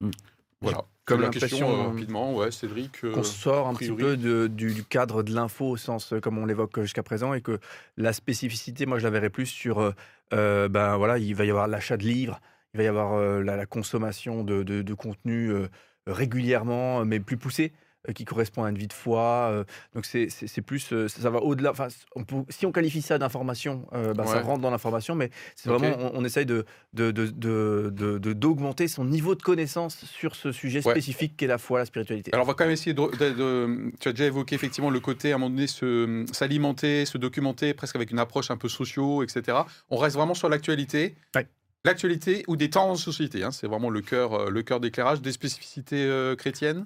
Hmm. 0.00 0.10
Voilà. 0.62 0.84
Comme 1.04 1.20
la 1.20 1.28
question 1.28 1.70
euh, 1.70 1.88
rapidement, 1.88 2.34
ouais, 2.34 2.50
Cédric. 2.50 3.04
euh, 3.04 3.12
qu'on 3.12 3.22
sort 3.22 3.68
un 3.68 3.74
petit 3.74 3.92
peu 3.92 4.16
de- 4.16 4.48
du, 4.48 4.74
du 4.74 4.82
cadre 4.82 5.22
de 5.22 5.32
l'info 5.32 5.66
au 5.70 5.76
sens 5.76 6.12
euh, 6.12 6.18
comme 6.20 6.36
on 6.38 6.46
l'évoque 6.46 6.80
jusqu'à 6.80 7.04
présent 7.04 7.32
et 7.34 7.40
que 7.42 7.60
la 7.96 8.12
spécificité, 8.12 8.86
moi 8.86 8.98
je 8.98 9.04
la 9.04 9.10
verrais 9.10 9.30
plus 9.30 9.46
sur, 9.46 9.94
euh, 10.32 10.68
ben 10.68 10.96
voilà, 10.96 11.18
il 11.18 11.34
va 11.34 11.44
y 11.44 11.50
avoir 11.50 11.68
l'achat 11.68 11.96
de 11.96 12.04
livres, 12.04 12.40
il 12.74 12.78
va 12.78 12.82
y 12.84 12.86
avoir 12.86 13.14
euh, 13.14 13.42
la, 13.42 13.66
consommation 13.66 14.44
de, 14.44 14.62
de, 14.62 14.94
contenu 14.94 15.50
euh, 15.50 15.68
régulièrement, 16.06 17.04
mais 17.04 17.20
plus 17.20 17.36
poussé 17.36 17.72
qui 18.14 18.24
correspond 18.24 18.64
à 18.64 18.70
une 18.70 18.78
vie 18.78 18.86
de 18.88 18.92
foi. 18.92 19.48
euh, 19.52 19.64
donc 19.94 20.04
c'est 20.06 20.60
plus, 20.62 20.92
euh, 20.92 21.08
ça 21.08 21.30
va 21.30 21.38
au-delà. 21.42 21.70
Enfin, 21.70 21.88
si 22.48 22.66
on 22.66 22.72
qualifie 22.72 23.02
ça 23.02 23.18
d'information, 23.18 23.86
euh, 23.92 24.12
ben, 24.14 24.24
ça 24.26 24.40
rentre 24.40 24.60
dans 24.60 24.70
l'information, 24.70 25.14
mais 25.14 25.30
c'est 25.54 25.68
vraiment, 25.70 25.96
on, 26.14 26.20
on 26.20 26.24
essaye 26.24 26.46
de 26.46 26.64
d'augmenter 28.32 28.88
son 28.88 29.04
niveau 29.04 29.34
de 29.34 29.42
connaissance 29.42 30.04
sur 30.04 30.34
ce 30.36 30.52
sujet 30.52 30.84
Ouais. 30.86 30.92
spécifique 30.92 31.36
qu'est 31.36 31.46
la 31.46 31.58
foi, 31.58 31.78
la 31.80 31.86
spiritualité. 31.86 32.30
Alors, 32.34 32.44
on 32.44 32.48
va 32.48 32.54
quand 32.54 32.64
même 32.64 32.72
essayer 32.72 32.94
de, 32.94 33.02
de- 33.18 33.30
de- 33.34 33.90
Tu 34.00 34.08
as 34.08 34.12
déjà 34.12 34.26
évoqué 34.26 34.54
effectivement 34.54 34.90
le 34.90 35.00
côté, 35.00 35.32
à 35.32 35.36
un 35.36 35.38
moment 35.38 35.50
donné, 35.54 35.66
se- 35.66 36.24
s'alimenter, 36.32 37.06
se, 37.06 37.18
documenter, 37.18 37.74
presque 37.74 37.96
avec 37.96 38.10
une 38.10 38.18
approche 38.18 38.50
un 38.50 38.56
peu 38.56 38.68
socio, 38.68 39.22
etc. 39.22 39.58
On 39.90 39.96
reste 39.96 40.16
vraiment 40.16 40.34
sur 40.34 40.48
l'actualité. 40.48 41.14
Ouais. 41.34 41.46
L'actualité 41.86 42.42
ou 42.48 42.56
des 42.56 42.68
tendances 42.68 42.98
de 42.98 43.04
société, 43.04 43.44
hein, 43.44 43.52
c'est 43.52 43.68
vraiment 43.68 43.90
le 43.90 44.00
cœur, 44.00 44.32
euh, 44.34 44.50
le 44.50 44.62
cœur 44.62 44.80
d'éclairage, 44.80 45.22
des 45.22 45.30
spécificités 45.30 46.04
euh, 46.04 46.34
chrétiennes, 46.34 46.84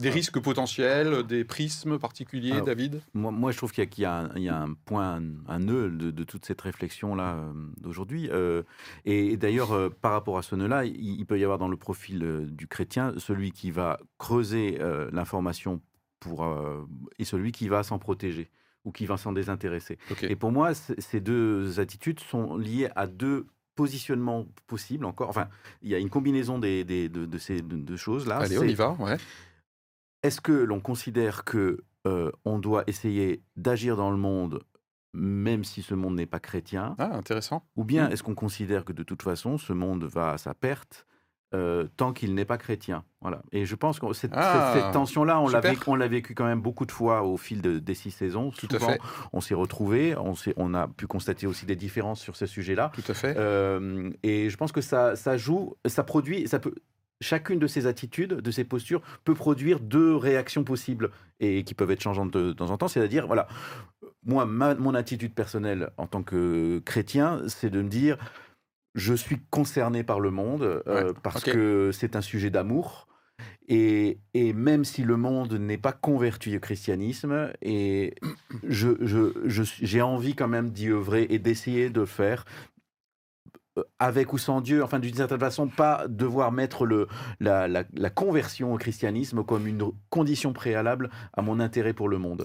des 0.00 0.10
risques 0.10 0.40
potentiels, 0.40 1.22
des 1.22 1.44
prismes 1.44 1.96
particuliers, 1.96 2.50
Alors, 2.50 2.66
David? 2.66 3.02
Moi, 3.14 3.30
moi, 3.30 3.52
je 3.52 3.56
trouve 3.56 3.70
qu'il 3.70 3.84
y 3.84 4.04
a, 4.04 4.20
y 4.20 4.24
un, 4.24 4.30
il 4.34 4.42
y 4.42 4.48
a 4.48 4.60
un 4.60 4.74
point, 4.74 5.18
un, 5.18 5.22
un 5.46 5.58
nœud 5.60 5.90
de, 5.90 6.10
de 6.10 6.24
toute 6.24 6.44
cette 6.44 6.60
réflexion-là 6.60 7.36
euh, 7.36 7.52
d'aujourd'hui. 7.80 8.28
Euh, 8.32 8.64
et, 9.04 9.32
et 9.32 9.36
d'ailleurs, 9.36 9.70
euh, 9.70 9.90
par 9.90 10.10
rapport 10.10 10.38
à 10.38 10.42
ce 10.42 10.56
nœud-là, 10.56 10.86
il, 10.86 11.20
il 11.20 11.24
peut 11.24 11.38
y 11.38 11.44
avoir 11.44 11.58
dans 11.58 11.68
le 11.68 11.76
profil 11.76 12.24
euh, 12.24 12.44
du 12.44 12.66
chrétien 12.66 13.14
celui 13.18 13.52
qui 13.52 13.70
va 13.70 14.00
creuser 14.18 14.78
euh, 14.80 15.08
l'information 15.12 15.80
pour, 16.18 16.44
euh, 16.44 16.82
et 17.20 17.24
celui 17.24 17.52
qui 17.52 17.68
va 17.68 17.84
s'en 17.84 18.00
protéger 18.00 18.50
ou 18.84 18.90
qui 18.90 19.06
va 19.06 19.16
s'en 19.16 19.32
désintéresser. 19.32 19.98
Et 20.22 20.34
pour 20.34 20.50
moi, 20.50 20.74
ces 20.74 21.20
deux 21.20 21.78
attitudes 21.78 22.18
sont 22.18 22.56
liées 22.56 22.88
à 22.96 23.06
deux 23.06 23.46
positionnements 23.82 24.46
possibles 24.66 25.04
encore. 25.04 25.28
Enfin, 25.28 25.48
il 25.82 25.88
y 25.90 25.94
a 25.94 25.98
une 25.98 26.10
combinaison 26.10 26.58
des, 26.58 26.84
des- 26.84 27.08
de, 27.08 27.26
de 27.26 27.38
ces 27.38 27.62
deux 27.62 27.96
choses-là. 27.96 28.36
Allez, 28.38 28.58
on 28.58 28.62
y 28.64 28.74
va. 28.74 28.92
Ouais. 28.98 29.16
est-ce 30.22 30.40
que 30.40 30.52
l'on 30.52 30.80
considère 30.80 31.44
que 31.44 31.78
euh, 32.06 32.30
on 32.44 32.58
doit 32.58 32.84
essayer 32.86 33.42
d'agir 33.56 33.96
dans 33.96 34.10
le 34.10 34.16
monde 34.16 34.60
même 35.14 35.62
si 35.62 35.82
ce 35.82 35.94
monde 35.94 36.14
n'est 36.16 36.26
pas 36.26 36.40
chrétien? 36.40 36.94
Ah, 36.98 37.14
intéressant. 37.16 37.60
Ou 37.76 37.84
bien 37.84 38.08
Mm. 38.08 38.12
est-ce 38.12 38.22
qu'on 38.22 38.34
considère 38.34 38.84
que 38.86 38.94
de 38.94 39.02
toute 39.02 39.22
façon 39.22 39.58
ce 39.58 39.72
monde 39.74 40.04
va 40.04 40.30
à 40.32 40.38
sa 40.38 40.54
perte 40.54 41.06
euh, 41.54 41.86
tant 41.96 42.12
qu'il 42.12 42.34
n'est 42.34 42.44
pas 42.44 42.58
chrétien. 42.58 43.04
Voilà. 43.20 43.42
Et 43.52 43.66
je 43.66 43.74
pense 43.74 43.98
que 44.00 44.12
cette, 44.14 44.32
Ah, 44.34 44.72
cette- 44.74 44.92
tension-là, 44.92 45.38
on 45.40 45.48
l'a 45.48 45.60
vécu, 45.60 45.82
on 45.86 45.94
l'a 45.94 46.08
vécu 46.08 46.34
quand 46.34 46.44
même 46.46 46.60
beaucoup 46.60 46.86
de 46.86 46.92
fois 46.92 47.22
au 47.22 47.36
fil 47.36 47.60
de- 47.62 47.78
des 47.78 47.94
six 47.94 48.10
saisons. 48.10 48.50
Tout 48.50 48.66
à 48.70 48.78
Souvent, 48.78 48.92
fait. 48.92 49.00
on 49.32 49.40
s'est 49.40 49.54
retrouvés, 49.54 50.16
on, 50.16 50.34
s'est- 50.34 50.54
on 50.56 50.74
a 50.74 50.88
pu 50.88 51.06
constater 51.06 51.46
aussi 51.46 51.66
des 51.66 51.76
différences 51.76 52.20
sur 52.20 52.36
ce 52.36 52.46
sujet-là. 52.46 52.90
Tout 52.94 53.04
à 53.10 53.14
fait. 53.14 53.34
Euh, 53.36 54.10
et 54.22 54.48
je 54.50 54.56
pense 54.56 54.72
que 54.72 54.80
ça, 54.80 55.14
ça 55.16 55.36
joue, 55.36 55.76
ça 55.86 56.02
produit, 56.04 56.48
ça 56.48 56.58
peut. 56.58 56.74
Chacune 57.20 57.60
de 57.60 57.68
ces 57.68 57.86
attitudes, 57.86 58.34
de 58.40 58.50
ces 58.50 58.64
postures, 58.64 59.00
peut 59.24 59.34
produire 59.34 59.78
deux 59.78 60.16
réactions 60.16 60.64
possibles 60.64 61.10
et 61.38 61.62
qui 61.62 61.72
peuvent 61.74 61.92
être 61.92 62.00
changeantes 62.02 62.32
de, 62.32 62.48
de 62.48 62.52
temps 62.52 62.70
en 62.70 62.76
temps. 62.78 62.88
C'est-à-dire, 62.88 63.28
voilà, 63.28 63.46
moi, 64.24 64.44
ma- 64.44 64.74
mon 64.74 64.94
attitude 64.94 65.32
personnelle 65.32 65.90
en 65.98 66.08
tant 66.08 66.24
que 66.24 66.80
chrétien, 66.84 67.40
c'est 67.46 67.70
de 67.70 67.80
me 67.80 67.88
dire, 67.88 68.16
je 68.94 69.14
suis 69.14 69.38
concerné 69.50 70.02
par 70.04 70.20
le 70.20 70.30
monde 70.30 70.82
euh, 70.86 71.12
parce 71.22 71.42
que 71.52 71.90
c'est 71.92 72.16
un 72.16 72.20
sujet 72.20 72.50
d'amour. 72.50 73.08
Et, 73.68 74.18
et 74.34 74.52
même 74.52 74.84
si 74.84 75.02
le 75.02 75.16
monde 75.16 75.54
n'est 75.54 75.78
pas 75.78 75.92
converti 75.92 76.56
au 76.56 76.60
christianisme, 76.60 77.50
et 77.62 78.14
je, 78.68 78.90
je- 79.00 79.32
je 79.46 79.62
j'ai 79.80 80.02
envie 80.02 80.34
quand 80.34 80.48
même 80.48 80.70
d'y 80.70 80.90
œuvrer 80.90 81.26
et 81.30 81.38
d'essayer 81.38 81.88
de 81.88 82.04
faire 82.04 82.44
avec 83.98 84.32
ou 84.32 84.38
sans 84.38 84.60
Dieu, 84.60 84.82
enfin 84.84 84.98
d'une 84.98 85.14
certaine 85.14 85.40
façon, 85.40 85.66
pas 85.68 86.06
devoir 86.08 86.52
mettre 86.52 86.84
le, 86.84 87.08
la, 87.40 87.68
la- 87.68 87.84
la 87.94 88.10
conversion 88.10 88.74
au 88.74 88.76
christianisme 88.76 89.44
comme 89.44 89.66
une 89.66 89.82
condition 90.10 90.52
préalable 90.52 91.08
à 91.32 91.42
mon 91.42 91.58
intérêt 91.60 91.94
pour 91.94 92.08
le 92.08 92.18
monde. 92.18 92.42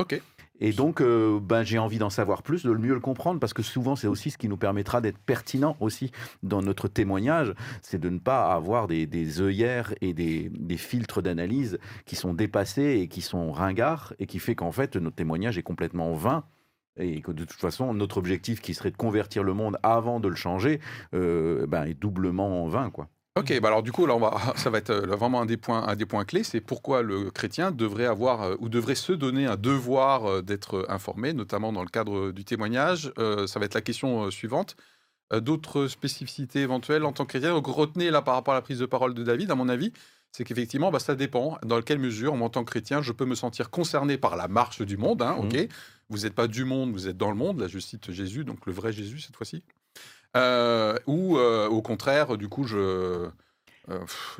Et 0.60 0.72
donc, 0.74 1.02
euh, 1.02 1.40
ben, 1.40 1.62
j'ai 1.63 1.78
envie 1.78 2.00
d'en 2.00 2.10
savoir 2.10 2.42
plus, 2.42 2.63
de 2.63 2.72
le 2.72 2.80
mieux 2.80 2.96
le 2.96 3.00
comprendre, 3.00 3.40
parce 3.40 3.54
que 3.54 3.62
souvent, 3.62 3.96
c'est 3.96 4.08
aussi 4.08 4.32
ce 4.32 4.40
qui 4.40 4.48
nous 4.50 4.58
permettra 4.58 5.02
d'être 5.02 5.20
pertinent 5.20 5.78
aussi 5.80 6.12
dans 6.42 6.63
notre 6.63 6.88
témoignage, 6.88 7.54
c'est 7.84 8.00
de 8.00 8.10
ne 8.10 8.18
pas 8.18 8.52
avoir 8.54 8.88
des, 8.88 9.06
des 9.06 9.40
œillères 9.40 9.94
et 10.02 10.13
des, 10.13 10.50
des 10.50 10.78
filtres 10.78 11.22
d'analyse 11.22 11.78
qui 12.06 12.16
sont 12.16 12.34
dépassés 12.34 13.00
et 13.02 13.08
qui 13.08 13.22
sont 13.22 13.52
ringards, 13.52 14.13
et 14.18 14.26
qui 14.26 14.40
fait 14.40 14.56
qu'en 14.56 14.72
fait, 14.72 14.96
notre 14.96 15.16
témoignage 15.18 15.60
est 15.60 15.63
complètement 15.63 16.13
vain. 16.13 16.44
Et 16.99 17.21
que 17.21 17.31
de 17.31 17.45
toute 17.45 17.60
façon, 17.60 17.93
notre 17.93 18.17
objectif 18.17 18.62
qui 18.62 18.73
serait 18.73 18.91
de 18.91 18.97
convertir 18.97 19.43
le 19.43 19.53
monde 19.53 19.77
avant 19.83 20.19
de 20.19 20.27
le 20.27 20.36
changer, 20.36 20.79
euh, 21.13 21.67
ben, 21.67 21.86
est 21.86 21.93
doublement 21.93 22.67
vain. 22.67 22.89
Quoi. 22.89 23.07
Ok, 23.38 23.60
bah 23.62 23.67
alors 23.67 23.83
du 23.83 23.91
coup, 23.91 24.05
là, 24.07 24.15
on 24.15 24.19
va, 24.19 24.36
ça 24.55 24.69
va 24.69 24.79
être 24.79 24.89
euh, 24.89 25.15
vraiment 25.15 25.41
un 25.41 25.45
des 25.45 25.57
points, 25.57 25.88
un 25.88 25.95
des 25.95 26.05
points 26.05 26.25
clés, 26.25 26.43
c'est 26.43 26.62
pourquoi 26.62 27.03
le 27.03 27.29
chrétien 27.29 27.71
devrait 27.71 28.05
avoir 28.05 28.41
euh, 28.41 28.55
ou 28.60 28.69
devrait 28.69 28.95
se 28.95 29.13
donner 29.13 29.45
un 29.45 29.57
devoir 29.57 30.41
d'être 30.43 30.86
informé, 30.89 31.33
notamment 31.33 31.71
dans 31.71 31.83
le 31.83 31.89
cadre 31.89 32.31
du 32.31 32.45
témoignage. 32.45 33.12
Ça 33.17 33.60
va 33.60 33.65
être 33.65 33.75
la 33.75 33.81
question 33.81 34.31
suivante. 34.31 34.75
D'autres 35.41 35.88
spécificités 35.88 36.62
éventuelles 36.62 37.03
en 37.03 37.12
tant 37.12 37.25
que 37.25 37.29
chrétien? 37.29 37.53
Donc 37.53 37.67
retenez 37.67 38.12
là 38.12 38.21
par 38.21 38.36
rapport 38.36 38.53
à 38.53 38.57
la 38.57 38.62
prise 38.62 38.79
de 38.79 38.86
parole 38.86 39.13
de 39.13 39.23
David, 39.23 39.51
à 39.51 39.55
mon 39.55 39.67
avis, 39.67 39.91
c'est 40.32 40.44
qu'effectivement, 40.44 40.92
bah, 40.92 41.00
ça 41.00 41.16
dépend 41.16 41.58
dans 41.63 41.82
quelle 41.82 42.00
mesure, 42.00 42.34
en 42.34 42.50
tant 42.50 42.63
que 42.63 42.70
chrétien, 42.70 43.02
je 43.02 43.12
peux 43.12 43.26
me 43.26 43.36
sentir 43.36 43.70
concerné 43.70 44.18
par 44.18 44.36
la 44.36 44.48
marche 44.48 44.82
du 44.82 44.98
monde. 44.98 45.22
hein, 45.22 45.36
ok, 45.40 45.68
vous 46.10 46.20
n'êtes 46.20 46.36
pas 46.36 46.48
du 46.48 46.63
monde, 46.63 46.92
vous 46.92 47.08
êtes 47.08 47.18
dans 47.18 47.30
le 47.30 47.36
monde. 47.38 47.60
Là, 47.60 47.68
je 47.68 47.80
cite 47.80 48.12
Jésus, 48.12 48.44
donc 48.46 48.66
le 48.66 48.74
vrai 48.74 48.92
Jésus 48.94 49.20
cette 49.20 49.36
fois-ci. 49.36 49.63
Euh, 50.36 50.96
ou 51.08 51.38
euh, 51.38 51.68
au 51.68 51.82
contraire, 51.82 52.38
du 52.38 52.50
coup, 52.50 52.66
je, 52.66 52.78
euh, 52.78 53.30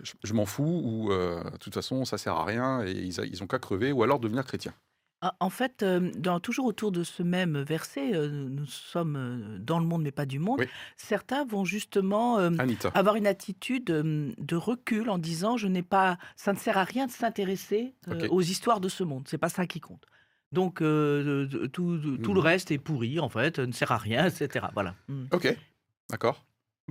je, 0.04 0.14
je 0.24 0.34
m'en 0.34 0.46
fous, 0.46 0.82
ou 0.84 1.10
de 1.10 1.58
toute 1.58 1.74
façon, 1.74 2.06
ça 2.06 2.18
sert 2.18 2.34
à 2.34 2.46
rien, 2.46 2.86
et 2.86 2.92
ils, 2.92 3.18
ils 3.26 3.44
ont 3.44 3.48
qu'à 3.48 3.60
crever, 3.60 3.92
ou 3.92 4.04
alors 4.04 4.20
devenir 4.20 4.46
chrétien. 4.46 4.74
Ah, 5.22 5.36
En 5.40 5.50
fait, 5.50 5.84
dans, 5.84 6.40
toujours 6.40 6.66
autour 6.66 6.92
de 6.92 7.04
ce 7.04 7.24
même 7.24 7.60
verset, 7.62 8.12
nous 8.30 8.66
sommes 8.68 9.58
dans 9.60 9.80
le 9.80 9.86
monde 9.86 10.04
mais 10.04 10.12
pas 10.12 10.26
du 10.28 10.38
monde, 10.40 10.60
Oui. 10.60 10.68
certains 10.96 11.44
vont 11.44 11.66
justement 11.66 12.38
euh, 12.38 12.52
avoir 12.94 13.16
une 13.16 13.26
attitude 13.28 13.86
de 13.86 14.56
recul 14.56 15.10
en 15.10 15.18
disant 15.18 15.58
je 15.58 15.68
n'ai 15.68 15.82
pas, 15.84 16.18
ça 16.36 16.54
ne 16.54 16.58
sert 16.58 16.78
à 16.78 16.84
rien 16.84 17.08
de 17.08 17.12
s'intéresser 17.12 17.96
euh, 18.10 18.28
aux 18.30 18.42
histoires 18.42 18.80
de 18.80 18.90
ce 18.90 19.04
monde, 19.04 19.28
c'est 19.28 19.40
pas 19.40 19.50
ça 19.50 19.66
qui 19.66 19.80
compte. 19.80 20.06
Donc 20.52 20.82
euh, 20.82 21.48
tout, 21.74 21.94
le 21.98 22.18
Mhm. 22.18 22.38
reste 22.38 22.72
est 22.72 22.78
pourri 22.78 23.20
en 23.20 23.30
fait, 23.30 23.58
ne 23.60 23.72
sert 23.72 23.92
à 23.92 23.98
rien, 23.98 24.28
etc. 24.28 24.68
Voilà. 24.74 24.96
Mm. 25.08 25.24
Ok, 25.34 25.58
d'accord. 26.12 26.46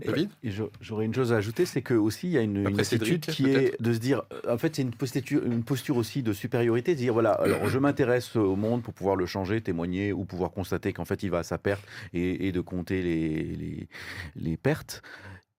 David 0.04 0.30
Et 0.42 0.50
j'aurais 0.80 1.06
une 1.06 1.14
chose 1.14 1.32
à 1.32 1.36
ajouter, 1.36 1.64
c'est 1.64 1.80
que 1.80 1.94
aussi 1.94 2.26
il 2.26 2.32
y 2.32 2.38
a 2.38 2.42
une, 2.42 2.68
une 2.68 2.80
attitude 2.80 3.24
Cédric, 3.24 3.30
qui 3.30 3.50
est 3.50 3.80
de 3.80 3.92
se 3.94 3.98
dire, 3.98 4.22
euh, 4.32 4.54
en 4.54 4.58
fait 4.58 4.76
c'est 4.76 4.82
une 4.82 4.90
posture, 4.90 5.44
une 5.44 5.64
posture 5.64 5.96
aussi 5.96 6.22
de 6.22 6.34
supériorité, 6.34 6.94
de 6.94 6.98
dire 6.98 7.14
voilà, 7.14 7.30
alors 7.40 7.68
je 7.68 7.78
m'intéresse 7.78 8.36
au 8.36 8.56
monde 8.56 8.82
pour 8.82 8.92
pouvoir 8.92 9.16
le 9.16 9.24
changer, 9.24 9.60
témoigner 9.62 10.12
ou 10.12 10.24
pouvoir 10.24 10.50
constater 10.50 10.92
qu'en 10.92 11.06
fait 11.06 11.22
il 11.22 11.30
va 11.30 11.38
à 11.38 11.42
sa 11.42 11.56
perte 11.56 11.82
et, 12.12 12.46
et 12.46 12.52
de 12.52 12.60
compter 12.60 13.02
les, 13.02 13.42
les, 13.56 13.88
les 14.36 14.56
pertes. 14.56 15.02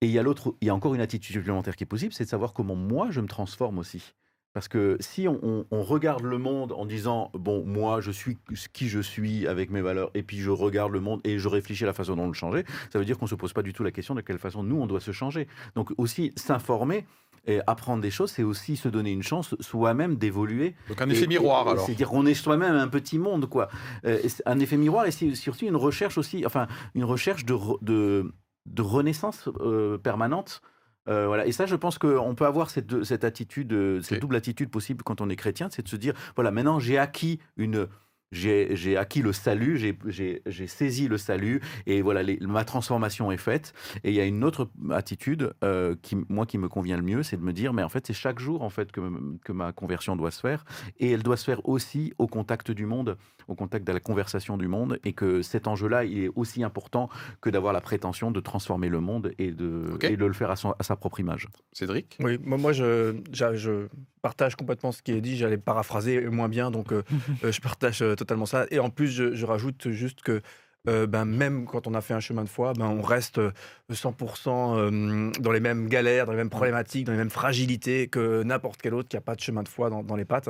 Et 0.01 0.05
il 0.05 0.11
y 0.11 0.19
a 0.19 0.23
l'autre, 0.23 0.55
il 0.61 0.67
y 0.67 0.69
a 0.69 0.75
encore 0.75 0.93
une 0.93 1.01
attitude 1.01 1.35
supplémentaire 1.35 1.75
qui 1.75 1.83
est 1.83 1.87
possible, 1.87 2.13
c'est 2.13 2.25
de 2.25 2.29
savoir 2.29 2.53
comment 2.53 2.75
moi 2.75 3.07
je 3.09 3.21
me 3.21 3.27
transforme 3.27 3.79
aussi. 3.79 4.13
Parce 4.57 4.69
que 4.69 4.97
si 4.99 5.27
on, 5.27 5.39
on- 5.43 5.65
on 5.69 5.83
regarde 5.83 6.23
le 6.23 6.39
monde 6.39 6.71
en 6.71 6.87
disant 6.87 7.29
bon 7.35 7.63
moi 7.63 8.01
je 8.01 8.09
suis 8.09 8.39
qui 8.73 8.87
je 8.89 8.99
suis 8.99 9.45
avec 9.47 9.69
mes 9.69 9.81
valeurs 9.81 10.09
et 10.15 10.23
puis 10.23 10.39
je 10.39 10.49
regarde 10.49 10.91
le 10.91 10.99
monde 10.99 11.21
et 11.25 11.37
je 11.37 11.47
réfléchis 11.47 11.83
à 11.83 11.85
la 11.85 11.93
façon 11.93 12.15
dont 12.15 12.25
le 12.25 12.33
changer, 12.33 12.63
ça 12.91 12.97
veut 12.97 13.05
dire 13.05 13.19
qu'on 13.19 13.27
se 13.27 13.35
pose 13.35 13.53
pas 13.53 13.61
du 13.61 13.71
tout 13.71 13.83
la 13.83 13.91
question 13.91 14.15
de 14.15 14.21
quelle 14.21 14.39
façon 14.39 14.63
nous 14.63 14.77
on 14.81 14.87
doit 14.87 14.99
se 14.99 15.11
changer. 15.11 15.47
Donc 15.75 15.91
aussi 15.99 16.33
s'informer 16.35 17.05
et 17.45 17.59
apprendre 17.67 18.01
des 18.01 18.09
choses, 18.09 18.31
c'est 18.31 18.41
aussi 18.41 18.77
se 18.77 18.89
donner 18.89 19.11
une 19.11 19.21
chance 19.21 19.53
soi-même 19.59 20.15
d'évoluer. 20.15 20.73
Donc 20.89 20.99
un 21.03 21.07
Et- 21.07 21.11
effet 21.13 21.27
miroir, 21.27 21.67
et- 21.67 21.71
alors. 21.73 21.85
C'est-à-dire 21.85 22.09
qu'on 22.09 22.25
est 22.25 22.33
soi-même 22.33 22.73
un 22.73 22.87
petit 22.87 23.19
monde, 23.19 23.45
quoi. 23.47 23.67
Euh, 24.05 24.17
un 24.47 24.57
effet 24.59 24.77
miroir 24.77 25.05
et 25.05 25.11
c'est 25.11 25.35
surtout 25.35 25.65
une 25.67 25.75
recherche 25.75 26.17
aussi, 26.17 26.47
enfin 26.47 26.65
une 26.95 27.03
recherche 27.03 27.45
de, 27.45 27.53
re- 27.53 27.77
de, 27.83 28.33
de 28.65 28.81
renaissance 28.81 29.49
euh, 29.59 29.99
permanente. 29.99 30.63
Euh, 31.07 31.27
voilà. 31.27 31.45
Et 31.45 31.51
ça, 31.51 31.65
je 31.65 31.75
pense 31.75 31.97
qu'on 31.97 32.35
peut 32.35 32.45
avoir 32.45 32.69
cette, 32.69 33.23
attitude, 33.23 33.73
euh, 33.73 34.01
cette 34.01 34.21
double 34.21 34.35
attitude 34.35 34.69
possible 34.69 35.03
quand 35.03 35.21
on 35.21 35.29
est 35.29 35.35
chrétien, 35.35 35.69
c'est 35.71 35.81
de 35.81 35.87
se 35.87 35.95
dire, 35.95 36.13
voilà, 36.35 36.51
maintenant 36.51 36.79
j'ai 36.79 36.97
acquis 36.97 37.39
une... 37.55 37.87
J'ai 38.31 38.97
acquis 38.97 39.21
le 39.21 39.31
salut, 39.31 39.77
j'ai- 39.77 40.67
saisi 40.67 41.07
le 41.07 41.17
salut, 41.17 41.61
et 41.85 42.01
voilà, 42.01 42.23
les- 42.23 42.37
ma 42.41 42.65
transformation 42.65 43.31
est 43.31 43.37
faite. 43.37 43.73
Et 44.03 44.09
il 44.09 44.15
y 44.15 44.19
a 44.19 44.25
une 44.25 44.43
autre 44.43 44.69
attitude 44.91 45.53
euh, 45.63 45.95
qui, 46.01 46.17
moi, 46.27 46.45
qui 46.45 46.57
me 46.57 46.67
convient 46.67 46.97
le 46.97 47.03
mieux, 47.03 47.23
c'est 47.23 47.37
de 47.37 47.41
me 47.41 47.53
dire, 47.53 47.71
mais 47.73 47.83
en 47.83 47.89
fait, 47.89 48.05
c'est 48.05 48.13
chaque 48.13 48.39
jour 48.39 48.63
en 48.63 48.69
fait 48.69 48.91
que, 48.91 49.01
que 49.43 49.51
ma 49.53 49.71
conversion 49.71 50.15
doit 50.15 50.31
se 50.31 50.41
faire, 50.41 50.65
et 50.99 51.11
elle 51.11 51.23
doit 51.23 51.37
se 51.37 51.45
faire 51.45 51.67
aussi 51.67 52.13
au 52.17 52.27
contact 52.27 52.69
du 52.71 52.85
monde, 52.85 53.17
au 53.47 53.55
contact 53.55 53.87
de 53.87 53.93
la 53.93 53.99
conversation 54.01 54.57
du 54.57 54.67
monde, 54.67 54.99
et 55.05 55.13
que 55.13 55.41
cet 55.41 55.67
enjeu-là, 55.67 56.03
il 56.03 56.25
est 56.25 56.29
aussi 56.35 56.63
important 56.63 57.09
que 57.39 57.49
d'avoir 57.49 57.71
la 57.71 57.81
prétention 57.81 58.29
de 58.31 58.39
transformer 58.41 58.89
le 58.89 58.99
monde 58.99 59.31
et 59.39 59.51
de, 59.51 59.91
Ok. 59.93 60.03
et 60.03 60.17
de 60.17 60.25
le 60.25 60.33
faire 60.33 60.51
à, 60.51 60.55
son- 60.57 60.75
à 60.77 60.83
sa 60.83 60.95
propre 60.97 61.19
image. 61.21 61.47
Cédric? 61.71 62.17
Oui, 62.19 62.37
moi, 62.43 62.57
moi 62.57 62.71
je, 62.73 63.15
je 63.31 63.87
partage 64.21 64.55
complètement 64.57 64.91
ce 64.91 65.01
qui 65.01 65.11
est 65.11 65.21
dit. 65.21 65.37
J'allais 65.37 65.57
paraphraser 65.57 66.21
moins 66.29 66.49
bien, 66.49 66.71
donc 66.71 66.91
euh, 66.91 67.03
euh, 67.45 67.51
je 67.51 67.61
partage 67.61 68.03
totalement 68.17 68.45
ça. 68.45 68.65
Et 68.71 68.79
en 68.79 68.89
plus, 68.89 69.07
je, 69.07 69.45
rajoute 69.45 69.89
juste 69.91 70.21
que 70.21 70.41
euh, 70.87 71.07
ben, 71.07 71.25
même 71.25 71.65
quand 71.65 71.87
on 71.87 71.93
a 71.93 72.01
fait 72.01 72.13
un 72.13 72.19
chemin 72.19 72.43
de 72.43 72.49
foi, 72.49 72.73
ben, 72.73 72.85
on 72.87 73.01
reste 73.01 73.39
euh, 73.39 73.51
100% 73.91 74.77
euh, 74.77 75.31
dans 75.39 75.51
les 75.51 75.59
mêmes 75.59 75.87
galères, 75.89 76.25
dans 76.25 76.31
les 76.31 76.37
mêmes 76.37 76.49
problématiques, 76.49 77.05
dans 77.05 77.11
les 77.11 77.17
mêmes 77.17 77.29
fragilités 77.29 78.07
que 78.07 78.43
n'importe 78.43 78.81
quel 78.81 78.93
autre 78.93 79.09
qui 79.09 79.15
n'a 79.17 79.21
pas 79.21 79.35
de 79.35 79.41
chemin 79.41 79.63
de 79.63 79.69
foi 79.69 79.89
dans, 79.89 80.15
les 80.15 80.25
pattes. 80.25 80.49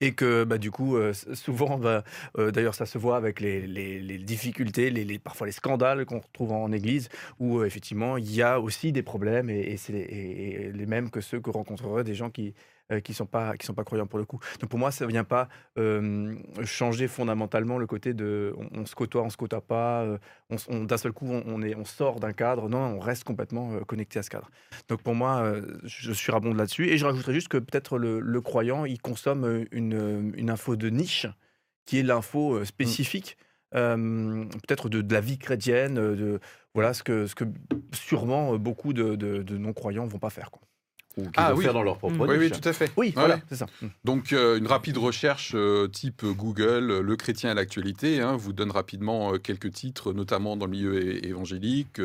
Et 0.00 0.12
que 0.12 0.44
bah, 0.44 0.58
du 0.58 0.70
coup, 0.70 0.96
euh, 0.96 1.12
souvent, 1.34 1.78
bah, 1.78 2.04
euh, 2.38 2.50
d'ailleurs, 2.50 2.74
ça 2.74 2.86
se 2.86 2.98
voit 2.98 3.16
avec 3.16 3.40
les, 3.40 4.18
difficultés, 4.18 5.18
parfois 5.18 5.46
les 5.46 5.52
scandales 5.52 6.04
qu'on 6.04 6.20
retrouve 6.20 6.52
en 6.52 6.70
église, 6.72 7.08
où 7.38 7.60
euh, 7.60 7.64
effectivement, 7.64 8.16
il 8.16 8.32
y 8.34 8.42
a 8.42 8.60
aussi 8.60 8.92
des 8.92 9.02
problèmes, 9.02 9.48
et, 9.50 9.60
et 9.60 9.76
c'est 9.76 9.92
les 9.92 10.86
mêmes 10.86 11.10
que 11.10 11.20
ceux 11.20 11.40
que 11.40 11.50
rencontreraient 11.50 12.04
des 12.04 12.14
gens 12.14 12.30
qui 12.30 12.54
ne 12.90 12.98
qui 13.00 13.14
sont, 13.14 13.26
pas, 13.26 13.56
qui 13.56 13.66
sont 13.66 13.74
pas 13.74 13.84
croyants 13.84 14.06
pour 14.06 14.18
le 14.18 14.24
coup. 14.24 14.38
Donc 14.60 14.70
pour 14.70 14.78
moi, 14.78 14.90
ça 14.90 15.04
ne 15.04 15.10
vient 15.10 15.24
pas 15.24 15.48
euh, 15.78 16.34
changer 16.64 17.08
fondamentalement 17.08 17.78
le 17.78 17.86
côté 17.86 18.14
de 18.14 18.54
on, 18.56 18.80
on 18.80 18.86
se 18.86 18.94
côtoie, 18.94 19.22
on 19.22 19.30
se 19.30 19.36
côtoie 19.36 19.60
pas, 19.60 20.02
euh, 20.04 20.18
on, 20.68 20.84
d'un 20.84 20.96
seul 20.96 21.12
coup, 21.12 21.26
on, 21.28 21.42
on 21.46 21.62
est, 21.62 21.74
on 21.74 21.84
sort 21.84 22.20
d'un 22.20 22.32
cadre, 22.32 22.68
non, 22.68 22.78
on 22.78 22.98
reste 23.00 23.24
complètement 23.24 23.72
euh, 23.72 23.80
connecté 23.80 24.18
à 24.18 24.22
ce 24.22 24.30
cadre. 24.30 24.50
Donc 24.88 25.02
pour 25.02 25.14
moi, 25.14 25.42
euh, 25.42 25.78
je 25.84 26.12
suis 26.12 26.30
rabonde 26.32 26.56
là-dessus. 26.56 26.88
Et 26.88 26.98
je 26.98 27.04
rajouterais 27.06 27.34
juste 27.34 27.48
que 27.48 27.58
peut-être 27.58 27.98
le, 27.98 28.20
le 28.20 28.40
croyant, 28.40 28.84
il 28.84 29.00
consomme 29.00 29.44
euh, 29.44 29.64
une, 29.72 29.94
euh, 29.94 30.30
une 30.36 30.50
info 30.50 30.76
de 30.76 30.88
niche, 30.88 31.26
qui 31.86 31.98
est 31.98 32.02
l'info 32.02 32.54
euh, 32.56 32.64
spécifique, 32.64 33.36
euh, 33.74 34.44
peut-être 34.66 34.88
de, 34.88 35.02
de 35.02 35.14
la 35.14 35.20
vie 35.20 35.38
chrétienne, 35.38 35.98
euh, 35.98 36.16
de 36.16 36.40
voilà 36.74 36.92
ce 36.94 37.02
que, 37.02 37.26
ce 37.26 37.34
que 37.34 37.44
sûrement 37.92 38.54
euh, 38.54 38.58
beaucoup 38.58 38.92
de, 38.92 39.14
de- 39.16 39.42
de 39.42 39.56
non-croyants 39.58 40.06
vont 40.06 40.18
pas 40.18 40.30
faire. 40.30 40.50
Quoi. 40.50 40.62
Ou 41.16 41.22
qu'ils 41.22 41.32
Ah 41.36 41.54
oui. 41.54 41.64
faire 41.64 41.72
dans 41.72 41.82
leur 41.82 41.96
propre 41.98 42.14
Mm. 42.16 42.20
Oui, 42.28 42.36
oui, 42.38 42.50
tout 42.50 42.68
à 42.68 42.72
fait. 42.72 42.90
Oui, 42.96 43.06
Ouais, 43.08 43.12
voilà, 43.16 43.34
ouais. 43.36 43.42
c'est 43.48 43.56
ça. 43.56 43.66
Mm. 43.80 43.86
Donc, 44.04 44.32
euh, 44.32 44.58
une 44.58 44.66
rapide 44.66 44.98
recherche 44.98 45.52
euh, 45.54 45.88
type 45.88 46.24
Google, 46.24 46.90
euh, 46.90 47.00
le 47.02 47.16
chrétien 47.16 47.50
à 47.50 47.54
l'actualité, 47.54 48.20
hein, 48.20 48.36
vous 48.36 48.52
donne 48.52 48.70
rapidement 48.70 49.32
euh, 49.34 49.38
quelques 49.38 49.72
titres, 49.72 50.12
notamment 50.12 50.56
dans 50.56 50.66
le 50.66 50.72
milieu 50.72 51.00
é- 51.00 51.26
évangélique, 51.26 52.00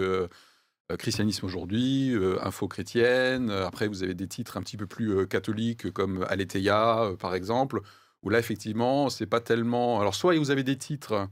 Christianisme 1.00 1.46
aujourd'hui, 1.46 2.14
euh, 2.14 2.38
Info 2.46 2.68
chrétienne. 2.68 3.50
Après, 3.50 3.88
vous 3.88 4.04
avez 4.04 4.14
des 4.14 4.28
titres 4.28 4.58
un 4.58 4.62
petit 4.62 4.76
peu 4.76 4.88
plus 4.88 5.12
euh, 5.16 5.26
catholiques, 5.26 5.90
comme 5.92 6.26
Aletheia, 6.28 7.04
euh, 7.04 7.16
par 7.16 7.34
exemple, 7.34 7.80
où 8.24 8.30
là, 8.30 8.40
effectivement, 8.40 9.10
c'est 9.10 9.26
pas 9.26 9.40
tellement. 9.40 10.02
Alors, 10.02 10.16
soit 10.16 10.38
vous 10.38 10.52
avez 10.52 10.64
des 10.64 10.78
titres, 10.78 11.30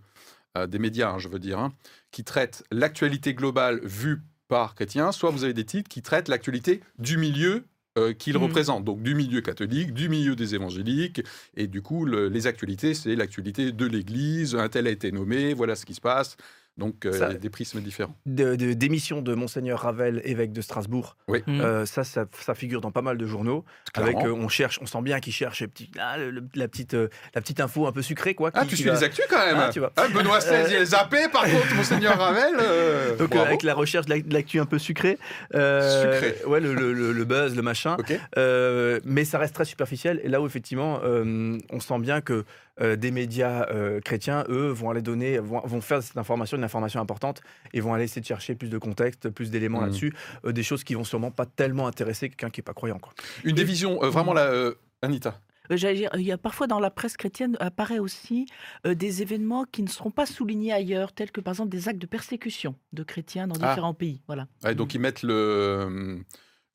euh, 0.57 0.65
des 0.65 0.79
médias, 0.79 1.11
hein, 1.11 1.17
je 1.19 1.27
veux 1.27 1.39
dire, 1.39 1.59
hein, 1.59 1.73
qui 2.11 2.23
traitent 2.23 2.63
l'actualité 2.71 3.33
globale 3.33 3.81
vue 3.83 4.21
par 4.47 4.75
chrétiens, 4.75 5.11
soit 5.11 5.29
vous 5.29 5.43
avez 5.43 5.53
des 5.53 5.65
titres 5.65 5.89
qui 5.89 6.01
traitent 6.01 6.29
l'actualité 6.29 6.81
du 6.97 7.17
milieu 7.17 7.65
euh, 7.97 8.13
qu'il 8.13 8.35
Mhm. 8.35 8.43
représente. 8.43 8.85
Donc 8.85 9.01
du 9.01 9.15
milieu 9.15 9.41
catholique, 9.41 9.93
du 9.93 10.09
milieu 10.09 10.35
des 10.35 10.55
évangéliques, 10.55 11.21
et 11.55 11.67
du 11.67 11.81
coup, 11.81 12.05
le- 12.05 12.29
les 12.29 12.47
actualités, 12.47 12.93
c'est 12.93 13.15
l'actualité 13.15 13.71
de 13.71 13.85
l'Église, 13.85 14.55
un 14.55 14.69
tel 14.69 14.87
a 14.87 14.91
été 14.91 15.11
nommé, 15.11 15.53
voilà 15.53 15.75
ce 15.75 15.85
qui 15.85 15.93
se 15.95 16.01
passe. 16.01 16.37
Donc 16.79 17.05
euh, 17.05 17.11
Ça- 17.11 17.27
il 17.29 17.33
y 17.33 17.35
a 17.35 17.39
des 17.39 17.49
prismes 17.49 17.81
différents. 17.81 18.15
De- 18.25 18.55
de- 18.55 18.73
D'émission 18.73 19.21
de 19.21 19.35
Monseigneur 19.35 19.79
Ravel, 19.81 20.21
évêque 20.23 20.51
de 20.53 20.61
Strasbourg. 20.61 21.17
Oui. 21.27 21.43
Mm. 21.45 21.61
Euh, 21.61 21.85
ça, 21.85 22.03
ça, 22.03 22.25
ça 22.39 22.55
figure 22.55 22.81
dans 22.81 22.91
pas 22.91 23.01
mal 23.01 23.17
de 23.17 23.25
journaux. 23.25 23.65
Avec, 23.95 24.17
Clairement. 24.17 24.37
euh, 24.37 24.43
on 24.45 24.47
cherche, 24.47 24.79
on 24.81 24.85
sent 24.85 25.01
bien 25.01 25.19
qu'il 25.19 25.33
cherche 25.33 25.65
petit- 25.67 25.91
ah, 25.99 26.17
le- 26.17 26.31
le- 26.31 26.43
la, 26.55 26.67
petite, 26.67 26.93
euh, 26.93 27.09
la 27.35 27.41
petite 27.41 27.59
info 27.59 27.85
un 27.85 27.91
peu 27.91 28.01
sucrée. 28.01 28.33
Quoi, 28.33 28.51
Ah, 28.53 28.61
qui- 28.61 28.69
tu 28.69 28.75
qui 28.77 28.81
suis 28.83 28.89
va- 28.89 28.95
les 28.95 29.03
actus 29.03 29.25
quand 29.29 29.45
même 29.45 29.57
Ah, 29.59 29.69
tu 29.71 29.79
vois. 29.79 29.91
Ah, 29.97 30.07
Benoît 30.07 30.39
XVI, 30.39 30.69
il 30.69 30.75
est 30.77 30.85
zappé, 30.85 31.27
par 31.31 31.43
contre, 31.43 31.75
Monseigneur 31.75 32.17
Ravel. 32.17 32.53
euh, 32.59 33.15
Donc, 33.17 33.35
euh, 33.35 33.43
avec 33.43 33.63
la 33.63 33.73
recherche 33.73 34.05
de 34.05 34.11
la- 34.15 34.21
de 34.21 34.33
l'actu 34.33 34.59
un 34.59 34.65
peu 34.65 34.79
sucrée. 34.79 35.17
euh, 35.55 36.13
Sucré. 36.21 36.45
Ouais, 36.47 36.59
le, 36.59 36.73
le- 36.73 36.93
le- 36.93 37.11
le 37.11 37.25
buzz, 37.25 37.55
le 37.55 37.61
machin. 37.61 37.97
Ok. 37.99 38.17
Euh, 38.37 38.99
mais 39.03 39.25
ça 39.25 39.37
reste 39.37 39.53
très 39.55 39.65
superficiel. 39.65 40.21
Et 40.23 40.29
là 40.29 40.41
où, 40.41 40.45
effectivement, 40.45 40.99
euh, 41.03 41.57
on 41.71 41.79
sent 41.79 41.99
bien 41.99 42.21
que 42.21 42.45
euh, 42.81 42.95
des 42.95 43.11
médias 43.11 43.67
euh, 43.69 43.99
chrétiens, 44.01 44.43
eux, 44.49 44.69
vont 44.69 44.89
aller 44.89 45.01
donner, 45.01 45.37
vont, 45.39 45.59
vont 45.65 45.81
faire 45.81 45.99
de 45.99 46.03
cette 46.03 46.17
information 46.17 46.57
une 46.57 46.63
information 46.63 46.99
importante 47.01 47.41
et 47.73 47.81
vont 47.81 47.93
aller 47.93 48.05
essayer 48.05 48.21
de 48.21 48.25
chercher 48.25 48.55
plus 48.55 48.69
de 48.69 48.77
contexte, 48.77 49.29
plus 49.29 49.51
d'éléments 49.51 49.79
Mhm. 49.79 49.85
là-dessus. 49.87 50.13
euh, 50.45 50.51
des 50.51 50.63
choses 50.63 50.83
qui 50.83 50.93
vont 50.95 51.03
sûrement 51.03 51.31
pas 51.31 51.45
tellement 51.45 51.87
intéresser 51.87 52.29
quelqu'un 52.29 52.49
qui 52.49 52.59
n'est 52.59 52.63
pas 52.63 52.73
croyant. 52.73 52.99
Quoi. 52.99 53.13
Une 53.43 53.55
visions, 53.61 54.03
euh, 54.03 54.09
vraiment, 54.09 54.33
la, 54.33 54.43
euh, 54.45 54.73
Anita. 55.01 55.39
J'allais 55.71 55.95
dire, 55.97 56.09
il 56.15 56.21
y 56.21 56.31
a 56.31 56.37
parfois 56.39 56.65
dans 56.65 56.79
la 56.79 56.89
presse 56.89 57.15
chrétienne 57.15 57.55
apparaît 57.59 57.99
aussi 57.99 58.47
euh, 58.87 58.95
des 58.95 59.21
événements 59.21 59.65
qui 59.71 59.83
ne 59.83 59.87
seront 59.87 60.09
pas 60.09 60.25
soulignés 60.25 60.73
ailleurs, 60.73 61.13
tels 61.13 61.31
que 61.31 61.41
par 61.41 61.51
exemple 61.53 61.69
des 61.69 61.87
actes 61.87 61.99
de 61.99 62.07
persécution 62.07 62.73
de 62.91 63.03
chrétiens 63.03 63.45
dans 63.47 63.55
Ah. 63.61 63.69
différents 63.69 63.93
pays. 63.93 64.21
Voilà. 64.25 64.47
Ouais, 64.63 64.73
donc 64.73 64.95
ils 64.95 64.99
mettent 64.99 65.21
le, 65.21 66.23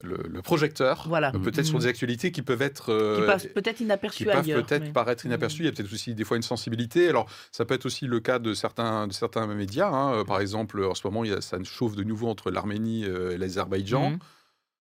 le, 0.04 0.18
le 0.28 0.42
projecteur, 0.42 1.06
Voilà. 1.08 1.32
euh, 1.34 1.38
peut-être 1.38 1.64
sur 1.66 1.74
Mhm. 1.76 1.80
des 1.82 1.86
actualités 1.88 2.30
qui 2.32 2.42
peuvent 2.42 2.62
être... 2.62 2.86
Qui 2.86 2.92
euh, 3.22 3.26
passent 3.26 3.46
peut-être 3.46 3.76
qui 3.76 3.84
inaperçus 3.84 4.24
peuvent 4.24 4.36
ailleurs. 4.38 4.64
peut-être 4.64 4.82
mais- 4.84 4.92
paraître 4.92 5.26
inaperçus. 5.26 5.62
Il 5.62 5.66
y 5.66 5.68
a 5.68 5.72
peut-être 5.72 5.92
aussi 5.92 6.14
des 6.14 6.24
fois 6.24 6.36
une 6.36 6.42
sensibilité. 6.42 7.08
Alors, 7.08 7.26
ça 7.50 7.64
peut 7.64 7.74
être 7.74 7.86
aussi 7.86 8.06
le 8.06 8.20
cas 8.20 8.38
de 8.38 8.54
certains, 8.54 9.06
de 9.06 9.12
certains 9.12 9.46
médias. 9.46 9.88
hein. 9.88 10.14
Euh, 10.14 10.24
Par 10.24 10.40
exemple, 10.40 10.84
en 10.84 10.94
ce 10.94 11.06
moment, 11.06 11.24
il 11.24 11.30
y 11.30 11.34
a, 11.34 11.40
ça 11.40 11.58
chauffe 11.64 11.96
de 11.96 12.04
nouveau 12.04 12.28
entre 12.28 12.50
l'Arménie 12.50 13.04
et 13.04 13.38
l'Azerbaïdjan. 13.38 14.10
Mhm. 14.10 14.18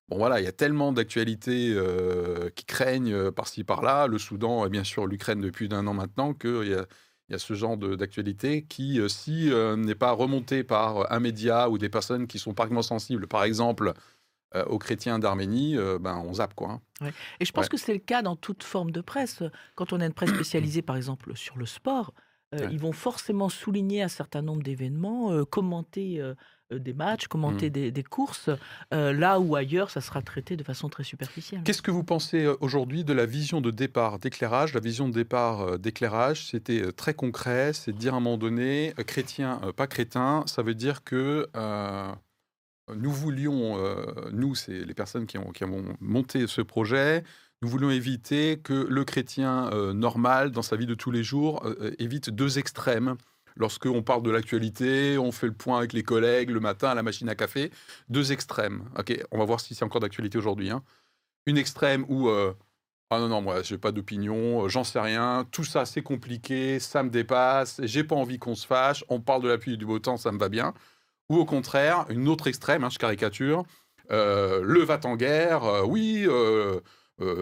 Bon, 0.09 0.17
voilà, 0.17 0.41
il 0.41 0.43
y 0.43 0.47
a 0.47 0.51
tellement 0.51 0.91
d'actualités 0.91 1.73
euh, 1.73 2.49
qui 2.55 2.65
craignent 2.65 3.13
euh, 3.13 3.31
par-ci, 3.31 3.63
par-là. 3.63 4.07
Le 4.07 4.17
Soudan 4.19 4.65
et 4.65 4.69
bien 4.69 4.83
sûr 4.83 5.07
l'Ukraine 5.07 5.39
depuis 5.39 5.69
d'un 5.69 5.87
an 5.87 5.93
maintenant, 5.93 6.33
qu'il 6.33 6.67
y 6.67 6.73
a, 6.73 6.85
il 7.29 7.31
y 7.31 7.35
a 7.35 7.39
ce 7.39 7.53
genre 7.53 7.77
de- 7.77 7.95
d'actualité 7.95 8.63
qui, 8.67 8.99
euh, 8.99 9.07
si 9.07 9.49
euh, 9.49 9.77
n'est 9.77 9.95
pas 9.95 10.11
remonté 10.11 10.65
par 10.65 11.09
un 11.11 11.19
média 11.21 11.69
ou 11.69 11.77
des 11.77 11.87
personnes 11.87 12.27
qui 12.27 12.37
sont 12.37 12.53
particulièrement 12.53 12.81
sensibles, 12.83 13.27
par 13.27 13.45
exemple, 13.45 13.93
euh, 14.55 14.63
aux 14.65 14.77
chrétiens 14.79 15.19
d'Arménie, 15.19 15.77
euh, 15.77 15.97
ben, 15.99 16.21
on 16.25 16.33
zappe, 16.35 16.53
quoi. 16.53 16.79
hein. 17.01 17.09
Et 17.39 17.45
je 17.45 17.51
pense 17.51 17.65
Ouais. 17.65 17.69
que 17.69 17.77
c'est 17.77 17.93
le 17.93 17.99
cas 17.99 18.21
dans 18.21 18.35
toute 18.35 18.63
forme 18.63 18.91
de 18.91 19.01
presse. 19.01 19.43
Quand 19.75 19.93
on 19.93 19.99
a 20.01 20.05
une 20.05 20.13
presse 20.13 20.29
spécialisée, 20.33 20.81
par 20.81 20.95
exemple, 20.95 21.35
sur 21.35 21.57
le 21.57 21.65
sport, 21.65 22.13
euh, 22.55 22.59
Ouais. 22.61 22.67
ils 22.71 22.79
vont 22.79 22.91
forcément 22.91 23.49
souligner 23.49 24.03
un 24.03 24.07
certain 24.07 24.41
nombre 24.43 24.61
d'événements, 24.63 25.43
commenter 25.45 26.21
des 26.71 26.93
matchs, 26.93 27.27
commenter 27.27 27.67
Mm. 27.69 27.73
des, 27.73 27.91
des 27.91 28.03
courses, 28.03 28.49
euh, 28.93 29.11
là 29.13 29.39
où 29.39 29.55
ailleurs, 29.55 29.89
ça 29.91 30.01
sera 30.01 30.21
traité 30.23 30.55
de 30.55 30.63
façon 30.63 30.89
très 30.89 31.03
superficielle. 31.03 31.61
Qu'est-ce 31.63 31.81
que 31.83 31.91
vous 31.91 32.03
pensez 32.03 32.47
aujourd'hui 32.61 33.03
de 33.03 33.13
la 33.13 33.25
vision 33.27 33.59
de 33.61 33.69
départ 33.69 34.17
d'éclairage? 34.19 34.73
La 34.73 34.79
vision 34.79 35.07
de 35.07 35.13
départ 35.13 35.77
d'éclairage, 35.77 36.47
c'était 36.47 36.91
très 36.93 37.13
concret, 37.13 37.73
c'est 37.73 37.91
de 37.93 37.97
dire 37.97 38.13
à 38.13 38.17
un 38.17 38.19
moment 38.21 38.37
donné, 38.37 38.93
chrétien, 39.05 39.59
pas 39.75 39.87
crétin, 39.87 40.43
ça 40.47 40.63
veut 40.63 40.73
dire 40.75 41.03
que 41.03 41.47
euh, 41.55 42.11
nous 42.93 43.11
voulions, 43.11 43.77
euh, 43.77 44.29
nous, 44.31 44.55
c'est 44.55 44.85
les 44.85 44.93
personnes 44.93 45.25
qui 45.25 45.37
ont, 45.37 45.53
monté 45.99 46.47
ce 46.47 46.61
projet, 46.61 47.23
nous 47.61 47.69
voulions 47.69 47.91
éviter 47.91 48.59
que 48.59 48.73
le 48.73 49.05
chrétien 49.05 49.69
euh, 49.71 49.93
normal, 49.93 50.51
dans 50.51 50.61
sa 50.61 50.75
vie 50.75 50.85
de 50.85 50.95
tous 50.95 51.11
les 51.11 51.23
jours, 51.23 51.65
euh, 51.65 51.91
évite 51.99 52.29
deux 52.29 52.59
extrêmes. 52.59 53.15
Lorsqu'on 53.55 54.01
parle 54.01 54.23
de 54.23 54.31
l'actualité, 54.31 55.17
on 55.17 55.31
fait 55.31 55.47
le 55.47 55.53
point 55.53 55.77
avec 55.77 55.93
les 55.93 56.03
collègues 56.03 56.49
le 56.49 56.59
matin 56.59 56.89
à 56.89 56.95
la 56.95 57.03
machine 57.03 57.29
à 57.29 57.35
café, 57.35 57.71
deux 58.09 58.31
extrêmes. 58.31 58.89
On 59.31 59.37
va 59.37 59.45
voir 59.45 59.59
si 59.59 59.75
c'est 59.75 59.85
encore 59.85 60.01
d'actualité 60.01 60.37
aujourd'hui. 60.37 60.71
hein 60.71 60.83
une 61.45 61.57
extrême 61.57 62.05
où 62.07 62.29
ah 62.29 63.19
non 63.19 63.27
non 63.27 63.41
moi 63.41 63.61
j'ai 63.61 63.77
pas 63.77 63.91
d'opinion, 63.91 64.67
j'en 64.69 64.85
sais 64.85 64.99
rien, 64.99 65.45
tout 65.51 65.65
ça 65.65 65.85
c'est 65.85 66.01
compliqué, 66.01 66.79
ça 66.79 67.03
me 67.03 67.09
dépasse, 67.09 67.81
j'ai 67.83 68.03
pas 68.03 68.15
envie 68.15 68.39
qu'on 68.39 68.55
se 68.55 68.65
fâche, 68.65 69.03
on 69.09 69.19
parle 69.19 69.43
de 69.43 69.49
la 69.49 69.57
pluie 69.57 69.73
et 69.73 69.77
du 69.77 69.85
beau 69.85 69.99
temps, 69.99 70.17
ça 70.17 70.31
me 70.31 70.39
va 70.39 70.49
bien. 70.49 70.73
Ou 71.29 71.37
au 71.37 71.45
contraire, 71.45 72.05
une 72.09 72.27
autre 72.27 72.47
extrême, 72.47 72.83
hein, 72.83 72.89
je 72.89 72.99
caricature, 72.99 73.63
euh, 74.11 74.61
le 74.63 74.81
va-t-en-guerre, 74.81 75.63
euh, 75.63 75.83
oui, 75.83 76.25
euh, 76.27 76.79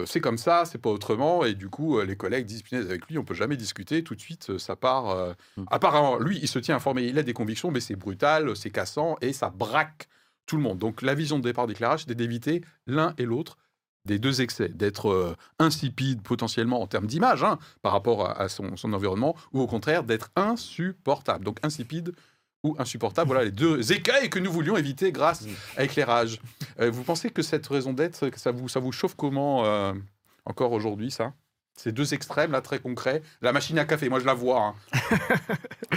c'est 0.06 0.20
comme 0.20 0.38
ça, 0.38 0.64
c'est 0.64 0.78
pas 0.78 0.90
autrement, 0.90 1.44
et 1.44 1.54
du 1.54 1.68
coup 1.68 2.00
les 2.00 2.14
collègues 2.14 2.46
disent 2.46 2.62
avec 2.72 3.06
lui 3.06 3.18
on 3.18 3.24
peut 3.24 3.34
jamais 3.34 3.56
discuter, 3.56 4.04
tout 4.04 4.14
de 4.14 4.20
suite 4.20 4.56
ça 4.58 4.76
part. 4.76 5.34
Mm. 5.56 5.64
Apparemment 5.70 6.18
lui 6.18 6.38
il 6.40 6.46
se 6.46 6.60
tient 6.60 6.76
informé, 6.76 7.04
il 7.04 7.18
a 7.18 7.24
des 7.24 7.32
convictions, 7.32 7.72
mais 7.72 7.80
c'est 7.80 7.96
brutal, 7.96 8.54
c'est 8.54 8.70
cassant 8.70 9.16
et 9.22 9.32
ça 9.32 9.50
braque 9.50 10.08
tout 10.46 10.56
le 10.56 10.62
monde. 10.62 10.78
Donc 10.78 11.02
la 11.02 11.14
vision 11.14 11.38
de 11.38 11.42
départ 11.42 11.66
d'éclairage, 11.66 12.00
c'était 12.00 12.14
d'éviter 12.14 12.62
l'un 12.86 13.14
et 13.18 13.24
l'autre 13.24 13.56
des 14.04 14.18
deux 14.18 14.40
excès, 14.40 14.68
d'être 14.68 15.36
insipide 15.58 16.22
potentiellement 16.22 16.80
en 16.82 16.86
termes 16.86 17.06
d'image 17.06 17.42
hein, 17.42 17.58
par 17.82 17.92
rapport 17.92 18.28
à, 18.28 18.40
à 18.40 18.48
son, 18.48 18.76
son 18.76 18.92
environnement, 18.92 19.34
ou 19.52 19.60
au 19.60 19.66
contraire 19.66 20.04
d'être 20.04 20.30
insupportable. 20.36 21.44
Donc 21.44 21.58
insipide 21.62 22.14
ou 22.62 22.76
insupportable, 22.78 23.26
voilà 23.28 23.44
les 23.44 23.50
deux 23.50 23.92
écailles 23.92 24.30
que 24.30 24.38
nous 24.38 24.52
voulions 24.52 24.76
éviter 24.76 25.10
grâce 25.12 25.44
à 25.76 25.84
éclairage. 25.84 26.40
Euh, 26.80 26.90
vous 26.90 27.02
pensez 27.02 27.30
que 27.30 27.42
cette 27.42 27.66
raison 27.66 27.92
d'être, 27.92 28.30
ça 28.36 28.52
vous, 28.52 28.68
ça 28.68 28.80
vous 28.80 28.92
chauffe 28.92 29.14
comment 29.16 29.64
euh, 29.64 29.92
encore 30.46 30.72
aujourd'hui, 30.72 31.10
ça? 31.10 31.32
Ces 31.74 31.90
deux 31.90 32.12
extrêmes, 32.14 32.52
là, 32.52 32.60
très 32.60 32.78
concrets. 32.78 33.22
La 33.40 33.52
machine 33.52 33.78
à 33.78 33.84
café, 33.84 34.08
moi 34.08 34.20
je 34.20 34.26
la 34.26 34.34
vois. 34.34 34.74
hein. 34.92 34.98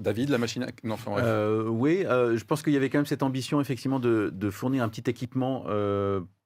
David, 0.00 0.30
la 0.30 0.38
machine 0.38 0.62
à... 0.64 0.66
Non, 0.82 0.94
enfin, 0.94 1.12
bref. 1.12 1.24
Euh, 1.26 1.68
oui, 1.68 2.02
je 2.02 2.44
pense 2.44 2.62
qu'il 2.62 2.72
y 2.72 2.76
avait 2.76 2.90
quand 2.90 2.98
même 2.98 3.06
cette 3.06 3.22
ambition 3.22 3.60
effectivement 3.60 4.00
de, 4.00 4.30
de 4.34 4.50
fournir 4.50 4.82
un 4.82 4.88
petit 4.88 5.08
équipement 5.08 5.64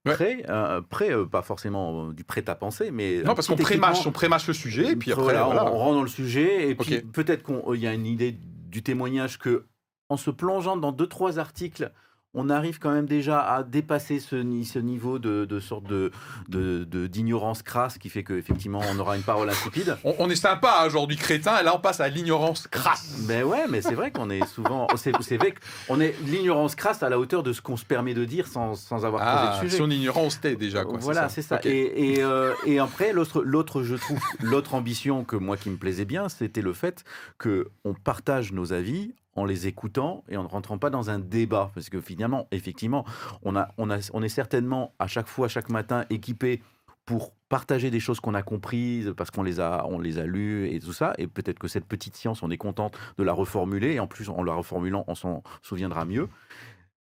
prêt, 0.04 0.44
euh, 0.48 0.80
prêt, 0.80 1.10
euh, 1.12 1.26
pas 1.26 1.42
forcément 1.42 2.08
du 2.08 2.24
prêt 2.24 2.44
à 2.48 2.54
penser, 2.54 2.90
mais 2.90 3.22
non, 3.22 3.34
parce 3.34 3.46
qu'on 3.46 3.56
prémâche, 3.56 4.06
on 4.06 4.12
prémâche 4.12 4.46
le 4.46 4.54
sujet, 4.54 4.92
et 4.92 4.96
puis 4.96 5.12
après, 5.12 5.24
Voilà, 5.24 5.44
voilà. 5.44 5.72
on, 5.72 5.78
rentre 5.78 5.94
dans 5.94 6.02
le 6.02 6.08
sujet, 6.08 6.70
et 6.70 6.74
puis 6.74 7.00
peut-être 7.00 7.42
qu'il 7.44 7.80
y 7.80 7.86
a 7.86 7.92
une 7.92 8.06
idée 8.06 8.36
du 8.68 8.82
témoignage 8.82 9.38
que, 9.38 9.66
en 10.08 10.16
se 10.16 10.30
plongeant 10.30 10.76
dans 10.76 10.92
deux 10.92 11.06
trois 11.06 11.38
articles, 11.38 11.92
on 12.34 12.50
arrive 12.50 12.78
quand 12.78 12.90
même 12.92 13.06
déjà 13.06 13.40
à 13.40 13.62
dépasser 13.62 14.20
ce, 14.20 14.36
ni- 14.36 14.64
ce 14.66 14.78
niveau 14.78 15.18
de, 15.18 15.44
de 15.44 15.60
sorte 15.60 15.84
de 15.84 16.10
d'ignorance 17.06 17.62
crasse 17.62 17.98
qui 17.98 18.08
fait 18.08 18.22
qu'effectivement 18.24 18.80
on 18.90 18.98
aura 18.98 19.16
une 19.16 19.22
parole 19.22 19.48
insipide. 19.48 19.96
On, 20.04 20.14
on 20.18 20.30
est 20.30 20.36
sympa 20.36 20.80
hein, 20.82 20.86
aujourd'hui, 20.86 21.16
crétin, 21.16 21.58
et 21.60 21.64
là 21.64 21.74
on 21.74 21.80
passe 21.80 22.00
à 22.00 22.08
l'ignorance 22.08 22.66
crasse. 22.68 23.18
Mais 23.26 23.42
ouais, 23.42 23.64
mais 23.68 23.82
c'est 23.82 23.94
vrai 23.94 24.10
qu'on 24.10 24.30
est 24.30 24.44
souvent, 24.46 24.86
c'est 24.96 25.12
vrai 25.36 25.54
qu'on 25.86 26.00
est 26.00 26.14
l'ignorance 26.26 26.74
crasse 26.74 27.02
à 27.02 27.08
la 27.08 27.18
hauteur 27.18 27.42
de 27.42 27.52
ce 27.52 27.60
qu'on 27.62 27.76
se 27.76 27.84
permet 27.84 28.14
de 28.14 28.24
dire 28.24 28.46
sans, 28.46 28.74
sans 28.74 29.04
avoir 29.04 29.22
Ah, 29.24 29.36
creusé 29.58 29.64
le 29.64 29.68
si 29.70 29.76
sujet. 29.76 29.84
on 29.84 29.90
ignorant, 29.90 30.22
on 30.22 30.30
se 30.30 30.38
tait 30.38 30.56
déjà. 30.56 30.84
Quoi, 30.84 30.98
voilà, 31.00 31.28
c'est 31.28 31.42
ça. 31.42 31.60
Et, 31.64 32.14
et, 32.14 32.22
euh, 32.22 32.52
et 32.66 32.78
après, 32.78 33.12
l'autre, 33.12 33.42
l'autre, 33.42 33.82
je 33.82 33.94
trouve, 33.96 34.20
l'autre 34.42 34.74
ambition 34.74 35.24
que 35.24 35.36
moi 35.36 35.56
qui 35.56 35.70
me 35.70 35.76
plaisait 35.76 36.04
bien, 36.04 36.28
c'était 36.28 36.62
le 36.62 36.72
fait 36.72 37.04
que 37.38 37.68
on 37.84 37.94
partage 37.94 38.52
nos 38.52 38.72
avis 38.72 39.14
en 39.40 39.44
les 39.44 39.66
écoutant 39.66 40.24
et 40.28 40.36
en 40.36 40.42
ne 40.42 40.48
rentrant 40.48 40.78
pas 40.78 40.90
dans 40.90 41.10
un 41.10 41.18
débat, 41.18 41.70
parce 41.74 41.88
que 41.88 42.00
finalement, 42.00 42.46
effectivement, 42.50 43.04
on 43.42 43.56
a, 43.56 43.68
on 43.78 43.90
a, 43.90 43.98
on 44.12 44.22
est 44.22 44.28
certainement 44.28 44.92
à 44.98 45.06
chaque 45.06 45.28
fois, 45.28 45.48
chaque 45.48 45.70
matin, 45.70 46.04
équipé 46.10 46.62
pour 47.08 47.32
partager 47.48 47.90
des 47.90 48.00
choses 48.00 48.20
qu'on 48.20 48.34
a 48.34 48.42
comprises 48.42 49.14
parce 49.16 49.30
qu'on 49.30 49.42
les 49.42 49.60
a 49.60 49.86
on 49.88 49.98
les 49.98 50.18
a 50.18 50.26
lues 50.26 50.68
et 50.68 50.78
tout 50.78 50.92
ça. 50.92 51.14
Et 51.16 51.26
peut-être 51.26 51.58
que 51.58 51.66
cette 51.66 51.86
petite 51.86 52.14
science 52.16 52.42
on 52.42 52.50
est 52.50 52.58
contente 52.58 52.98
de 53.16 53.24
la 53.24 53.32
reformuler. 53.32 53.94
Et 53.94 54.00
en 54.00 54.06
plus 54.06 54.28
en 54.28 54.42
la 54.42 54.52
reformulant 54.52 55.04
on 55.08 55.14
s'en 55.14 55.42
souviendra 55.62 56.04
mieux 56.04 56.28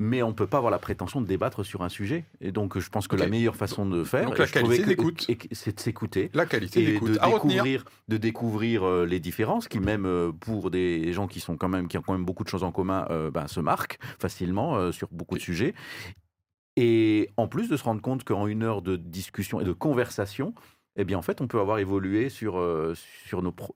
mais 0.01 0.23
on 0.23 0.29
ne 0.29 0.33
peut 0.33 0.47
pas 0.49 0.57
avoir 0.59 0.73
la 0.73 0.79
prétention 0.81 1.21
de 1.21 1.27
débattre 1.27 1.65
sur 1.65 1.83
un 1.83 1.89
sujet. 1.89 2.25
Et 2.41 2.51
donc, 2.51 2.79
je 2.79 2.89
pense 2.91 3.07
que 3.07 3.15
la 3.17 3.29
meilleure 3.29 3.55
façon 3.57 3.87
de 3.87 4.03
faire, 4.03 4.27
Donc, 4.29 4.39
la 4.39 4.47
qualité 4.49 4.85
d'écoute. 4.85 5.27
c'est 5.53 5.77
de 5.77 5.81
s'écouter 5.81 6.31
La 6.35 6.47
qualité 6.47 6.85
d'écoute. 6.85 7.13
de 7.13 7.19
découvrir, 7.19 7.85
de 8.09 8.17
découvrir 8.17 8.83
euh, 8.85 9.07
les 9.07 9.21
différences 9.21 9.69
qui, 9.69 9.79
même 9.79 10.05
euh, 10.05 10.33
pour 10.33 10.71
des 10.71 11.13
gens 11.13 11.29
qui 11.29 11.39
sont 11.41 11.57
quand 11.57 11.69
même 11.69 11.87
qui 11.87 11.97
ont 11.97 12.03
quand 12.03 12.13
même 12.13 12.25
beaucoup 12.25 12.43
de 12.45 12.49
choses 12.49 12.65
en 12.65 12.73
commun, 12.73 13.07
euh, 13.11 13.31
ben, 13.31 13.47
se 13.47 13.61
marquent 13.61 13.99
facilement 14.19 14.91
sur 14.91 15.09
beaucoup 15.13 15.37
de 15.37 15.41
sujets. 15.43 15.75
Et 16.77 17.31
en 17.37 17.47
plus 17.47 17.69
de 17.69 17.77
se 17.77 17.85
rendre 17.85 18.03
compte 18.03 18.25
qu'en 18.25 18.49
une 18.49 18.65
heure 18.65 18.83
de 18.83 18.97
discussion 18.97 19.61
et 19.61 19.65
de 19.65 19.73
conversation, 19.73 20.55
eh 20.97 21.05
bien, 21.05 21.17
en 21.19 21.23
fait, 21.23 21.41
on 21.41 21.47
peut 21.47 21.61
avoir 21.61 21.79
évolué 21.79 22.29
sur, 22.31 22.61
sur, 22.95 23.43
nos 23.43 23.53
pro- 23.53 23.75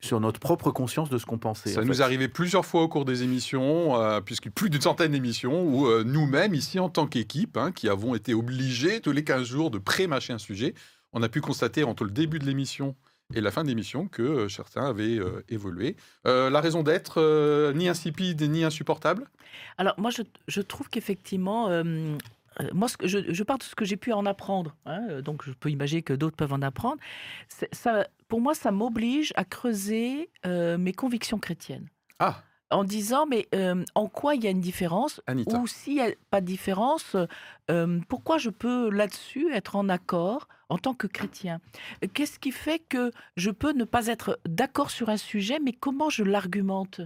sur 0.00 0.20
notre 0.20 0.40
propre 0.40 0.70
conscience 0.70 1.10
de 1.10 1.18
ce 1.18 1.26
qu'on 1.26 1.38
pensait. 1.38 1.70
Ça 1.70 1.82
nous 1.82 1.94
fait. 1.94 2.00
est 2.00 2.02
arrivé 2.02 2.28
plusieurs 2.28 2.64
fois 2.64 2.82
au 2.82 2.88
cours 2.88 3.04
des 3.04 3.22
émissions, 3.22 3.96
euh, 4.00 4.20
puisque 4.20 4.50
plus 4.50 4.70
d'une 4.70 4.80
centaine 4.80 5.12
d'émissions, 5.12 5.62
où 5.62 5.86
euh, 5.86 6.04
nous-mêmes, 6.04 6.54
ici 6.54 6.78
en 6.78 6.88
tant 6.88 7.06
qu'équipe, 7.06 7.56
hein, 7.56 7.72
qui 7.72 7.88
avons 7.88 8.14
été 8.14 8.34
obligés 8.34 9.00
tous 9.00 9.12
les 9.12 9.24
15 9.24 9.46
jours 9.46 9.70
de 9.70 9.78
pré-mâcher 9.78 10.32
un 10.32 10.38
sujet, 10.38 10.74
on 11.12 11.22
a 11.22 11.28
pu 11.28 11.40
constater 11.40 11.84
entre 11.84 12.04
le 12.04 12.10
début 12.10 12.38
de 12.38 12.46
l'émission 12.46 12.94
et 13.34 13.40
la 13.40 13.50
fin 13.50 13.62
de 13.62 13.68
l'émission 13.68 14.08
que 14.08 14.22
euh, 14.22 14.48
certains 14.48 14.86
avaient 14.86 15.18
euh, 15.18 15.44
évolué. 15.48 15.96
Euh, 16.26 16.50
la 16.50 16.60
raison 16.60 16.82
d'être, 16.82 17.20
euh, 17.20 17.72
ni 17.72 17.88
insipide 17.88 18.42
ni 18.42 18.64
insupportable? 18.64 19.28
Alors 19.78 19.94
moi, 19.98 20.10
je, 20.10 20.22
je 20.48 20.60
trouve 20.60 20.88
qu'effectivement, 20.88 21.68
moi, 22.72 22.88
ce 22.88 22.96
que 22.96 23.06
je, 23.06 23.32
je 23.32 23.42
pars 23.42 23.58
de 23.58 23.62
ce 23.62 23.74
que 23.74 23.84
j'ai 23.84 23.96
pu 23.96 24.12
en 24.12 24.26
apprendre, 24.26 24.76
hein, 24.86 25.02
euh, 25.10 25.22
donc 25.22 25.44
je 25.44 25.52
peux 25.52 25.70
imaginer 25.70 26.02
que 26.02 26.12
d'autres 26.12 26.36
peuvent 26.36 26.52
en 26.52 26.62
apprendre. 26.62 26.98
Ça, 27.72 28.06
pour 28.28 28.40
moi, 28.40 28.54
ça 28.54 28.70
m'oblige 28.70 29.32
à 29.36 29.44
creuser 29.44 30.30
euh, 30.46 30.78
mes 30.78 30.92
convictions 30.92 31.38
chrétiennes. 31.38 31.88
Ah, 32.18 32.42
En 32.70 32.84
disant, 32.84 33.26
mais 33.26 33.48
euh, 33.54 33.84
en 33.94 34.06
quoi 34.08 34.34
il 34.34 34.44
y 34.44 34.46
a 34.46 34.50
une 34.50 34.60
différence 34.60 35.20
Anita. 35.26 35.58
Ou 35.58 35.66
s'il 35.66 35.94
n'y 35.94 36.02
a 36.02 36.10
pas 36.30 36.40
de 36.40 36.46
différence, 36.46 37.16
euh, 37.70 37.98
pourquoi 38.08 38.38
je 38.38 38.50
peux 38.50 38.90
là-dessus 38.90 39.52
être 39.52 39.74
en 39.76 39.88
accord 39.88 40.46
en 40.68 40.78
tant 40.78 40.94
que 40.94 41.08
chrétien? 41.08 41.60
Qu'est-ce 42.14 42.38
qui 42.38 42.52
fait 42.52 42.78
que 42.78 43.10
je 43.36 43.50
peux 43.50 43.72
ne 43.72 43.84
pas 43.84 44.06
être 44.06 44.38
d'accord 44.46 44.90
sur 44.90 45.08
un 45.08 45.16
sujet, 45.16 45.58
mais 45.60 45.72
comment 45.72 46.10
je 46.10 46.22
l'argumente? 46.22 47.00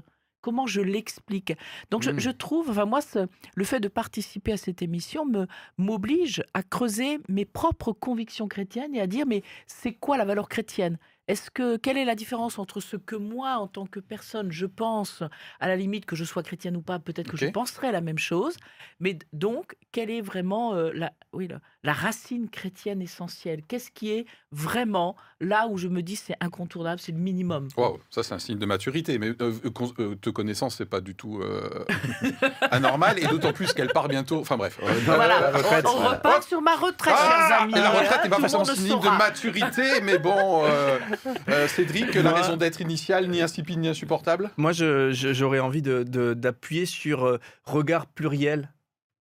Comment 0.44 0.66
je 0.66 0.82
l'explique 0.82 1.54
Donc 1.90 2.02
je, 2.02 2.10
Mm. 2.10 2.18
je 2.20 2.28
trouve, 2.30 2.68
enfin 2.68 2.84
moi, 2.84 3.00
ce- 3.00 3.26
le 3.54 3.64
fait 3.64 3.80
de 3.80 3.88
participer 3.88 4.52
à 4.52 4.56
cette 4.58 4.82
émission 4.82 5.24
me 5.24 5.46
m'oblige 5.78 6.42
à 6.52 6.62
creuser 6.62 7.18
mes 7.30 7.46
propres 7.46 7.92
convictions 7.92 8.46
chrétiennes 8.46 8.94
et 8.94 9.00
à 9.00 9.06
dire 9.06 9.24
mais 9.26 9.42
c'est 9.66 9.92
quoi 9.94 10.18
la 10.18 10.26
valeur 10.26 10.50
chrétienne? 10.50 10.98
Est-ce 11.26 11.50
que 11.50 11.76
quelle 11.78 11.96
est 11.96 12.04
la 12.04 12.14
différence 12.14 12.58
entre 12.58 12.80
ce 12.80 12.96
que 12.96 13.16
moi, 13.16 13.54
en 13.56 13.66
tant 13.66 13.86
que 13.86 13.98
personne, 14.00 14.52
je 14.52 14.66
pense 14.66 15.22
à 15.58 15.68
la 15.68 15.76
limite 15.76 16.04
que 16.04 16.16
je 16.16 16.24
sois 16.24 16.42
chrétienne 16.42 16.76
ou 16.76 16.82
pas, 16.82 16.98
peut-être 16.98 17.30
que 17.30 17.36
je 17.36 17.46
penserais 17.46 17.92
la 17.92 18.00
même 18.02 18.18
chose, 18.18 18.56
mais 19.00 19.18
donc 19.32 19.74
quelle 19.92 20.10
est 20.10 20.20
vraiment 20.20 20.74
euh, 20.74 20.90
la, 20.94 21.12
oui, 21.32 21.48
la, 21.48 21.60
la 21.82 21.92
racine 21.94 22.50
chrétienne 22.50 23.00
essentielle? 23.00 23.62
Qu'est-ce 23.66 23.90
qui 23.90 24.10
est 24.12 24.26
vraiment 24.52 25.16
là 25.40 25.66
où 25.68 25.78
je 25.78 25.88
me 25.88 26.02
dis 26.02 26.16
c'est 26.16 26.36
incontournable, 26.40 27.00
c'est 27.00 27.12
le 27.12 27.18
minimum? 27.18 27.68
Waouh, 27.76 27.98
ça 28.10 28.22
c'est 28.22 28.34
un 28.34 28.38
signe 28.38 28.58
de 28.58 28.66
maturité. 28.66 29.18
Mais 29.18 29.28
euh, 29.30 29.36
euh, 29.64 29.70
euh, 30.00 30.14
te 30.16 30.28
connaissant, 30.30 30.68
c'est 30.68 30.84
pas 30.86 31.00
du 31.00 31.14
tout 31.14 31.40
euh, 31.40 31.84
anormal. 32.70 33.18
Et 33.18 33.26
d'autant 33.26 33.52
plus 33.52 33.72
qu'elle 33.72 33.92
part 33.92 34.08
bientôt. 34.08 34.40
Enfin 34.40 34.56
bref. 34.56 34.78
Euh, 34.82 34.92
Voilà, 35.06 35.40
la 35.40 35.50
retraite, 35.52 35.86
on, 35.86 35.90
on 35.90 36.00
voilà. 36.00 36.10
repart 36.16 36.42
sur 36.42 36.60
ma 36.60 36.74
retraite, 36.76 37.14
Ah, 37.16 37.46
chers 37.48 37.62
amis. 37.62 37.72
et 37.74 37.80
la 37.80 37.90
retraite 37.90 38.24
n'est 38.24 38.30
pas 38.30 38.38
forcément 38.40 38.64
synonyme 38.64 39.00
de 39.00 39.18
maturité, 39.18 40.00
mais 40.02 40.18
bon, 40.18 40.64
euh, 41.48 41.68
Cédric, 41.68 42.14
la 42.14 42.32
raison 42.32 42.56
d'être 42.56 42.80
initiale, 42.80 43.28
ni 43.28 43.40
insipide 43.40 43.78
ni 43.78 43.88
insupportable? 43.88 44.50
Moi, 44.56 44.72
je- 44.72 45.10
je- 45.12 45.32
j'aurais 45.32 45.60
envie 45.60 45.82
de- 45.82 46.02
de- 46.02 46.34
d'appuyer 46.34 46.86
sur 46.86 47.24
euh, 47.24 47.38
regard 47.64 48.06
pluriel. 48.06 48.70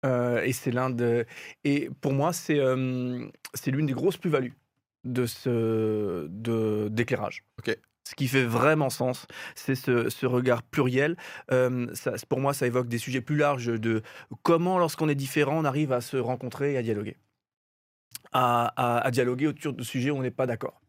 Euh, 0.05 0.41
et 0.43 0.53
c'est 0.53 0.71
l'un 0.71 0.89
de. 0.91 1.25
Et 1.63 1.89
pour 2.01 2.13
moi, 2.13 2.31
c'est 2.33 2.59
euh, 2.59 3.25
c'est 3.55 3.71
l'une 3.71 3.87
des 3.87 3.93
grosses 3.93 4.17
plus-values 4.17 4.53
de 5.03 5.25
ce 5.25 6.27
de- 6.29 6.89
d'éclairage. 6.91 7.43
Ok. 7.59 7.75
Ce 8.07 8.13
qui 8.13 8.27
fait 8.27 8.43
vraiment 8.43 8.91
sens, 8.91 9.25
c'est 9.55 9.73
ce, 9.73 10.09
ce 10.11 10.27
regard 10.27 10.61
pluriel. 10.61 11.17
Euh, 11.51 11.87
ça- 11.95 12.13
pour 12.29 12.39
moi, 12.39 12.53
ça 12.53 12.67
évoque 12.67 12.87
des 12.87 12.99
sujets 12.99 13.21
plus 13.21 13.35
larges 13.35 13.65
de 13.79 14.03
comment, 14.43 14.77
lorsqu'on 14.77 15.09
est 15.09 15.15
différent, 15.15 15.57
on 15.57 15.65
arrive 15.65 15.91
à 15.91 16.01
se 16.01 16.17
rencontrer 16.17 16.73
et 16.73 16.77
à 16.77 16.83
dialoguer. 16.83 17.17
À, 18.31 18.67
à- 18.75 18.99
à 18.99 19.09
dialoguer 19.11 19.47
autour 19.47 19.73
de 19.73 19.81
sujets 19.83 20.11
où 20.11 20.17
on 20.17 20.21
n'est 20.21 20.29
pas 20.29 20.45
d'accord. 20.45 20.81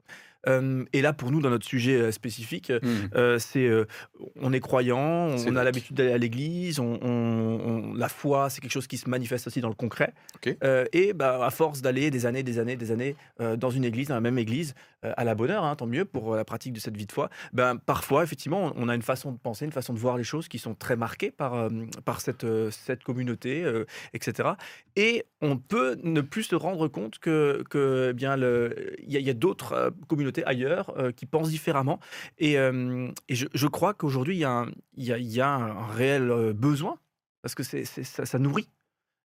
Euh, 0.48 0.84
et 0.92 1.02
là, 1.02 1.12
pour 1.12 1.30
nous, 1.30 1.40
dans 1.40 1.50
notre 1.50 1.66
sujet 1.66 1.96
euh, 1.96 2.12
spécifique, 2.12 2.72
Hmm. 2.82 3.08
euh, 3.14 3.38
c'est 3.38 3.66
euh, 3.66 3.86
on 4.40 4.52
est 4.52 4.60
croyant, 4.60 5.28
on 5.46 5.56
a 5.56 5.64
l'habitude 5.64 5.96
d'aller 5.96 6.12
à 6.12 6.18
l'église, 6.18 6.78
on, 6.78 7.92
la 7.94 8.08
foi, 8.08 8.50
c'est 8.50 8.60
quelque 8.60 8.70
chose 8.72 8.86
qui 8.86 8.96
se 8.96 9.08
manifeste 9.08 9.46
aussi 9.46 9.60
dans 9.60 9.68
le 9.68 9.74
concret. 9.74 10.12
Et 10.92 11.12
bah, 11.12 11.44
à 11.44 11.50
force 11.50 11.82
d'aller 11.82 12.10
des 12.10 12.26
années, 12.26 12.42
des 12.42 12.58
années, 12.58 12.76
des 12.76 12.90
années 12.90 13.16
dans 13.56 13.70
une 13.70 13.84
église, 13.84 14.08
dans 14.08 14.14
la 14.14 14.20
même 14.20 14.38
église, 14.38 14.74
à 15.16 15.24
la 15.24 15.34
bonne 15.34 15.50
heure, 15.50 15.64
hein, 15.64 15.76
tant 15.76 15.86
mieux 15.86 16.04
pour 16.04 16.34
euh, 16.34 16.36
la 16.36 16.44
pratique 16.44 16.72
de 16.72 16.80
cette 16.80 16.96
vie 16.96 17.06
de 17.06 17.12
foi, 17.12 17.30
ben, 17.52 17.76
parfois, 17.76 18.22
effectivement, 18.22 18.72
on 18.76 18.88
a 18.88 18.94
une 18.94 19.02
façon 19.02 19.32
de 19.32 19.38
penser, 19.38 19.64
une 19.64 19.72
façon 19.72 19.92
de 19.94 19.98
voir 19.98 20.16
les 20.16 20.24
choses 20.24 20.48
qui 20.48 20.58
sont 20.58 20.74
très 20.74 20.96
marquées 20.96 21.30
par, 21.30 21.54
euh, 21.54 21.68
par 22.04 22.20
cette, 22.20 22.44
euh, 22.44 22.70
cette 22.70 23.04
communauté, 23.04 23.64
euh, 23.64 23.84
etc. 24.14 24.50
Et 24.96 25.24
on 25.40 25.56
peut 25.58 25.98
ne 26.02 26.20
plus 26.20 26.44
se 26.44 26.54
rendre 26.54 26.88
compte 26.88 27.18
que, 27.18 27.62
que 27.70 28.08
eh 28.10 28.14
bien, 28.14 28.36
il 28.36 29.10
y 29.12 29.30
a, 29.30 29.34
d'autres 29.34 29.72
euh, 29.72 29.90
communautés 30.08 30.44
ailleurs 30.46 30.92
euh, 30.98 31.12
qui 31.12 31.26
pensent 31.26 31.50
différemment. 31.50 32.00
Et, 32.38 32.58
euh, 32.58 33.10
et 33.28 33.34
je, 33.34 33.46
je 33.52 33.66
crois 33.66 33.94
qu'aujourd'hui, 33.94 34.34
il 34.36 34.38
y, 34.38 35.04
y 35.06 35.12
a- 35.12 35.18
y 35.18 35.40
a 35.40 35.48
un 35.48 35.86
réel 35.88 36.30
euh, 36.30 36.52
besoin, 36.52 36.98
parce 37.42 37.54
que 37.54 37.62
c'est, 37.62 37.84
ça 37.84 38.38
nourrit. 38.38 38.68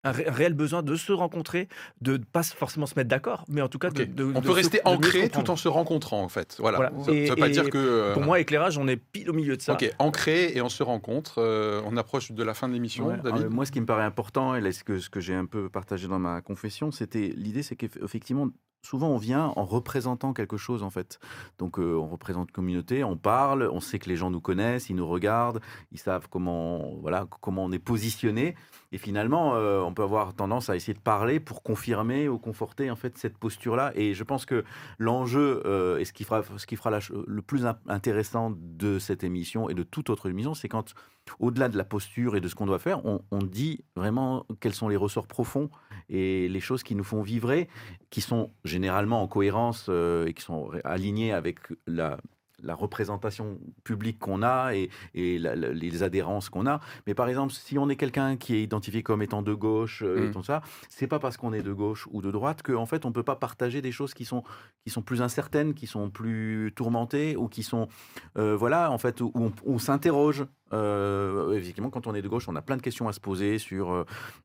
Un, 0.03 0.13
ré- 0.13 0.27
un 0.27 0.33
réel 0.33 0.55
besoin 0.55 0.83
de 0.83 0.95
se 0.97 1.13
rencontrer, 1.13 1.69
de 2.01 2.13
ne 2.13 2.25
pas 2.25 2.43
forcément 2.43 2.87
se 2.87 2.95
mettre 2.97 3.11
d'accord, 3.11 3.45
mais 3.49 3.61
en 3.61 3.69
tout 3.69 3.79
cas 3.79 3.91
de, 3.91 4.05
On 4.25 4.29
de 4.29 4.41
peut 4.41 4.49
se- 4.49 4.53
rester 4.53 4.81
ancré 4.87 5.29
tout 5.29 5.51
en 5.51 5.57
se 5.57 5.69
rencontrant, 5.69 6.23
en 6.23 6.29
fait. 6.31 6.57
Voilà. 6.59 6.79
Voilà. 6.79 6.93
Ça 7.05 7.11
ne 7.11 7.17
Et- 7.17 7.29
veut 7.29 7.37
pas 7.37 7.49
dire 7.51 7.69
que. 7.69 7.77
euh, 7.77 8.13
Pour 8.15 8.23
moi, 8.23 8.41
éclairage, 8.41 8.79
on 8.79 8.89
est 8.89 8.97
pile 8.97 9.29
au 9.29 9.35
milieu 9.35 9.59
de 9.59 9.63
ça. 9.63 9.75
Ok, 9.75 9.91
ancré 9.99 10.53
et 10.57 10.63
on 10.63 10.71
se 10.71 10.83
rencontre. 10.83 11.35
euh, 11.39 11.83
on 11.85 11.99
approche 11.99 12.33
de 12.33 12.43
la 12.43 12.55
fin 12.55 12.67
de 12.69 12.73
l'émission, 12.73 13.09
Ouais, 13.09 13.19
David. 13.23 13.43
euh, 13.45 13.51
moi, 13.51 13.67
ce 13.67 13.73
qui 13.73 13.81
me 13.81 13.87
paraît 13.87 14.05
important, 14.05 14.55
et 14.55 14.61
là, 14.63 14.73
ce 14.73 14.85
que, 14.85 14.99
ce 15.01 15.11
que 15.11 15.21
j'ai 15.21 15.35
un 15.35 15.45
peu 15.47 15.69
partagé 15.69 16.09
dans 16.09 16.19
ma 16.19 16.41
confession, 16.41 16.91
c'était 16.91 17.33
l'idée, 17.37 17.63
c'est 17.63 17.77
qu'effectivement, 17.77 18.49
souvent, 18.83 19.09
on 19.09 19.19
vient 19.19 19.53
en 19.57 19.65
représentant 19.65 20.33
quelque 20.33 20.57
chose, 20.57 20.83
en 20.83 20.91
fait. 20.91 21.19
Donc, 21.59 21.79
euh, 21.79 21.95
on 21.97 22.07
représente 22.07 22.51
communauté, 22.51 23.05
on 23.05 23.17
parle, 23.17 23.69
on 23.73 23.81
sait 23.81 23.99
que 23.99 24.09
les 24.09 24.17
gens 24.17 24.31
nous 24.31 24.41
connaissent, 24.41 24.91
ils 24.91 24.97
nous 24.97 25.07
regardent, 25.07 25.61
ils 25.93 25.99
savent 25.99 26.29
comment, 26.29 26.95
voilà, 27.01 27.27
comment 27.41 27.65
on 27.65 27.73
est 27.73 27.79
positionné. 27.79 28.55
Et 28.93 28.99
finalement, 28.99 29.55
euh, 29.55 29.81
on 29.81 29.95
peut 29.95 30.03
avoir 30.03 30.35
tendance 30.35 30.69
à 30.69 30.77
essayer 30.77 30.95
de 30.95 30.99
parler 30.99 31.39
pour 31.39 31.63
confirmer 31.63 32.29
ou 32.29 32.39
conforter 32.39 32.91
en 32.91 32.97
fait 32.97 33.17
cette 33.19 33.39
posture-là. 33.39 33.93
Et 33.95 34.15
je 34.15 34.25
pense 34.25 34.47
que 34.47 34.65
l'enjeu 34.99 35.63
euh, 35.65 35.99
et 35.99 36.05
ce 36.05 36.13
qui 36.13 36.25
fera, 36.25 36.43
ce 36.57 36.67
qui 36.67 36.75
fera 36.77 36.91
le 36.91 37.43
plus 37.43 37.67
in- 37.67 37.79
intéressant 37.87 38.53
de 38.57 38.99
cette 38.99 39.23
émission 39.23 39.69
et 39.69 39.75
de 39.75 39.85
toute 39.85 40.11
autre 40.11 40.29
émission, 40.29 40.55
c'est 40.55 40.69
quand, 40.69 40.95
au-delà 41.39 41.69
de 41.69 41.77
la 41.77 41.85
posture 41.85 42.35
et 42.35 42.41
de 42.41 42.49
ce 42.49 42.57
qu'on 42.57 42.67
doit 42.67 42.81
faire, 42.81 43.01
on 43.05 43.39
dit 43.43 43.85
vraiment 43.95 44.45
quels 44.59 44.75
sont 44.75 44.89
les 44.89 44.97
ressorts 44.97 45.29
profonds 45.29 45.71
et 46.11 46.49
les 46.49 46.61
choses 46.61 46.83
qui 46.83 46.95
nous 46.95 47.05
font 47.05 47.23
vibrer, 47.23 47.69
qui 48.11 48.21
sont 48.21 48.51
généralement 48.65 49.23
en 49.23 49.29
cohérence 49.29 49.87
euh, 49.89 50.27
et 50.27 50.35
qui 50.35 50.43
sont 50.43 50.71
alignées 50.85 51.33
avec 51.33 51.61
la 51.87 52.19
la 52.63 52.75
représentation 52.75 53.59
publique 53.85 54.19
qu'on 54.19 54.43
a 54.43 54.75
et, 54.75 54.91
et 55.15 55.39
la- 55.39 55.57
la- 55.57 55.73
les 55.73 56.03
adhérences 56.03 56.51
qu'on 56.51 56.67
a. 56.67 56.81
Mais 57.07 57.15
par 57.15 57.27
exemple, 57.27 57.55
si 57.55 57.79
on 57.79 57.89
est 57.89 57.97
quelqu'un 57.97 58.37
qui 58.37 58.55
est 58.55 58.63
identifié 58.63 59.03
comme 59.03 59.23
étant 59.23 59.41
de 59.41 59.55
gauche 59.55 60.03
euh, 60.03 60.25
et 60.27 60.29
Mm. 60.29 60.33
tout 60.33 60.43
ça, 60.43 60.61
c'est 60.91 61.07
pas 61.07 61.19
parce 61.19 61.39
qu'on 61.39 61.55
est 61.55 61.63
de 61.63 61.73
gauche 61.73 62.07
ou 62.11 62.21
de 62.21 62.31
droite 62.31 62.61
qu'en 62.63 62.85
fait 62.85 63.07
on 63.07 63.13
peut 63.13 63.23
pas 63.23 63.37
partager 63.37 63.81
des 63.81 63.93
choses 63.93 64.13
qui 64.13 64.27
sont 64.27 64.43
qui 64.85 64.91
sont 64.91 65.01
plus 65.01 65.23
incertaines, 65.23 65.73
qui 65.73 65.87
sont 65.87 66.11
plus 66.11 66.71
tourmentées 66.77 67.35
ou 67.35 67.49
qui 67.49 67.63
sont 67.63 67.89
euh, 68.37 68.55
voilà 68.57 68.91
en 68.93 68.99
fait 68.99 69.23
où, 69.23 69.31
où 69.35 69.45
on, 69.45 69.53
où 69.65 69.75
on 69.77 69.79
s'interroge. 69.79 70.45
Euh, 70.73 71.53
effectivement, 71.53 71.91
quand 71.91 72.07
on 72.07 72.15
est 72.15 72.23
de 72.23 72.29
gauche, 72.29 72.49
on 72.49 72.57
a 72.57 72.63
plein 72.63 72.77
de 72.77 72.83
questions 72.83 73.09
à 73.09 73.13
se 73.13 73.21
poser 73.21 73.59
sur 73.59 73.93
euh, 73.93 74.05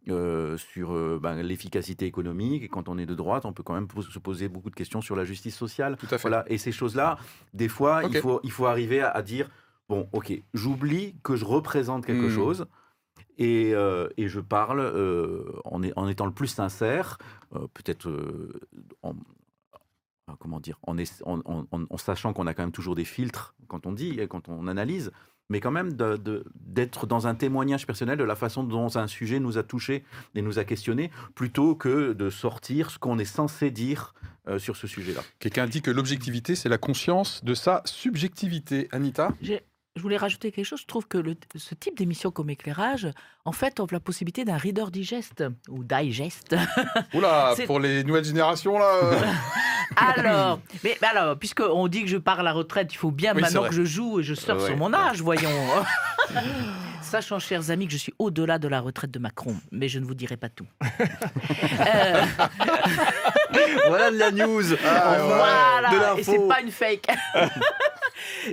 euh, 0.10 0.58
sur 0.58 1.20
ben, 1.20 1.42
l'efficacité 1.42 2.06
économique. 2.06 2.64
Et 2.64 2.68
quand 2.68 2.90
on 2.90 2.98
est 2.98 3.06
de 3.06 3.16
droite, 3.16 3.46
on 3.46 3.54
peut 3.54 3.64
quand 3.64 3.74
même 3.76 3.88
se 4.10 4.20
poser 4.20 4.50
beaucoup 4.50 4.70
de 4.70 4.76
questions 4.76 5.02
sur 5.02 5.16
la 5.16 5.24
justice 5.26 5.56
sociale. 5.56 5.98
Tout 5.98 6.08
à 6.12 6.18
fait. 6.18 6.28
Voilà. 6.30 6.44
Et 6.48 6.58
ces 6.58 6.72
choses-là, 6.72 7.18
des 7.54 7.68
fois, 7.68 8.04
il, 8.04 8.16
faut, 8.18 8.40
il 8.44 8.52
faut 8.52 8.66
arriver 8.66 9.02
à, 9.02 9.10
à 9.10 9.22
dire 9.22 9.50
bon, 9.88 10.10
ok, 10.14 10.34
j'oublie 10.54 11.16
que 11.24 11.36
je 11.36 11.46
représente 11.46 12.06
quelque 12.06 12.28
Hmm. 12.28 12.36
chose. 12.36 12.66
Et, 13.38 13.74
euh, 13.76 14.08
et 14.18 14.28
je 14.28 14.40
parle 14.40 14.82
en, 15.66 15.84
est- 15.84 15.94
en 15.98 16.08
étant 16.08 16.26
le 16.26 16.32
plus 16.32 16.48
sincère, 16.48 17.18
peut-être 17.74 18.10
en, 19.04 19.12
euh, 19.12 20.34
comment 20.40 20.60
dire, 20.60 20.80
en, 20.88 20.96
en- 21.26 21.98
sachant 21.98 22.34
qu'on 22.34 22.48
a 22.48 22.54
quand 22.54 22.64
même 22.64 22.72
toujours 22.72 22.96
des 22.96 23.06
filtres 23.06 23.54
quand 23.68 23.86
on 23.86 23.92
dit, 23.92 24.20
quand 24.30 24.48
on 24.50 24.68
analyse, 24.68 25.12
mais 25.50 25.60
quand 25.60 25.72
même 25.72 25.94
de- 25.94 26.18
de- 26.18 26.44
d'être 26.56 27.06
dans 27.08 27.28
un 27.28 27.36
témoignage 27.36 27.86
personnel 27.86 28.18
de 28.18 28.24
la 28.24 28.36
façon 28.36 28.64
dont 28.64 28.96
un 28.98 29.08
sujet 29.08 29.40
nous 29.40 29.58
a 29.58 29.64
touché 29.64 30.04
et 30.34 30.42
nous 30.42 30.60
a 30.60 30.64
questionné, 30.64 31.12
plutôt 31.36 31.76
que 31.76 32.14
de 32.14 32.30
sortir 32.30 32.90
ce 32.92 32.98
qu'on 33.00 33.20
est 33.20 33.26
censé 33.26 33.72
dire 33.72 34.14
euh, 34.48 34.60
sur 34.60 34.76
ce 34.76 34.86
sujet-là. 34.88 35.22
Quelqu'un 35.40 35.66
dit 35.66 35.82
que 35.82 35.90
l'objectivité, 35.90 36.54
c'est 36.56 36.70
la 36.70 36.78
conscience 36.78 37.44
de 37.44 37.54
sa 37.56 37.82
subjectivité. 37.86 38.88
Anita? 38.92 39.30
J'ai- 39.42 39.62
Je 39.96 40.02
voulais 40.02 40.18
rajouter 40.18 40.52
quelque 40.52 40.66
chose. 40.66 40.82
Je 40.82 40.88
trouve 40.88 41.08
que 41.08 41.18
le- 41.18 41.36
ce 41.56 41.74
type 41.74 41.98
d'émission 41.98 42.30
comme 42.30 42.50
éclairage, 42.50 43.08
en 43.46 43.54
fait, 43.54 43.80
offre 43.80 43.94
la 43.94 44.02
possibilité 44.02 44.44
d'un 44.44 44.58
reader 44.58 44.92
digest 44.92 45.42
ou 45.70 45.86
digest. 45.86 46.54
Oula, 47.14 47.54
pour 47.66 47.80
les 47.80 48.04
nouvelles 48.04 48.26
générations, 48.26 48.78
là. 48.78 48.92
euh, 49.04 49.22
Alors, 49.96 50.60
mais, 50.84 50.98
mais 51.02 51.08
alors, 51.08 51.38
puisqu'on 51.40 51.88
dit 51.88 52.02
que 52.04 52.10
je 52.10 52.18
pars 52.18 52.42
à 52.42 52.44
la 52.44 52.52
retraite, 52.52 52.94
il 52.94 52.98
faut 52.98 53.12
bien 53.12 53.34
Oui, 53.36 53.42
maintenant 53.42 53.64
que 53.70 53.74
je 53.74 53.86
joue 53.86 54.20
et 54.20 54.24
je 54.24 54.34
sors 54.34 54.58
Ouais, 54.60 54.66
sur 54.68 54.76
mon 54.76 54.92
ouais. 54.92 54.98
âge, 55.00 55.22
voyons. 55.22 55.50
Sachant, 57.16 57.40
chers 57.40 57.72
amis, 57.72 57.86
que 57.88 57.94
je 57.94 57.98
suis 57.98 58.14
au-delà 58.20 58.60
de 58.60 58.68
la 58.68 58.82
retraite 58.82 59.10
de 59.10 59.20
Macron, 59.20 59.56
mais 59.72 59.88
je 59.88 60.00
ne 60.00 60.06
vous 60.06 60.16
dirai 60.16 60.36
pas 60.36 60.50
tout. 60.50 60.68
Euh, 61.88 62.22
voilà 63.88 64.12
de 64.12 64.18
la 64.18 64.32
news. 64.32 64.64
Ah, 64.86 65.12
ouais. 65.12 65.28
voilà, 65.28 65.90
de 65.92 65.96
l'info. 65.98 66.18
et 66.18 66.24
c'est 66.24 66.48
pas 66.48 66.60
une 66.62 66.72
fake. 66.72 67.08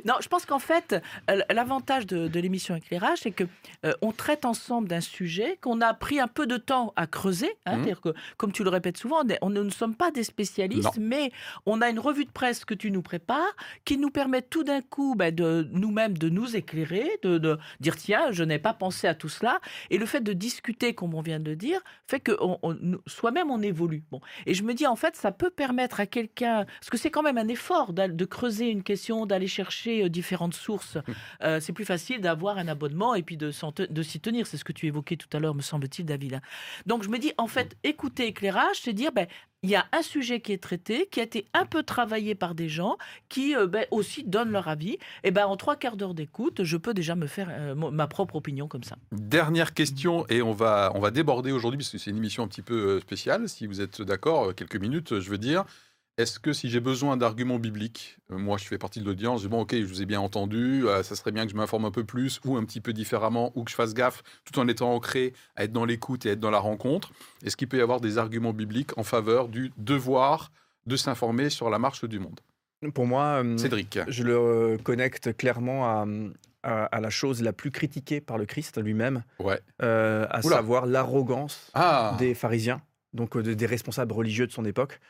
Non, 0.04 0.14
je 0.20 0.28
pense 0.28 0.44
qu'en 0.44 0.58
fait, 0.58 0.96
euh, 1.30 1.40
l'avantage 1.50 2.06
de, 2.06 2.28
de 2.28 2.40
l'émission 2.40 2.74
Éclairage, 2.74 3.18
c'est 3.22 3.30
que 3.30 3.44
euh, 3.86 3.92
on 4.02 4.12
traite 4.12 4.44
ensemble 4.44 4.88
d'un 4.88 5.00
sujet 5.00 5.56
qu'on 5.60 5.80
a 5.80 5.94
pris 5.94 6.18
un 6.20 6.26
peu 6.28 6.46
de 6.46 6.56
temps 6.56 6.92
à 6.96 7.06
creuser. 7.06 7.54
hein, 7.66 7.72
Mhm. 7.76 7.84
C'est-à-dire 7.84 8.00
que, 8.00 8.08
comme 8.36 8.52
tu 8.52 8.64
le 8.64 8.70
répètes 8.70 8.98
souvent, 8.98 9.22
on 9.40 9.50
ne, 9.50 9.70
sommes 9.70 9.94
pas 9.94 10.10
des 10.10 10.24
spécialistes, 10.24 10.98
mais 10.98 11.30
on 11.64 11.80
a 11.80 11.88
une 11.90 11.98
revue 12.00 12.24
de 12.24 12.30
presse 12.30 12.64
que 12.64 12.74
tu 12.74 12.90
nous 12.90 13.02
prépares, 13.02 13.54
qui 13.84 13.96
nous 13.98 14.10
permet 14.10 14.42
tout 14.42 14.64
d'un 14.64 14.82
coup 14.82 15.14
ben, 15.16 15.34
de 15.34 15.66
nous-mêmes 15.72 16.18
de 16.18 16.28
nous 16.28 16.54
éclairer, 16.56 17.08
de, 17.22 17.38
de 17.38 17.58
dire 17.80 17.96
tiens, 17.96 18.30
je 18.30 18.44
n'ai 18.44 18.51
pas 18.58 18.74
pensé 18.74 19.06
à 19.06 19.14
tout 19.14 19.28
cela. 19.28 19.60
Et 19.90 19.98
le 19.98 20.06
fait 20.06 20.20
de 20.20 20.32
discuter, 20.32 20.94
comme 20.94 21.14
on 21.14 21.20
vient 21.22 21.40
de 21.40 21.54
dire, 21.54 21.80
fait 22.06 22.20
que 22.20 22.32
on- 22.40 22.58
on- 22.62 22.74
nous- 22.80 23.00
soi-même 23.06 23.50
on 23.50 23.60
évolue. 23.62 24.04
Bon, 24.10 24.20
et 24.46 24.54
je 24.54 24.62
me 24.62 24.74
dis 24.74 24.86
en 24.86 24.96
fait, 24.96 25.16
ça 25.16 25.32
peut 25.32 25.50
permettre 25.50 26.00
à 26.00 26.06
quelqu'un, 26.06 26.64
parce 26.64 26.90
que 26.90 26.96
c'est 26.98 27.10
quand 27.10 27.22
même 27.22 27.38
un 27.38 27.48
effort 27.48 27.92
de 27.92 28.24
creuser 28.24 28.68
une 28.70 28.82
question, 28.82 29.26
d'aller 29.26 29.46
chercher 29.46 30.04
euh, 30.04 30.08
différentes 30.08 30.54
sources. 30.54 30.98
Euh, 31.42 31.60
c'est 31.60 31.72
plus 31.72 31.84
facile 31.84 32.20
d'avoir 32.20 32.58
un 32.58 32.68
abonnement 32.68 33.14
et 33.14 33.22
puis 33.22 33.36
de 33.36 33.50
s'y 33.50 34.20
tenir. 34.20 34.46
C'est 34.46 34.56
ce 34.56 34.64
que 34.64 34.72
tu 34.72 34.86
évoquais 34.86 35.16
tout 35.16 35.28
à 35.36 35.40
l'heure, 35.40 35.54
me 35.54 35.62
semble-t-il, 35.62 36.04
David. 36.06 36.34
hein. 36.34 36.40
Donc 36.86 37.02
je 37.02 37.08
me 37.08 37.18
dis 37.18 37.32
en 37.38 37.46
fait, 37.46 37.76
écouter 37.84 38.26
éclairage, 38.26 38.76
c'est 38.82 38.92
dire 38.92 39.12
ben 39.12 39.26
il 39.64 39.70
y 39.70 39.76
a 39.76 39.86
un 39.92 40.02
sujet 40.02 40.40
qui 40.40 40.52
est 40.52 40.62
traité, 40.62 41.08
qui 41.10 41.20
a 41.20 41.22
été 41.22 41.46
un 41.54 41.66
peu 41.66 41.84
travaillé 41.84 42.34
par 42.34 42.54
des 42.56 42.68
gens 42.68 42.96
qui 43.28 43.54
euh, 43.54 43.68
ben, 43.68 43.86
aussi 43.92 44.24
donnent 44.24 44.50
leur 44.50 44.66
avis. 44.66 44.98
Et 45.22 45.30
ben 45.30 45.46
en 45.46 45.56
trois 45.56 45.76
quarts 45.76 45.96
d'heure 45.96 46.14
d'écoute, 46.14 46.64
je 46.64 46.76
peux 46.76 46.94
déjà 46.94 47.14
me 47.14 47.28
faire 47.28 47.48
euh, 47.50 47.74
ma 47.74 48.08
propre 48.08 48.36
opinion 48.36 48.66
comme 48.66 48.82
ça. 48.82 48.96
Dernière 49.12 49.72
question, 49.72 50.26
et 50.28 50.42
on 50.42 50.52
va, 50.52 50.90
on 50.96 51.00
va 51.00 51.12
déborder 51.12 51.52
aujourd'hui, 51.52 51.78
parce 51.78 51.90
que 51.90 51.98
c'est 51.98 52.10
une 52.10 52.16
émission 52.16 52.42
un 52.42 52.48
petit 52.48 52.62
peu 52.62 52.74
euh, 52.74 53.00
spéciale, 53.00 53.48
si 53.48 53.68
vous 53.68 53.80
êtes 53.80 54.02
d'accord, 54.02 54.52
quelques 54.54 54.76
minutes, 54.76 55.20
je 55.20 55.30
veux 55.30 55.38
dire. 55.38 55.64
Est-ce 56.18 56.38
que 56.38 56.52
si 56.52 56.68
j'ai 56.68 56.80
besoin 56.80 57.16
d'arguments 57.16 57.58
bibliques, 57.58 58.18
euh, 58.30 58.36
moi 58.36 58.58
je 58.58 58.64
fais 58.66 58.76
partie 58.76 59.00
de 59.00 59.06
l'audience, 59.06 59.40
je 59.40 59.46
dis 59.46 59.50
bon 59.50 59.62
ok, 59.62 59.74
je 59.74 59.84
vous 59.86 60.02
ai 60.02 60.06
bien 60.06 60.20
entendu, 60.20 60.86
euh, 60.86 61.02
ça 61.02 61.16
serait 61.16 61.32
bien 61.32 61.46
que 61.46 61.50
je 61.52 61.56
m'informe 61.56 61.86
un 61.86 61.90
peu 61.90 62.04
plus, 62.04 62.38
ou 62.44 62.56
un 62.56 62.64
petit 62.66 62.82
peu 62.82 62.92
différemment, 62.92 63.50
ou 63.54 63.64
que 63.64 63.70
je 63.70 63.74
fasse 63.76 63.94
gaffe, 63.94 64.22
tout 64.44 64.58
en 64.58 64.68
étant 64.68 64.92
ancré 64.92 65.32
à 65.56 65.64
être 65.64 65.72
dans 65.72 65.86
l'écoute 65.86 66.26
et 66.26 66.30
être 66.30 66.40
dans 66.40 66.50
la 66.50 66.58
rencontre, 66.58 67.12
est-ce 67.42 67.56
qu'il 67.56 67.66
peut 67.66 67.78
y 67.78 67.80
avoir 67.80 68.00
des 68.00 68.18
arguments 68.18 68.52
bibliques 68.52 68.96
en 68.98 69.04
faveur 69.04 69.48
du 69.48 69.72
devoir 69.78 70.52
de 70.86 70.96
s'informer 70.96 71.48
sur 71.48 71.70
la 71.70 71.78
marche 71.78 72.04
du 72.04 72.18
monde? 72.18 72.40
Pour 72.94 73.06
moi, 73.06 73.42
euh, 73.42 73.56
Cédric 73.56 73.98
je 74.08 74.22
le 74.22 74.76
connecte 74.82 75.34
clairement 75.34 75.86
à, 75.88 76.04
à- 76.62 76.84
à 76.86 77.00
la 77.00 77.08
chose 77.10 77.40
la 77.40 77.54
plus 77.54 77.70
critiquée 77.70 78.20
par 78.20 78.36
le 78.36 78.44
Christ 78.44 78.78
lui-même, 78.82 79.22
Ouais. 79.38 79.60
à 79.78 80.40
Oula. 80.44 80.56
savoir 80.56 80.84
l'arrogance 80.84 81.70
Ah 81.72 82.16
des 82.18 82.34
pharisiens, 82.34 82.82
donc 83.14 83.38
de- 83.38 83.54
des 83.54 83.66
responsables 83.66 84.12
religieux 84.12 84.46
de 84.46 84.52
son 84.52 84.66
époque. 84.66 85.00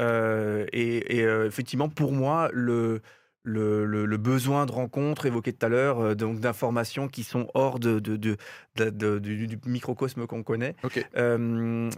Euh, 0.00 0.66
et 0.72 1.18
et, 1.18 1.22
euh, 1.24 1.46
effectivement, 1.46 1.88
pour 1.88 2.12
moi, 2.12 2.50
le, 2.52 3.00
le, 3.42 3.84
le- 3.86 4.06
le 4.06 4.16
besoin 4.16 4.66
de 4.66 4.72
rencontre 4.72 5.26
évoqué 5.26 5.52
tout 5.52 5.64
à 5.66 5.68
l'heure, 5.68 6.00
euh, 6.00 6.14
donc 6.14 6.40
d'informations 6.40 7.08
qui 7.08 7.22
sont 7.24 7.48
hors 7.54 7.78
de, 7.78 7.98
de- 8.00 8.16
de- 8.16 8.36
de- 8.76 8.90
de- 8.90 9.18
du, 9.18 9.46
du 9.46 9.58
microcosme 9.66 10.26
qu'on 10.26 10.42
connaît, 10.42 10.74
Ok. 10.82 11.04
euh, 11.16 11.90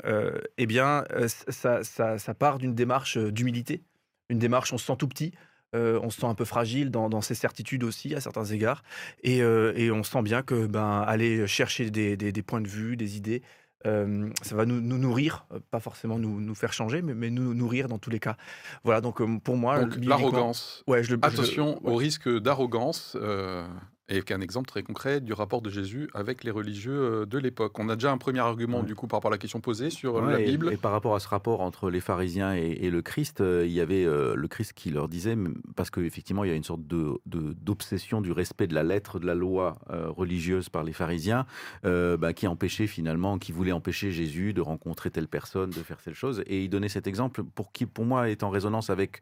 eh 0.59 0.66
bien, 0.66 1.05
ça, 1.26 1.82
ça- 1.84 2.18
ça 2.18 2.34
part 2.34 2.59
d'une 2.59 2.74
démarche 2.74 3.18
d'humilité, 3.18 3.82
une 4.28 4.38
démarche, 4.38 4.72
on 4.72 4.78
se 4.78 4.86
sent 4.86 4.96
tout 4.98 5.09
petit. 5.09 5.32
euh, 5.74 5.98
on 6.03 6.11
se 6.11 6.20
sent 6.20 6.26
un 6.26 6.34
peu 6.34 6.44
fragile 6.44 6.90
dans, 6.90 7.09
dans 7.09 7.22
ses 7.22 7.34
certitudes 7.34 7.82
aussi 7.82 8.14
à 8.14 8.20
certains 8.20 8.44
égards 8.44 8.82
et, 9.22 9.40
euh, 9.42 9.72
et 9.74 9.90
on 9.90 10.03
sent 10.03 10.20
bien 10.20 10.42
que 10.42 10.66
ben 10.66 11.00
aller 11.00 11.46
chercher 11.46 11.90
des, 11.90 12.14
des- 12.14 12.30
des 12.30 12.42
points 12.42 12.61
de 12.61 12.68
vue, 12.68 12.94
des 12.94 13.16
idées, 13.16 13.40
euh, 13.87 14.28
ça 14.43 14.55
va 14.57 14.64
nous, 14.66 14.80
nous 14.80 14.99
nourrir, 14.99 15.45
euh, 15.53 15.59
pas 15.70 15.80
forcément 15.80 16.18
nous, 16.18 16.41
nous 16.41 16.55
faire 16.55 16.72
changer, 16.72 17.03
mais, 17.03 17.14
mais 17.14 17.30
nous 17.30 17.55
nourrir 17.55 17.89
dans 17.89 17.99
tous 17.99 18.11
les 18.11 18.18
cas. 18.20 18.37
Voilà, 18.85 19.01
donc 19.01 19.20
euh, 19.20 19.39
pour 19.43 19.57
moi, 19.57 19.80
l'arrogance. 20.01 20.85
Ouais, 20.87 21.03
je 21.03 21.14
le 21.14 21.20
je- 21.22 21.26
Attention 21.28 21.83
ouais. 21.83 21.93
au 21.93 21.97
risque 21.97 22.28
d'arrogance, 22.28 23.16
euh, 23.20 23.66
et 24.14 24.22
qu'un 24.22 24.40
exemple 24.40 24.68
très 24.68 24.82
concret 24.82 25.20
du 25.20 25.32
rapport 25.32 25.62
de 25.62 25.70
Jésus 25.70 26.08
avec 26.14 26.44
les 26.44 26.50
religieux 26.50 26.92
euh, 27.22 27.26
de 27.26 27.38
l'époque. 27.38 27.78
On 27.78 27.88
a 27.88 27.94
déjà 27.96 28.12
un 28.12 28.18
premier 28.18 28.40
argument, 28.40 28.80
Ouais. 28.80 28.84
du 28.86 28.94
coup, 28.94 29.06
par 29.06 29.18
rapport 29.18 29.30
à 29.30 29.34
la 29.34 29.38
question 29.38 29.60
posée 29.60 29.90
sur 29.90 30.14
Ouais, 30.16 30.32
la 30.32 30.40
et- 30.40 30.44
Bible. 30.44 30.70
Et, 30.72 30.76
par 30.76 30.92
rapport 30.92 31.14
à 31.14 31.20
ce 31.20 31.28
rapport 31.28 31.60
entre 31.62 31.88
les 31.90 32.00
pharisiens 32.00 32.54
et, 32.54 32.78
et 32.82 32.90
le 32.90 33.00
Christ, 33.02 33.40
euh, 33.40 33.64
il 33.66 33.72
y 33.72 33.80
avait 33.80 34.04
euh, 34.04 34.34
le 34.34 34.48
Christ 34.48 34.74
qui 34.74 34.90
leur 34.90 35.08
disait, 35.08 35.36
parce 35.76 35.90
qu'effectivement, 35.90 36.44
il 36.44 36.50
y 36.50 36.52
a 36.52 36.56
une 36.56 36.64
sorte 36.64 36.86
de- 36.86 37.18
de- 37.26 37.54
d'obsession 37.54 38.20
du 38.20 38.32
respect 38.32 38.66
de 38.66 38.74
la 38.74 38.82
lettre 38.82 39.18
de 39.18 39.26
la 39.26 39.34
loi 39.34 39.78
euh, 39.90 40.08
religieuse 40.10 40.68
par 40.68 40.84
les 40.84 40.92
pharisiens, 40.92 41.46
euh, 41.84 42.16
bah, 42.16 42.32
qui 42.34 42.46
empêchait 42.46 42.86
finalement, 42.86 43.38
qui 43.38 43.52
voulait 43.52 43.72
empêcher 43.72 44.12
Jésus 44.12 44.52
de 44.52 44.60
rencontrer 44.60 45.10
telle 45.10 45.28
personne, 45.28 45.70
de 45.70 45.74
faire 45.82 45.98
telle 46.02 46.14
chose. 46.14 46.42
Et 46.46 46.62
il 46.64 46.68
donnait 46.68 46.88
cet 46.90 47.06
exemple 47.06 47.42
pour 47.44 47.72
qui, 47.72 47.86
pour 47.86 48.04
moi, 48.04 48.28
est 48.28 48.42
en 48.42 48.50
résonance 48.50 48.90
avec 48.90 49.20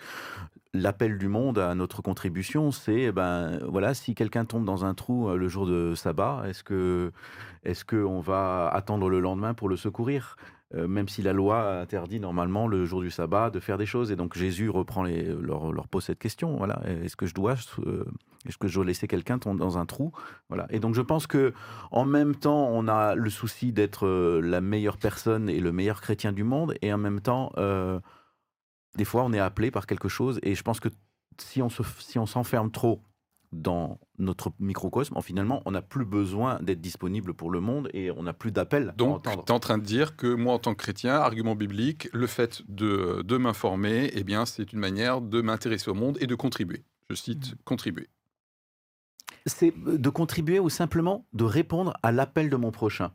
l'appel 0.72 1.18
du 1.18 1.26
monde 1.28 1.58
à 1.58 1.74
notre 1.74 2.00
contribution. 2.00 2.70
C'est, 2.70 3.00
eh 3.02 3.12
ben, 3.12 3.58
voilà, 3.68 3.92
si 3.92 4.14
quelqu'un 4.14 4.44
tombe 4.44 4.64
dans 4.64 4.79
un 4.84 4.94
trou 4.94 5.28
euh, 5.28 5.36
le 5.36 5.48
jour 5.48 5.66
de 5.66 5.94
sabbat, 5.94 6.42
est-ce 6.46 6.64
que, 6.64 7.12
est-ce 7.64 7.84
qu'on 7.84 8.20
va 8.20 8.68
attendre 8.68 9.08
le 9.08 9.20
lendemain 9.20 9.54
pour 9.54 9.68
le 9.68 9.76
secourir? 9.76 10.36
Euh, 10.76 10.86
même 10.86 11.08
si 11.08 11.20
la 11.20 11.32
loi 11.32 11.80
interdit 11.80 12.20
normalement 12.20 12.68
le 12.68 12.84
jour 12.84 13.00
du 13.00 13.10
sabbat 13.10 13.50
de 13.50 13.58
faire 13.58 13.76
des 13.76 13.86
choses. 13.86 14.12
Et 14.12 14.16
donc 14.16 14.36
Jésus 14.36 14.70
reprend 14.70 15.02
les, 15.02 15.24
leur, 15.24 15.72
leur 15.72 15.88
pose 15.88 16.04
cette 16.04 16.20
question. 16.20 16.56
Voilà, 16.56 16.80
est-ce 16.86 17.16
que 17.16 17.26
je 17.26 17.34
dois, 17.34 17.56
euh, 17.80 18.04
est-ce 18.46 18.56
que 18.56 18.68
je 18.68 18.74
dois 18.76 18.84
laisser 18.84 19.08
quelqu'un 19.08 19.40
tomber 19.40 19.58
dans 19.58 19.78
un 19.78 19.86
trou? 19.86 20.12
Voilà. 20.48 20.66
Et 20.70 20.78
donc 20.78 20.94
je 20.94 21.02
pense 21.02 21.26
que 21.26 21.52
en 21.90 22.04
même 22.04 22.36
temps, 22.36 22.68
on 22.68 22.86
a 22.86 23.16
le 23.16 23.30
souci 23.30 23.72
d'être 23.72 24.06
la 24.40 24.60
meilleure 24.60 24.96
personne 24.96 25.48
et 25.48 25.58
le 25.58 25.72
meilleur 25.72 26.00
chrétien 26.00 26.32
du 26.32 26.44
monde, 26.44 26.74
et 26.82 26.92
en 26.92 26.98
même 26.98 27.20
temps, 27.20 27.50
des 28.96 29.04
fois, 29.04 29.24
on 29.24 29.32
est 29.32 29.40
appelé 29.40 29.70
par 29.70 29.86
quelque 29.86 30.08
chose. 30.08 30.38
Et 30.42 30.54
je 30.54 30.62
pense 30.62 30.80
que 30.80 30.88
si 31.38 31.62
on 31.62 31.68
se, 31.68 31.82
si 31.98 32.18
on 32.18 32.26
s'enferme 32.26 32.70
trop 32.70 33.02
dans 33.52 33.98
notre 34.18 34.52
microcosme, 34.60 35.16
en 35.16 35.22
finalement, 35.22 35.62
on 35.64 35.72
n'a 35.72 35.82
plus 35.82 36.04
besoin 36.04 36.60
d'être 36.60 36.80
disponible 36.80 37.34
pour 37.34 37.50
le 37.50 37.60
monde 37.60 37.90
et 37.92 38.10
on 38.10 38.22
n'a 38.22 38.32
plus 38.32 38.52
d'appel 38.52 38.90
à 38.90 38.92
Donc, 38.92 39.24
tu 39.24 39.30
es 39.30 39.50
en 39.50 39.58
train 39.58 39.78
de 39.78 39.84
dire 39.84 40.16
que 40.16 40.32
moi, 40.32 40.54
en 40.54 40.58
tant 40.58 40.74
que 40.74 40.82
chrétien, 40.82 41.14
argument 41.14 41.56
biblique, 41.56 42.08
le 42.12 42.26
fait 42.26 42.62
de, 42.68 43.22
de 43.22 43.36
m'informer, 43.36 44.10
eh 44.14 44.22
bien, 44.22 44.46
c'est 44.46 44.72
une 44.72 44.78
manière 44.78 45.20
de 45.20 45.40
m'intéresser 45.40 45.90
au 45.90 45.94
monde 45.94 46.16
et 46.20 46.26
de 46.26 46.34
contribuer. 46.34 46.84
Je 47.08 47.16
cite, 47.16 47.56
contribuer. 47.64 48.08
c'est 49.46 49.74
de 49.76 50.10
contribuer 50.10 50.60
ou 50.60 50.70
simplement 50.70 51.26
de 51.32 51.44
répondre 51.44 51.94
à 52.02 52.12
l'appel 52.12 52.50
de 52.50 52.56
mon 52.56 52.70
prochain? 52.70 53.12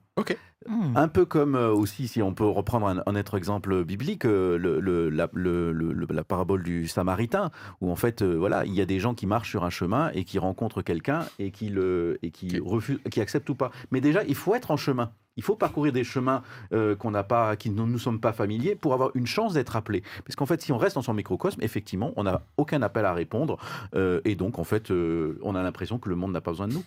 Hmm. 0.68 0.98
Un 0.98 1.08
peu 1.10 1.26
comme 1.26 1.56
euh, 1.56 1.70
aussi, 1.72 2.08
si 2.08 2.24
on 2.24 2.34
peut 2.34 2.46
reprendre 2.46 2.88
un, 2.88 3.04
un 3.06 3.16
autre 3.16 3.38
exemple 3.38 3.84
biblique, 3.84 4.26
euh, 4.26 4.58
le, 4.58 4.80
le- 4.80 5.10
la, 5.10 5.30
le- 5.34 5.72
le- 5.72 5.94
le- 5.94 6.08
la 6.10 6.24
parabole 6.24 6.64
du 6.64 6.88
Samaritain, 6.88 7.52
où 7.82 7.92
en 7.92 7.96
fait, 7.96 8.24
euh, 8.24 8.34
voilà, 8.34 8.66
il 8.66 8.74
y 8.74 8.82
a 8.82 8.86
des 8.86 9.00
gens 9.00 9.14
qui 9.14 9.28
marchent 9.28 9.52
sur 9.52 9.64
un 9.64 9.70
chemin 9.70 10.10
et 10.16 10.24
qui 10.24 10.40
rencontrent 10.40 10.82
quelqu'un 10.82 11.26
et 11.38 11.52
qui 11.52 11.70
le 11.70 12.18
et 12.24 12.32
qui 12.32 12.60
Ok. 12.60 12.68
refusent, 12.68 13.00
qui 13.12 13.22
acceptent 13.22 13.50
ou 13.50 13.56
pas. 13.56 13.70
Mais 13.92 14.02
déjà, 14.02 14.24
il 14.24 14.34
faut 14.34 14.56
être 14.56 14.72
en 14.72 14.78
chemin. 14.78 15.12
Il 15.38 15.44
faut 15.44 15.56
parcourir 15.56 15.92
des 15.94 16.04
chemins 16.06 16.42
euh, 16.74 16.96
qu'on 16.96 17.12
n'a 17.12 17.24
pas, 17.24 17.56
qui 17.58 17.70
ne 17.70 17.84
nous 17.84 18.00
sommes 18.00 18.20
pas 18.22 18.34
familiers, 18.34 18.76
pour 18.76 18.94
avoir 18.94 19.12
une 19.14 19.28
chance 19.28 19.54
d'être 19.54 19.76
appelé. 19.76 20.02
Parce 20.26 20.36
qu'en 20.36 20.46
fait, 20.48 20.62
si 20.62 20.72
on 20.72 20.78
reste 20.78 20.96
dans 20.96 21.02
son 21.04 21.14
microcosme, 21.14 21.62
effectivement, 21.62 22.12
on 22.16 22.24
n'a 22.24 22.42
aucun 22.58 22.82
appel 22.82 23.06
à 23.06 23.14
répondre, 23.14 23.58
euh, 23.94 24.22
et 24.26 24.34
donc 24.36 24.58
en 24.58 24.64
fait, 24.64 24.90
euh, 24.90 25.38
on 25.44 25.54
a 25.54 25.62
l'impression 25.62 26.00
que 26.00 26.10
le 26.10 26.16
monde 26.16 26.32
n'a 26.32 26.42
pas 26.42 26.52
besoin 26.52 26.70
de 26.70 26.74
nous. 26.74 26.84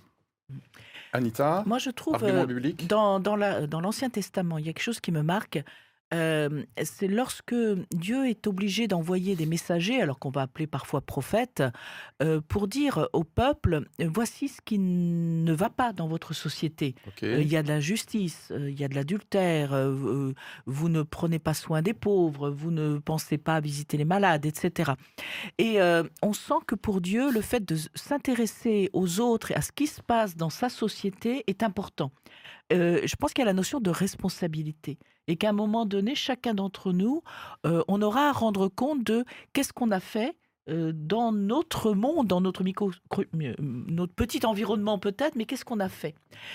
Anita, 1.13 1.63
Moi, 1.67 1.79
je 1.79 1.91
trouve 1.91 2.15
euh, 2.23 2.47
la- 3.37 3.67
dans 3.67 3.81
l'Ancien 3.81 4.11
Testament, 4.11 4.59
il 4.59 4.67
y 4.67 4.69
a 4.69 4.73
quelque 4.73 4.83
chose 4.83 5.01
qui 5.01 5.13
me 5.13 5.23
marque. 5.23 5.63
Euh, 6.15 6.65
c'est 6.83 7.09
lorsque 7.09 7.55
Dieu 7.93 8.29
est 8.29 8.47
obligé 8.47 8.89
d'envoyer 8.89 9.37
des 9.37 9.47
messagers, 9.47 10.01
alors 10.01 10.19
qu'on 10.19 10.31
va 10.31 10.43
appeler 10.43 10.67
parfois 10.67 11.01
prophètes, 11.01 11.63
euh, 12.23 12.41
pour 12.47 12.69
dire 12.69 13.09
au 13.13 13.25
peuple 13.25 13.85
voici 14.01 14.49
ce 14.49 14.61
qui 14.65 14.79
ne 14.79 15.53
va 15.53 15.69
pas 15.71 15.93
dans 15.93 16.09
votre 16.09 16.35
société. 16.35 16.95
Euh, 17.23 17.41
Il 17.41 17.49
y 17.49 17.57
a 17.57 17.63
de 17.63 17.69
l'injustice, 17.69 18.53
il 18.57 18.79
y 18.79 18.85
a 18.85 18.89
de 18.89 18.95
l'adultère, 18.95 19.77
vous 20.67 20.89
ne 20.89 21.03
prenez 21.03 21.39
pas 21.39 21.55
soin 21.55 21.83
des 21.83 21.95
pauvres, 21.95 22.51
vous 22.51 22.71
ne 22.71 22.99
pensez 22.99 23.39
pas 23.39 23.57
à 23.57 23.61
visiter 23.61 23.97
les 23.97 24.05
malades, 24.05 24.47
etc. 24.47 24.93
Et 25.59 25.79
on 26.23 26.33
sent 26.33 26.61
que 26.67 26.75
pour 26.75 27.01
Dieu, 27.01 27.31
le 27.31 27.41
fait 27.41 27.65
de 27.65 27.77
s'intéresser 27.95 28.91
aux 28.93 29.21
autres 29.21 29.51
et 29.51 29.55
à 29.55 29.63
ce 29.63 29.73
qui 29.73 29.87
se 29.87 30.01
passe 30.01 30.37
dans 30.37 30.51
sa 30.51 30.69
société 30.69 31.45
est 31.47 31.63
important. 31.63 32.11
Euh, 32.73 33.01
je 33.05 33.17
pense 33.17 33.33
qu'il 33.33 33.43
y 33.43 33.45
a 33.45 33.47
la 33.47 33.55
notion 33.55 33.81
de 33.81 33.91
responsabilité 33.91 34.99
et 35.27 35.37
qu'à 35.37 35.51
un 35.51 35.53
moment 35.53 35.87
donné, 35.87 36.15
chacun 36.15 36.55
d'entre 36.55 36.93
nous, 36.93 37.23
euh, 37.67 37.83
on 37.89 38.03
aura 38.03 38.29
à 38.29 38.33
rendre 38.33 38.69
compte 38.69 39.05
de 39.05 39.25
qu'est-ce 39.53 39.73
qu'on 39.73 39.91
a 39.91 40.01
fait 40.01 40.37
dans 40.95 41.33
notre 41.33 41.93
monde, 41.93 42.27
dans 42.27 42.41
notre 42.41 42.63
micro, 42.65 42.91
euh, 43.19 43.55
notre 43.59 44.13
petit 44.15 44.45
environnement 44.45 44.99
peut-être, 44.99 45.35
mais 45.37 45.45
qu'est-ce 45.45 45.65
qu'on 45.65 45.81
a 45.81 45.89
fait? 45.89 46.15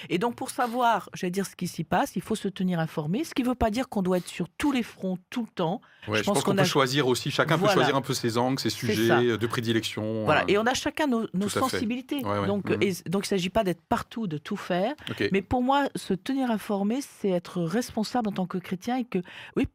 Et 0.09 0.17
donc 0.17 0.35
pour 0.35 0.49
savoir, 0.49 1.09
j'allais 1.13 1.31
dire 1.31 1.45
ce 1.45 1.55
qui 1.55 1.67
s'y 1.67 1.83
passe, 1.83 2.15
il 2.15 2.21
faut 2.21 2.35
se 2.35 2.47
tenir 2.47 2.79
informé, 2.79 3.23
ce 3.23 3.33
qui 3.33 3.43
ne 3.43 3.47
veut 3.49 3.55
pas 3.55 3.71
dire 3.71 3.89
qu'on 3.89 4.01
doit 4.01 4.17
être 4.17 4.27
sur 4.27 4.47
tous 4.57 4.71
les 4.71 4.83
fronts 4.83 5.17
tout 5.29 5.41
le 5.41 5.47
temps. 5.47 5.81
Ouais, 6.07 6.17
je 6.17 6.23
je 6.23 6.25
pense 6.25 6.35
pense 6.35 6.43
qu'on 6.43 6.55
peut 6.55 6.61
a- 6.61 6.65
choisir 6.65 7.07
aussi, 7.07 7.31
chacun 7.31 7.55
Voilà. 7.57 7.73
peut 7.73 7.79
choisir 7.79 7.95
un 7.95 8.01
peu 8.01 8.13
ses 8.13 8.37
angles, 8.37 8.59
ses 8.59 8.69
sujets 8.69 9.09
euh, 9.11 9.37
de 9.37 9.47
prédilection. 9.47 10.25
Voilà, 10.25 10.41
euh, 10.41 10.45
et 10.49 10.57
on 10.57 10.65
a 10.65 10.73
chacun 10.73 11.07
nos, 11.07 11.27
sensibilités. 11.49 12.23
Ouais, 12.23 12.39
ouais. 12.39 12.47
Donc, 12.47 12.69
Mhm. 12.69 12.77
et- 12.81 12.93
donc 13.09 13.23
il 13.23 13.33
ne 13.33 13.37
s'agit 13.37 13.49
pas 13.49 13.63
d'être 13.63 13.81
partout, 13.81 14.27
de 14.27 14.37
tout 14.37 14.57
faire. 14.57 14.93
Mais 15.31 15.41
pour 15.41 15.61
moi, 15.63 15.87
se 15.95 16.13
tenir 16.13 16.51
informé, 16.51 16.99
c'est 17.01 17.29
être 17.29 17.61
responsable 17.61 18.27
en 18.29 18.31
tant 18.31 18.45
que 18.47 18.57
chrétien 18.57 18.97
et 18.97 19.05
que, 19.05 19.19
oui, 19.55 19.67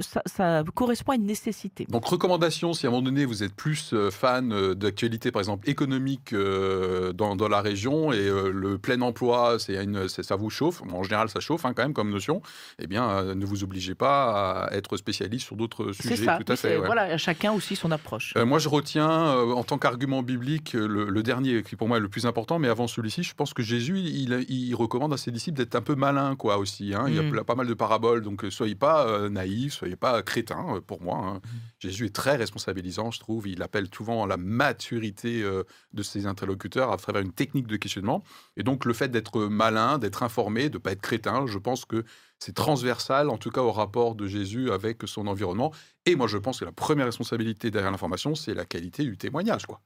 ça, 0.00 0.22
ça 0.26 0.62
correspond 0.74 1.12
à 1.12 1.14
une 1.16 1.26
nécessité. 1.26 1.86
Donc, 1.88 2.04
recommandation, 2.06 2.72
si 2.72 2.86
à 2.86 2.88
un 2.88 2.92
moment 2.92 3.02
donné 3.04 3.24
vous 3.24 3.42
êêtes 3.42 3.54
plus 3.54 3.92
euh, 3.92 4.10
fan 4.10 4.52
euh, 4.52 4.74
d'actualité, 4.74 5.30
par 5.30 5.40
exemple 5.40 5.68
économique 5.68 6.32
euh, 6.32 7.12
dans, 7.12 7.36
dans 7.36 7.48
la 7.48 7.60
région 7.60 8.12
et 8.12 8.18
euh, 8.28 8.50
le 8.52 8.78
plein 8.78 9.00
emploi, 9.00 9.58
c'est 9.58 9.82
une, 9.82 10.08
c'est- 10.08 10.22
ça 10.22 10.36
vous 10.36 10.50
chauffe, 10.50 10.82
en 10.92 11.02
général 11.02 11.28
ça 11.28 11.40
chauffe 11.40 11.64
hein, 11.64 11.72
quand 11.74 11.82
même 11.82 11.94
comme 11.94 12.10
notion, 12.10 12.42
eh 12.78 12.86
bien 12.86 13.08
euh, 13.08 13.34
ne 13.34 13.44
vous 13.46 13.64
obligez 13.64 13.94
pas 13.94 14.64
à 14.66 14.74
être 14.74 14.96
spécialiste 14.96 15.46
sur 15.46 15.56
d'autres 15.56 15.92
C'est 15.92 16.08
sujets. 16.16 16.24
ça. 16.24 16.38
Tout 16.44 16.52
à 16.52 16.56
fait. 16.56 16.68
c'est- 16.70 16.76
ouais. 16.78 16.86
Voilà, 16.86 17.16
chacun 17.18 17.52
aussi 17.52 17.76
son 17.76 17.90
approche. 17.90 18.34
Moi, 18.36 18.58
je 18.58 18.68
retiens 18.68 19.32
en 19.34 19.64
tant 19.64 19.78
qu'argument 19.78 20.22
biblique 20.22 20.72
le, 20.74 21.08
le 21.08 21.22
dernier 21.22 21.62
qui 21.62 21.76
pour 21.76 21.88
moi 21.88 21.96
est 21.98 22.00
le 22.00 22.08
plus 22.08 22.26
important, 22.26 22.58
mais 22.58 22.68
avant 22.68 22.86
celui-ci, 22.86 23.22
je 23.22 23.34
pense 23.34 23.54
que 23.54 23.62
Jésus, 23.62 23.98
il, 23.98 24.44
il 24.48 24.74
recommande 24.74 25.12
à 25.12 25.16
ses 25.16 25.30
disciples 25.30 25.56
d'être 25.56 25.74
un 25.74 25.80
peu 25.80 25.94
malin, 25.94 26.36
quoi, 26.36 26.58
aussi. 26.58 26.92
hein. 26.94 27.04
Il 27.08 27.14
y 27.14 27.18
a 27.18 27.22
Mm. 27.22 27.44
pas 27.44 27.54
mal 27.54 27.66
de 27.66 27.74
paraboles, 27.74 28.20
donc 28.22 28.44
soyez 28.50 28.74
pas 28.74 29.28
naïfs, 29.30 29.71
soyez 29.72 29.96
pas 29.96 30.22
crétins, 30.22 30.76
euh, 30.76 30.80
pour 30.80 31.02
moi. 31.02 31.18
hein. 31.18 31.40
Jésus 31.78 32.06
est 32.06 32.14
très 32.14 32.36
responsabilisant, 32.36 33.10
je 33.10 33.20
trouve. 33.20 33.48
Il 33.48 33.62
appelle 33.62 33.88
souvent 33.92 34.24
à 34.24 34.26
la 34.26 34.36
maturité 34.36 35.42
euh, 35.42 35.64
de 35.92 36.02
ses 36.02 36.26
interlocuteurs 36.26 36.92
à 36.92 36.96
travers 36.96 37.22
une 37.22 37.32
technique 37.32 37.66
de 37.66 37.76
questionnement. 37.76 38.22
Et 38.56 38.62
donc, 38.62 38.84
le 38.84 38.92
fait 38.92 39.08
d'être 39.08 39.40
malin, 39.40 39.98
d'être 39.98 40.22
informé, 40.22 40.70
de 40.70 40.78
pas 40.78 40.92
être 40.92 41.00
crétin, 41.02 41.46
je 41.46 41.58
pense 41.58 41.84
que 41.84 42.04
c'est 42.38 42.54
transversal, 42.54 43.30
en 43.30 43.38
tout 43.38 43.50
cas 43.50 43.62
au 43.62 43.72
rapport 43.72 44.14
de 44.14 44.26
Jésus 44.26 44.70
avec 44.70 45.02
son 45.06 45.26
environnement. 45.26 45.72
Et 46.06 46.16
moi, 46.16 46.26
je 46.26 46.38
pense 46.38 46.60
que 46.60 46.64
la 46.64 46.72
première 46.72 47.06
responsabilité 47.06 47.70
derrière 47.70 47.90
l'information, 47.90 48.34
c'est 48.34 48.54
la 48.54 48.64
qualité 48.64 49.04
du 49.04 49.16
témoignage, 49.16 49.66
quoi. 49.66 49.80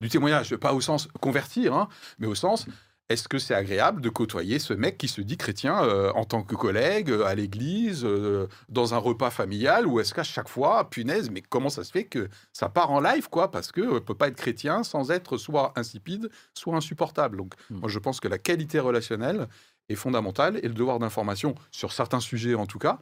Du 0.00 0.08
témoignage, 0.08 0.56
pas 0.56 0.74
au 0.74 0.80
sens 0.80 1.08
convertir, 1.20 1.72
hein, 1.72 1.88
mais 2.18 2.26
au 2.26 2.34
sens 2.34 2.66
est-ce 3.08 3.28
que 3.28 3.38
c'est 3.38 3.54
agréable 3.54 4.00
de 4.00 4.08
côtoyer 4.08 4.58
ce 4.58 4.72
mec 4.72 4.96
qui 4.96 5.08
se 5.08 5.20
dit 5.20 5.36
chrétien 5.36 5.82
euh, 5.84 6.10
en 6.14 6.24
tant 6.24 6.42
que 6.42 6.54
collègue, 6.54 7.10
euh, 7.10 7.24
à 7.26 7.34
l'église, 7.34 8.04
euh, 8.04 8.46
dans 8.68 8.94
un 8.94 8.98
repas 8.98 9.30
familial, 9.30 9.86
ou 9.86 10.00
est-ce 10.00 10.14
qu'à 10.14 10.22
chaque 10.22 10.48
fois, 10.48 10.88
punaise, 10.88 11.30
mais 11.30 11.42
comment 11.42 11.68
ça 11.68 11.84
se 11.84 11.92
fait 11.92 12.04
que 12.04 12.28
ça 12.52 12.68
part 12.68 12.90
en 12.90 13.00
live, 13.00 13.28
quoi 13.28 13.50
Parce 13.50 13.72
que 13.72 13.80
ne 13.82 13.98
peut 13.98 14.14
pas 14.14 14.28
être 14.28 14.36
chrétien 14.36 14.82
sans 14.84 15.10
être 15.10 15.36
soit 15.36 15.72
insipide, 15.76 16.30
soit 16.54 16.76
insupportable. 16.76 17.36
Donc, 17.36 17.54
Hmm. 17.70 17.78
moi, 17.80 17.88
je 17.88 17.98
pense 17.98 18.20
que 18.20 18.28
la 18.28 18.38
qualité 18.38 18.78
relationnelle 18.78 19.48
est 19.88 19.94
fondamentale 19.94 20.58
et 20.62 20.68
le 20.68 20.74
devoir 20.74 20.98
d'information, 20.98 21.54
sur 21.70 21.92
certains 21.92 22.20
sujets 22.20 22.54
en 22.54 22.66
tout 22.66 22.78
cas, 22.78 22.98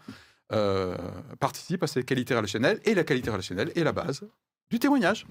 euh, 0.53 0.97
participe 1.41 1.83
à 1.83 1.87
cette 1.87 2.07
qualité 2.07 2.35
relationnelle. 2.35 2.81
Et 2.85 2.95
la 2.95 3.05
qualité 3.05 3.31
relationnelle 3.31 3.73
est 3.75 3.85
la 3.85 3.93
base 3.93 4.23
du 4.71 4.79
témoignage. 4.79 5.27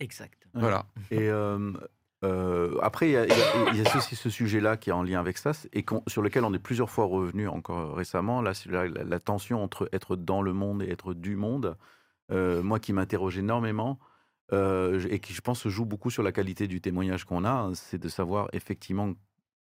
Exact. 0.00 0.46
Voilà. 0.54 0.86
Et 1.10 1.28
euh, 1.28 1.72
euh, 2.24 2.78
après, 2.80 3.10
il 3.10 3.12
y 3.12 3.16
a, 3.16 3.96
aussi 3.96 4.16
ce 4.16 4.30
sujet-là 4.30 4.76
qui 4.76 4.90
est 4.90 4.92
en 4.92 5.02
lien 5.02 5.20
avec 5.20 5.36
ça, 5.36 5.52
et 5.72 5.84
sur 6.08 6.22
lequel 6.22 6.44
on 6.44 6.54
est 6.54 6.58
plusieurs 6.58 6.90
fois 6.90 7.04
revenu 7.04 7.48
encore 7.48 7.94
récemment, 7.94 8.40
là, 8.40 8.52
la, 8.66 9.20
tension 9.20 9.62
entre 9.62 9.88
être 9.92 10.16
dans 10.16 10.40
le 10.40 10.52
monde 10.52 10.82
et 10.82 10.90
être 10.90 11.12
du 11.12 11.36
monde. 11.36 11.76
Euh, 12.32 12.62
moi 12.62 12.80
qui 12.80 12.94
m'interroge 12.94 13.36
énormément, 13.36 13.98
euh, 14.52 15.06
et 15.10 15.18
qui, 15.20 15.34
je 15.34 15.42
pense, 15.42 15.60
se 15.60 15.68
joue 15.68 15.84
beaucoup 15.84 16.10
sur 16.10 16.22
la 16.22 16.32
qualité 16.32 16.66
du 16.66 16.80
témoignage 16.80 17.24
qu'on 17.24 17.44
a, 17.44 17.50
hein, 17.50 17.74
c'est 17.74 17.98
de 17.98 18.08
savoir 18.08 18.48
effectivement, 18.54 19.12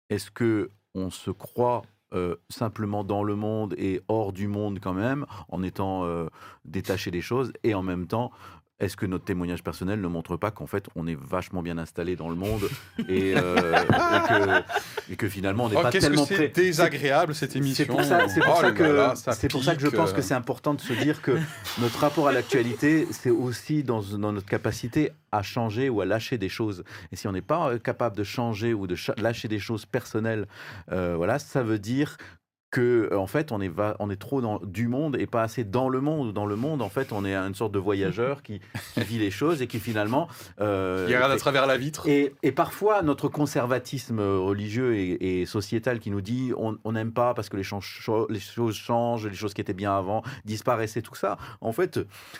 est-ce 0.09 0.31
que 0.31 0.69
on 0.95 1.09
se 1.09 1.31
croit 1.31 1.83
simplement 2.47 3.03
dans 3.03 3.21
le 3.21 3.35
monde 3.35 3.75
et 3.77 4.01
hors 4.07 4.31
du 4.31 4.47
monde 4.47 4.79
quand 4.81 4.93
même, 4.93 5.25
en 5.49 5.61
étant 5.61 6.07
détaché 6.63 7.11
des 7.11 7.19
choses, 7.19 7.51
et 7.63 7.73
en 7.73 7.83
même 7.83 8.07
temps, 8.07 8.31
est-ce 8.79 8.95
que 8.95 9.05
notre 9.05 9.25
témoignage 9.25 9.63
personnel 9.63 10.01
ne 10.01 10.07
montre 10.07 10.37
pas 10.37 10.51
qu'en 10.51 10.67
fait 10.67 10.87
on 10.95 11.07
est 11.07 11.17
vachement 11.19 11.63
bien 11.63 11.77
installé 11.77 12.15
dans 12.15 12.29
le 12.29 12.35
monde 12.35 12.61
et, 13.09 13.33
euh, 13.35 13.75
et, 13.83 14.27
que, 14.27 15.11
et 15.13 15.15
que 15.15 15.29
finalement 15.29 15.65
on 15.65 15.69
n'est 15.69 15.75
Oh, 15.77 15.81
pas 15.81 15.91
que 15.91 15.97
tellement 15.97 16.25
c'est 16.25 16.49
désagréable 16.55 17.33
cette 17.35 17.55
émission. 17.55 17.85
c'est 17.85 17.91
pour 17.91 18.03
ça, 18.03 18.27
c'est 18.27 18.41
pour 18.41 18.55
Oh 18.57 18.61
ça 18.61 18.71
que 18.71 18.83
là, 18.83 19.15
ça 19.15 19.31
c'est 19.33 19.49
pour 19.49 19.63
ça 19.63 19.75
que 19.75 19.81
je 19.81 19.87
pense 19.87 20.13
que 20.13 20.21
c'est 20.21 20.33
important 20.33 20.73
de 20.73 20.81
se 20.81 20.93
dire 20.93 21.21
que 21.21 21.37
notre 21.79 21.99
rapport 21.99 22.27
à 22.27 22.31
l'actualité, 22.31 23.07
c'est 23.11 23.29
aussi 23.29 23.83
dans, 23.83 24.01
dans 24.01 24.31
notre 24.31 24.47
capacité 24.47 25.11
à 25.31 25.41
changer 25.41 25.89
ou 25.89 26.01
à 26.01 26.05
lâcher 26.05 26.37
des 26.37 26.49
choses. 26.49 26.83
Et 27.11 27.15
si 27.15 27.27
on 27.27 27.31
n'est 27.31 27.41
pas 27.41 27.69
euh, 27.71 27.79
capable 27.79 28.15
de 28.15 28.23
changer 28.23 28.73
ou 28.73 28.87
de 28.87 28.95
lâcher 29.17 29.47
des 29.47 29.59
choses 29.59 29.85
personnelles, 29.85 30.47
euh, 30.91 31.15
voilà, 31.17 31.39
ça 31.39 31.63
veut 31.63 31.79
dire 31.79 32.17
que 32.69 33.09
euh, 33.11 33.17
en 33.17 33.27
fait 33.27 33.51
on 33.51 33.61
est 33.61 33.69
va- 33.69 33.95
on 33.99 34.09
est 34.09 34.17
trop 34.17 34.41
dans 34.41 34.59
du 34.59 34.87
monde 34.87 35.15
et 35.17 35.25
pas 35.27 35.43
assez 35.43 35.63
dans 35.63 35.87
le 35.89 36.01
monde. 36.01 36.33
Dans 36.33 36.45
le 36.45 36.55
monde, 36.55 36.81
en 36.81 36.89
fait, 36.89 37.11
on 37.13 37.23
est 37.25 37.35
une 37.35 37.55
sorte 37.55 37.71
de 37.71 37.79
voyageur 37.79 38.43
qui, 38.43 38.59
qui 38.93 39.01
vit 39.01 39.17
les 39.19 39.31
choses 39.31 39.61
et 39.61 39.67
qui 39.67 39.79
finalement 39.79 40.27
euh, 40.59 41.05
Il 41.09 41.15
regarde 41.15 41.31
à 41.31 41.37
travers 41.37 41.65
la 41.65 41.77
vitre. 41.77 42.07
et, 42.07 42.33
et 42.43 42.51
parfois, 42.51 43.01
notre 43.01 43.29
conservatisme 43.29 44.19
religieux 44.19 44.95
et, 44.95 45.41
et 45.41 45.45
sociétal 45.45 45.99
qui 45.99 46.11
nous 46.11 46.21
dit 46.21 46.51
on 46.57 46.91
n'aime 46.91 47.13
pas 47.13 47.33
parce 47.33 47.49
que 47.49 47.57
les, 47.57 47.63
choses 47.63 47.83
changent, 48.75 49.27
les 49.27 49.33
choses 49.35 49.53
qui 49.53 49.61
étaient 49.61 49.73
bien 49.73 49.95
avant 49.97 50.21
disparaissent 50.45 50.97
et 50.97 51.01
tout 51.01 51.15
ça. 51.15 51.37
En 51.61 51.71
fait, 51.71 51.99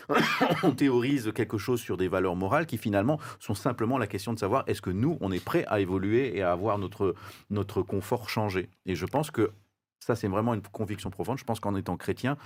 on 0.64 0.72
théorise 0.72 1.32
quelque 1.34 1.58
chose 1.58 1.80
sur 1.80 1.98
des 1.98 2.08
valeurs 2.08 2.36
morales 2.36 2.66
qui 2.66 2.78
finalement 2.78 3.20
sont 3.40 3.54
simplement 3.56 3.98
la 3.98 4.08
question 4.08 4.34
de 4.34 4.40
savoir 4.40 4.64
est-ce 4.68 4.82
que 4.82 4.90
nous, 4.90 5.18
on 5.22 5.32
est 5.32 5.44
prêt 5.44 5.66
à 5.68 5.80
évoluer 5.80 6.38
et 6.38 6.42
à 6.42 6.52
avoir 6.52 6.78
notre, 6.78 7.16
notre 7.50 7.82
confort 7.82 8.30
changé? 8.30 8.70
Et 8.86 8.96
je 8.96 9.06
pense 9.06 9.32
que 9.32 9.52
ça, 10.00 10.16
c'est 10.16 10.28
vraiment 10.28 10.54
une 10.54 10.62
conviction 10.62 11.10
profonde. 11.10 11.38
Je 11.38 11.44
pense 11.44 11.60
qu'en 11.60 11.76
étant 11.76 11.98
chrétien, 11.98 12.38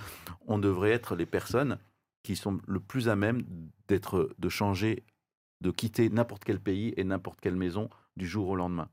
on 0.46 0.58
devrait 0.58 0.90
être 0.90 1.14
les 1.14 1.26
personnes 1.26 1.78
qui 2.22 2.36
sont 2.36 2.60
le 2.66 2.80
plus 2.80 3.08
à 3.08 3.16
même 3.16 3.44
d'être, 3.88 4.34
de 4.38 4.48
changer 4.48 5.04
de 5.60 5.70
quitter 5.70 6.10
n'importe 6.10 6.44
quel 6.44 6.60
pays 6.60 6.92
et 6.96 7.04
n'importe 7.04 7.40
quelle 7.40 7.56
maison 7.56 7.88
du 8.16 8.26
jour 8.26 8.48
au 8.48 8.56
lendemain. 8.56 8.88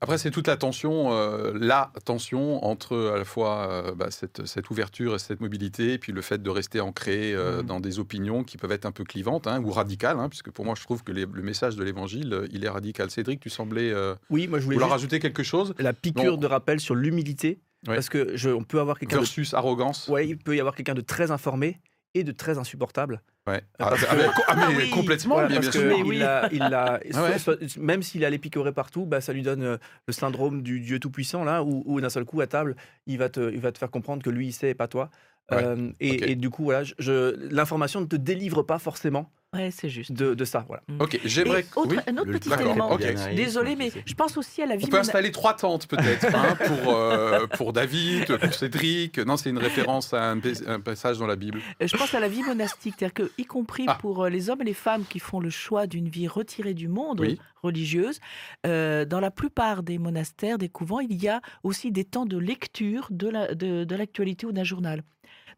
Après, 0.00 0.16
c'est 0.16 0.30
toute 0.30 0.46
la 0.46 0.56
tension, 0.56 1.12
euh, 1.12 1.52
la 1.58 1.90
tension 2.04 2.64
entre 2.64 3.10
à 3.14 3.18
la 3.18 3.24
fois 3.24 3.66
euh, 3.68 3.94
bah, 3.96 4.12
cette, 4.12 4.46
cette 4.46 4.70
ouverture 4.70 5.16
et 5.16 5.18
cette 5.18 5.40
mobilité, 5.40 5.94
et 5.94 5.98
puis 5.98 6.12
le 6.12 6.22
fait 6.22 6.40
de 6.40 6.50
rester 6.50 6.80
ancré 6.80 7.32
euh, 7.34 7.62
Mhm. 7.62 7.66
dans 7.66 7.80
des 7.80 7.98
opinions 7.98 8.44
qui 8.44 8.58
peuvent 8.58 8.70
être 8.70 8.86
un 8.86 8.92
peu 8.92 9.02
clivantes 9.02 9.48
hein, 9.48 9.60
ou 9.60 9.72
radicales, 9.72 10.20
hein, 10.20 10.28
puisque 10.28 10.52
pour 10.52 10.64
moi, 10.64 10.74
je 10.78 10.84
trouve 10.84 11.02
que 11.02 11.10
les- 11.10 11.26
le 11.26 11.42
message 11.42 11.74
de 11.74 11.82
l'évangile, 11.82 12.46
il 12.52 12.64
est 12.64 12.68
radical. 12.68 13.10
Cédric, 13.10 13.40
tu 13.40 13.50
semblais 13.50 13.92
Oui, 14.30 14.46
moi 14.46 14.60
je 14.60 14.64
voulais 14.66 14.76
vouloir 14.76 14.90
rajouter 14.90 15.18
quelque 15.18 15.42
chose? 15.42 15.74
la 15.80 15.92
piqûre 15.92 16.32
Non. 16.32 16.36
de 16.36 16.46
rappel 16.46 16.78
sur 16.78 16.94
l'humilité. 16.94 17.58
Ouais. 17.88 17.94
Parce 17.94 18.08
que 18.08 18.36
je, 18.36 18.50
on 18.50 18.62
peut 18.64 18.80
avoir 18.80 18.98
quelqu'un 18.98 19.16
de, 19.16 19.20
versus 19.22 19.54
arrogance. 19.54 20.08
ouais, 20.08 20.28
il 20.28 20.36
peut 20.38 20.54
y 20.56 20.60
avoir 20.60 20.74
quelqu'un 20.74 20.94
de 20.94 21.00
très 21.00 21.30
informé 21.30 21.80
et 22.14 22.24
de 22.24 22.32
très 22.32 22.58
insupportable. 22.58 23.20
Ouais. 23.46 23.62
Ah, 23.78 23.92
ah, 23.92 23.96
que- 23.96 24.42
ah, 24.48 24.56
mais 24.56 24.76
oui, 24.76 24.90
complètement, 24.90 25.36
Voilà, 25.36 25.48
bien, 25.58 25.70
sûr. 25.70 25.82
Mais 25.86 25.98
il 25.98 26.04
oui. 26.04 26.22
a, 26.22 26.48
il 26.52 26.62
a- 26.62 27.00
ouais. 27.02 27.38
soit- 27.38 27.58
soit- 27.66 27.76
même 27.78 28.02
s'il 28.02 28.24
a 28.24 28.30
les 28.30 28.38
picorés 28.38 28.72
partout, 28.72 29.06
bah, 29.06 29.20
ça 29.22 29.32
lui 29.32 29.42
donne 29.42 29.62
euh, 29.62 29.76
le 30.06 30.12
syndrome 30.12 30.62
du 30.62 30.80
Dieu 30.80 30.98
tout-puissant, 30.98 31.44
là, 31.44 31.62
où, 31.62 31.82
où 31.86 32.00
d'un 32.00 32.10
seul 32.10 32.24
coup, 32.26 32.40
à 32.42 32.46
table, 32.46 32.76
il 33.06 33.16
va, 33.18 33.28
te, 33.30 33.50
il 33.52 33.60
va 33.60 33.72
te 33.72 33.78
faire 33.78 33.90
comprendre 33.90 34.22
que 34.22 34.30
lui, 34.30 34.48
il 34.48 34.52
sait 34.52 34.70
et 34.70 34.74
pas 34.74 34.88
toi. 34.88 35.08
Ouais. 35.50 35.64
Euh, 35.64 35.90
et, 35.98 36.36
du 36.36 36.50
coup, 36.50 36.64
voilà, 36.64 36.84
je- 36.84 36.92
je- 36.98 37.34
l'information 37.50 38.02
ne 38.02 38.06
te 38.06 38.16
délivre 38.16 38.62
pas 38.62 38.78
forcément 38.78 39.30
Ouais, 39.54 39.70
c'est 39.70 39.88
juste. 39.88 40.12
de, 40.12 40.34
de 40.34 40.44
ça. 40.44 40.66
Voilà. 40.68 40.82
Ok, 41.00 41.18
j'aimerais. 41.24 41.62
Et 41.62 41.66
autre- 41.76 41.88
oui. 41.88 41.96
un 42.06 42.16
autre 42.18 42.32
petit 42.32 42.50
D'accord, 42.50 42.66
élément. 42.66 42.98
Désolé, 43.34 43.76
mais 43.76 43.90
je 44.04 44.12
pense 44.12 44.36
aussi 44.36 44.60
à 44.62 44.66
la 44.66 44.76
vie. 44.76 44.84
On 44.84 44.88
peut 44.88 44.96
mona- 44.98 45.00
installer 45.00 45.32
trois 45.32 45.54
tentes 45.56 45.86
peut-être 45.86 46.26
hein, 46.34 46.54
pour, 46.66 46.94
euh, 46.94 47.46
pour 47.46 47.72
David, 47.72 48.38
pour 48.38 48.52
Cédric. 48.52 49.18
Non, 49.20 49.38
c'est 49.38 49.48
une 49.48 49.56
référence 49.58 50.12
à 50.12 50.30
un, 50.32 50.38
pa- 50.38 50.48
un 50.66 50.80
passage 50.80 51.16
dans 51.18 51.26
la 51.26 51.36
Bible. 51.36 51.60
Euh, 51.82 51.86
Je 51.86 51.96
pense 51.96 52.12
à 52.12 52.20
la 52.20 52.28
vie 52.28 52.42
monastique, 52.42 52.96
c'est-à-dire 52.98 53.14
que, 53.14 53.32
y 53.38 53.46
compris 53.46 53.84
Ah. 53.86 53.96
pour 53.98 54.24
euh, 54.24 54.28
les 54.28 54.50
hommes 54.50 54.60
et 54.60 54.66
les 54.66 54.74
femmes 54.74 55.04
qui 55.08 55.18
font 55.18 55.40
le 55.40 55.48
choix 55.50 55.86
d'une 55.86 56.10
vie 56.10 56.28
retirée 56.28 56.74
du 56.74 56.88
monde 56.88 57.20
Oui. 57.20 57.38
religieuse, 57.62 58.20
euh, 58.66 59.06
dans 59.06 59.20
la 59.20 59.30
plupart 59.30 59.82
des 59.82 59.96
monastères, 59.96 60.58
des 60.58 60.68
couvents, 60.68 61.00
il 61.00 61.14
y 61.22 61.26
a 61.28 61.40
aussi 61.62 61.90
des 61.90 62.04
temps 62.04 62.26
de 62.26 62.36
lecture 62.36 63.06
de 63.10 63.28
la- 63.30 63.54
de, 63.54 63.84
de 63.84 63.96
l'actualité 63.96 64.44
ou 64.44 64.52
d'un 64.52 64.64
journal. 64.64 65.02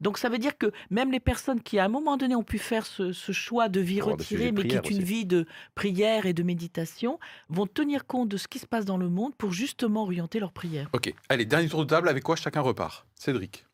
Donc 0.01 0.19
ça 0.19 0.29
veut 0.29 0.39
dire 0.39 0.57
que 0.57 0.73
même 0.91 1.13
les 1.13 1.21
personnes 1.21 1.61
qui 1.61 1.79
à 1.79 1.85
un 1.85 1.89
moment 1.89 2.17
donné 2.17 2.35
ont 2.35 2.43
pu 2.43 2.59
faire 2.59 2.87
ce, 2.87 3.13
ce 3.13 3.33
choix 3.33 3.69
de 3.69 3.81
vie 3.81 4.01
retirée, 4.01 4.53
mais 4.53 4.65
qui 4.65 4.77
est 4.77 4.91
une 4.91 4.99
aussi. 4.99 5.03
vie 5.03 5.27
de 5.27 5.47
prière 5.75 6.27
et 6.27 6.33
de 6.33 6.43
méditation, 6.43 7.19
vont 7.49 7.67
tenir 7.67 8.07
compte 8.07 8.29
de 8.29 8.37
ce 8.37 8.49
qui 8.49 8.59
se 8.59 8.67
passe 8.67 8.85
dans 8.85 8.97
le 8.97 9.09
monde 9.09 9.35
pour 9.37 9.53
justement 9.53 10.03
orienter 10.03 10.41
leur 10.41 10.53
prière. 10.53 10.89
Ok, 10.93 11.13
allez, 11.29 11.45
dernier 11.45 11.69
tour 11.69 11.81
de 11.81 11.89
table. 11.89 12.09
Avec 12.09 12.23
quoi 12.25 12.37
chacun 12.37 12.61
repart? 12.61 13.07
Cédric. 13.15 13.67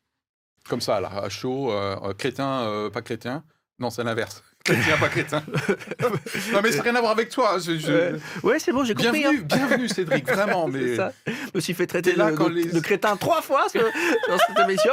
Comme 0.68 0.80
ça, 0.80 1.00
là, 1.00 1.08
à 1.08 1.28
chaud, 1.28 1.70
euh, 1.70 1.96
euh, 2.02 2.12
crétin, 2.12 2.62
euh, 2.62 2.90
pas 2.90 3.02
crétin. 3.02 3.44
Non, 3.78 3.90
c'est 3.90 4.02
l'inverse. 4.02 4.42
Chrétien, 4.74 4.96
pas 4.98 5.08
crétin. 5.08 5.42
non, 6.52 6.60
mais 6.62 6.70
ça 6.72 6.78
n'a 6.78 6.82
rien 6.82 6.94
à 6.96 7.00
voir 7.00 7.12
avec 7.12 7.28
toi. 7.28 7.54
hein, 7.54 7.58
je- 7.58 7.78
je- 7.78 7.92
Ouais, 7.92 8.12
Ouais, 8.42 8.58
c'est 8.58 8.72
bon, 8.72 8.84
j'ai 8.84 8.94
compris. 8.94 9.20
Bienvenue, 9.20 9.40
hein. 9.42 9.56
bienvenue, 9.56 9.88
Cédric, 9.88 10.26
vraiment. 10.30 10.66
Mais... 10.72 10.96
ça. 10.96 11.12
Je 11.26 11.32
me 11.54 11.60
suis 11.60 11.74
fait 11.74 11.86
traiter 11.86 12.14
là 12.14 12.30
de, 12.32 12.36
quand 12.36 12.48
de- 12.48 12.54
les- 12.54 12.64
de 12.66 12.80
crétin 12.80 13.16
trois 13.16 13.42
fois 13.42 13.66
ce- 13.72 13.78
dans 13.78 14.38
cette 14.38 14.58
émission. 14.68 14.92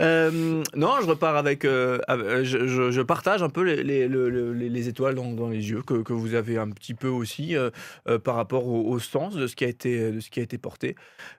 Euh, 0.00 0.62
non, 0.74 0.96
je 1.00 1.06
repars 1.06 1.36
avec. 1.36 1.64
euh, 1.64 1.98
avec- 2.08 2.44
je, 2.44 2.66
je- 2.66 2.90
je 2.90 3.00
partage 3.02 3.42
un 3.42 3.48
peu 3.48 3.62
les, 3.62 3.82
les- 3.82 4.08
le- 4.08 4.28
le- 4.30 4.52
les- 4.52 4.68
les 4.68 4.88
étoiles 4.88 5.14
dans, 5.14 5.32
dans 5.32 5.48
les 5.48 5.70
yeux 5.70 5.82
que, 5.82 6.02
que 6.02 6.12
vous 6.12 6.34
avez 6.34 6.58
un 6.58 6.70
petit 6.70 6.94
peu 6.94 7.08
aussi 7.08 7.56
euh, 7.56 7.70
euh, 8.08 8.18
par 8.18 8.34
rapport 8.36 8.66
au, 8.66 8.88
au 8.90 8.98
sens 8.98 9.34
de 9.34 9.46
ce 9.46 9.56
qui 9.56 9.64
a 9.64 9.68
été, 9.68 10.12
de 10.12 10.20
ce 10.20 10.30
qui 10.30 10.40
a 10.40 10.42
été 10.42 10.58
porté. 10.58 10.96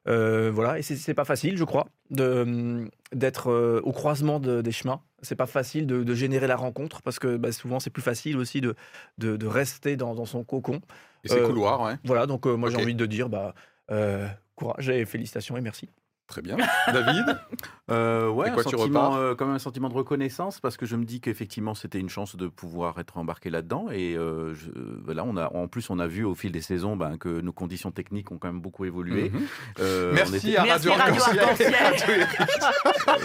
Euh, 0.07 0.51
voilà, 0.53 0.79
et 0.79 0.81
c'est- 0.81 1.13
pas 1.13 1.25
facile, 1.25 1.57
je 1.57 1.63
crois, 1.63 1.87
d'être 2.09 3.51
euh, 3.51 3.81
au 3.83 3.91
croisement 3.91 4.39
de- 4.39 4.61
des 4.61 4.71
chemins. 4.71 5.01
C'est 5.21 5.35
pas 5.35 5.45
facile 5.47 5.85
de, 5.87 6.03
de 6.03 6.13
générer 6.15 6.47
la 6.47 6.55
rencontre 6.55 7.01
parce 7.01 7.19
que 7.19 7.37
bah, 7.37 7.51
souvent 7.51 7.79
c'est 7.79 7.89
plus 7.89 8.01
facile 8.01 8.37
aussi 8.37 8.61
de, 8.61 8.75
de, 9.17 9.35
de 9.37 9.47
rester 9.47 9.95
dans, 9.95 10.15
dans 10.15 10.25
son 10.25 10.43
cocon. 10.43 10.81
Et 11.23 11.27
c'est 11.27 11.39
Euh, 11.41 11.47
couloir, 11.47 11.81
ouais. 11.81 11.95
Voilà, 12.05 12.25
donc 12.25 12.47
euh, 12.47 12.55
moi 12.55 12.69
j'ai 12.69 12.77
envie 12.77 12.95
de 12.95 13.05
dire 13.05 13.29
bah, 13.29 13.53
euh, 13.91 14.27
courage 14.55 14.89
et 14.89 15.05
félicitations 15.05 15.57
et 15.57 15.61
merci. 15.61 15.89
Très 16.29 16.41
bien. 16.41 16.57
David? 16.87 17.39
Euh, 17.91 18.29
ouais, 18.29 18.51
quoi, 18.51 18.59
un 18.59 18.69
sentiment, 18.69 19.15
euh, 19.17 19.33
quand 19.33 19.47
même 19.47 19.55
un 19.55 19.57
sentiment 19.57 19.89
de 19.89 19.95
reconnaissance 19.95 20.59
parce 20.59 20.77
que 20.77 20.85
je 20.85 20.95
me 20.95 21.05
dis 21.05 21.21
qu'effectivement 21.21 21.73
c'était 21.73 21.97
une 21.97 22.07
chance 22.07 22.35
de 22.35 22.47
pouvoir 22.47 22.99
être 22.99 23.17
embarqué 23.17 23.49
là-dedans 23.49 23.87
et 23.91 24.15
euh, 24.15 24.53
je- 24.53 24.69
voilà, 25.03 25.23
on 25.25 25.35
a 25.37 25.51
en 25.55 25.67
plus 25.67 25.89
on 25.89 25.97
a 25.97 26.05
vu 26.05 26.23
au 26.23 26.35
fil 26.35 26.51
des 26.51 26.61
saisons 26.61 26.95
ben, 26.95 27.17
que 27.17 27.41
nos 27.41 27.51
conditions 27.51 27.89
techniques 27.89 28.31
ont 28.31 28.37
quand 28.37 28.47
même 28.49 28.61
beaucoup 28.61 28.85
évolué. 28.85 29.31
Euh, 29.79 30.11
on 30.11 30.13
Merci 30.13 30.49
était- 30.49 30.57
à 30.57 30.65
Merci, 30.65 30.87
Radio 30.89 31.03
Radio 31.03 31.21
Arc-en-Ciel. 31.41 31.73
Arc-en-Ciel. 31.73 32.27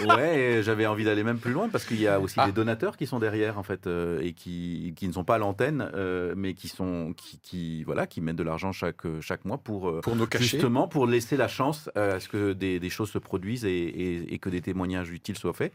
ouais, 0.17 0.61
j'avais 0.63 0.87
envie 0.87 1.03
d'aller 1.03 1.23
même 1.23 1.37
plus 1.37 1.51
loin 1.53 1.69
parce 1.69 1.85
qu'il 1.85 2.01
y 2.01 2.07
a 2.07 2.19
aussi 2.19 2.39
Ah. 2.39 2.47
des 2.47 2.51
donateurs 2.51 2.97
qui 2.97 3.05
sont 3.05 3.19
derrière 3.19 3.59
en 3.59 3.63
fait 3.63 3.85
euh, 3.85 4.19
et 4.23 4.33
qui, 4.33 4.93
qui 4.95 5.07
ne 5.07 5.13
sont 5.13 5.23
pas 5.23 5.35
à 5.35 5.37
l'antenne 5.37 5.91
euh, 5.93 6.33
mais 6.35 6.55
qui 6.55 6.69
sont 6.69 7.13
qui, 7.15 7.37
qui- 7.39 7.83
voilà 7.83 8.07
qui 8.07 8.19
mettent 8.19 8.35
de 8.35 8.41
l'argent 8.43 8.71
chaque 8.71 9.03
chaque 9.21 9.45
mois 9.45 9.59
pour 9.59 9.89
euh, 9.89 10.01
Pour 10.01 10.15
nos 10.15 10.25
justement 10.39 10.87
pour 10.87 11.05
laisser 11.05 11.37
la 11.37 11.47
chance 11.47 11.87
euh, 11.97 12.15
à 12.15 12.19
ce 12.19 12.27
que 12.29 12.53
des, 12.53 12.79
des 12.79 12.89
choses 12.95 13.11
se 13.11 13.19
produisent 13.19 13.65
et, 13.65 13.69
et- 13.69 14.33
et 14.33 14.39
que 14.39 14.49
des 14.49 14.61
témoignages 14.61 15.11
utiles 15.11 15.37
soient 15.37 15.53
faits. 15.53 15.73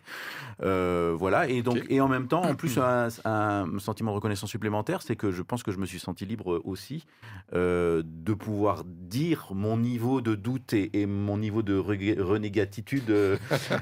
Euh, 0.62 1.14
voilà. 1.16 1.48
Et 1.48 1.62
donc 1.62 1.78
et 1.88 2.00
en 2.00 2.08
même 2.08 2.26
temps 2.26 2.42
en 2.42 2.54
plus 2.54 2.78
un, 2.78 3.08
un 3.24 3.78
sentiment 3.78 4.10
de 4.12 4.16
reconnaissance 4.16 4.50
supplémentaire, 4.50 5.02
c'est 5.02 5.16
que 5.16 5.30
je 5.30 5.42
pense 5.42 5.62
que 5.62 5.72
je 5.72 5.78
me 5.78 5.86
suis 5.86 6.00
senti 6.00 6.24
libre 6.26 6.60
aussi 6.64 7.04
euh, 7.54 8.02
de 8.04 8.34
pouvoir 8.34 8.84
dire 8.84 9.48
mon 9.54 9.76
niveau 9.76 10.20
de 10.20 10.34
doute 10.34 10.72
et, 10.72 10.90
et 11.00 11.06
mon 11.06 11.36
niveau 11.38 11.62
de 11.62 11.76
rené- 11.76 12.18
renégatitude 12.20 13.10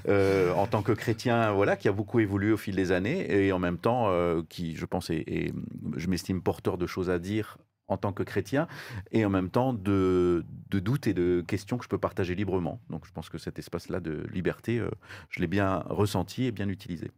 euh, 0.09 0.53
en 0.55 0.67
tant 0.67 0.83
que 0.83 0.93
chrétien, 0.93 1.53
voilà, 1.53 1.77
qui 1.77 1.89
a 1.89 1.93
beaucoup 1.93 2.21
évolué 2.21 2.53
au 2.53 2.57
fil 2.57 2.75
des 2.77 2.93
années. 2.93 3.47
Et 3.47 3.53
en 3.53 3.59
même 3.59 3.79
temps 3.79 4.11
qui, 4.49 4.77
je 4.77 4.85
pense, 4.87 5.11
est- 5.11 5.53
je 5.97 6.07
m'estime 6.09 6.43
porteur 6.43 6.79
de 6.79 6.87
choses 6.87 7.11
à 7.11 7.19
dire 7.19 7.59
en 7.89 7.97
tant 7.97 8.13
que 8.13 8.23
chrétien 8.23 8.69
et 9.13 9.25
en 9.25 9.31
même 9.31 9.51
temps 9.51 9.73
de, 9.73 10.45
de 10.71 10.79
doutes 10.79 11.07
et 11.07 11.15
de 11.15 11.43
questions 11.47 11.79
que 11.79 11.85
je 11.85 11.89
peux 11.89 11.99
partager 11.99 12.35
librement. 12.35 12.81
Donc 12.91 13.07
je 13.07 13.13
pense 13.13 13.29
que 13.29 13.39
cet 13.39 13.59
espace-là 13.59 14.01
de 14.01 14.27
liberté, 14.33 14.79
euh, 14.79 14.91
je 15.31 15.41
l'ai 15.41 15.47
bien 15.47 15.83
ressenti 15.89 16.45
et 16.45 16.53
bien 16.53 16.69
utilisé. 16.69 17.11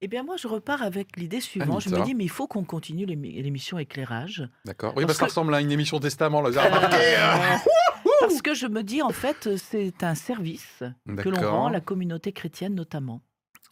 Eh 0.00 0.06
bien, 0.06 0.22
moi, 0.22 0.36
je 0.36 0.46
repars 0.46 0.82
avec 0.82 1.16
l'idée 1.16 1.40
suivante. 1.40 1.82
Je 1.82 1.90
me 1.90 2.02
dis, 2.04 2.14
mais 2.14 2.24
il 2.24 2.30
faut 2.30 2.46
qu'on 2.46 2.62
continue 2.64 3.04
l'émi- 3.04 3.42
l'émission 3.42 3.78
éclairage. 3.78 4.48
D'accord. 4.64 4.92
Oui, 4.96 5.02
Parce 5.04 5.06
parce 5.06 5.18
que 5.18 5.20
ça 5.22 5.40
ressemble 5.40 5.54
à 5.54 5.60
une 5.60 5.72
émission 5.72 5.98
testament. 5.98 6.40
Là. 6.40 6.50
Vous 6.50 6.58
avez 6.58 6.68
remarqué 6.68 6.96
Euh, 6.96 8.10
Parce 8.20 8.40
que 8.42 8.54
je 8.54 8.66
me 8.68 8.82
dis, 8.82 9.02
en 9.02 9.10
fait, 9.10 9.56
c'est 9.56 10.02
un 10.04 10.14
service 10.14 10.84
que 11.16 11.28
l'on 11.28 11.40
rend 11.50 11.66
à 11.66 11.70
la 11.72 11.80
communauté 11.80 12.32
chrétienne 12.32 12.74
notamment. 12.76 13.22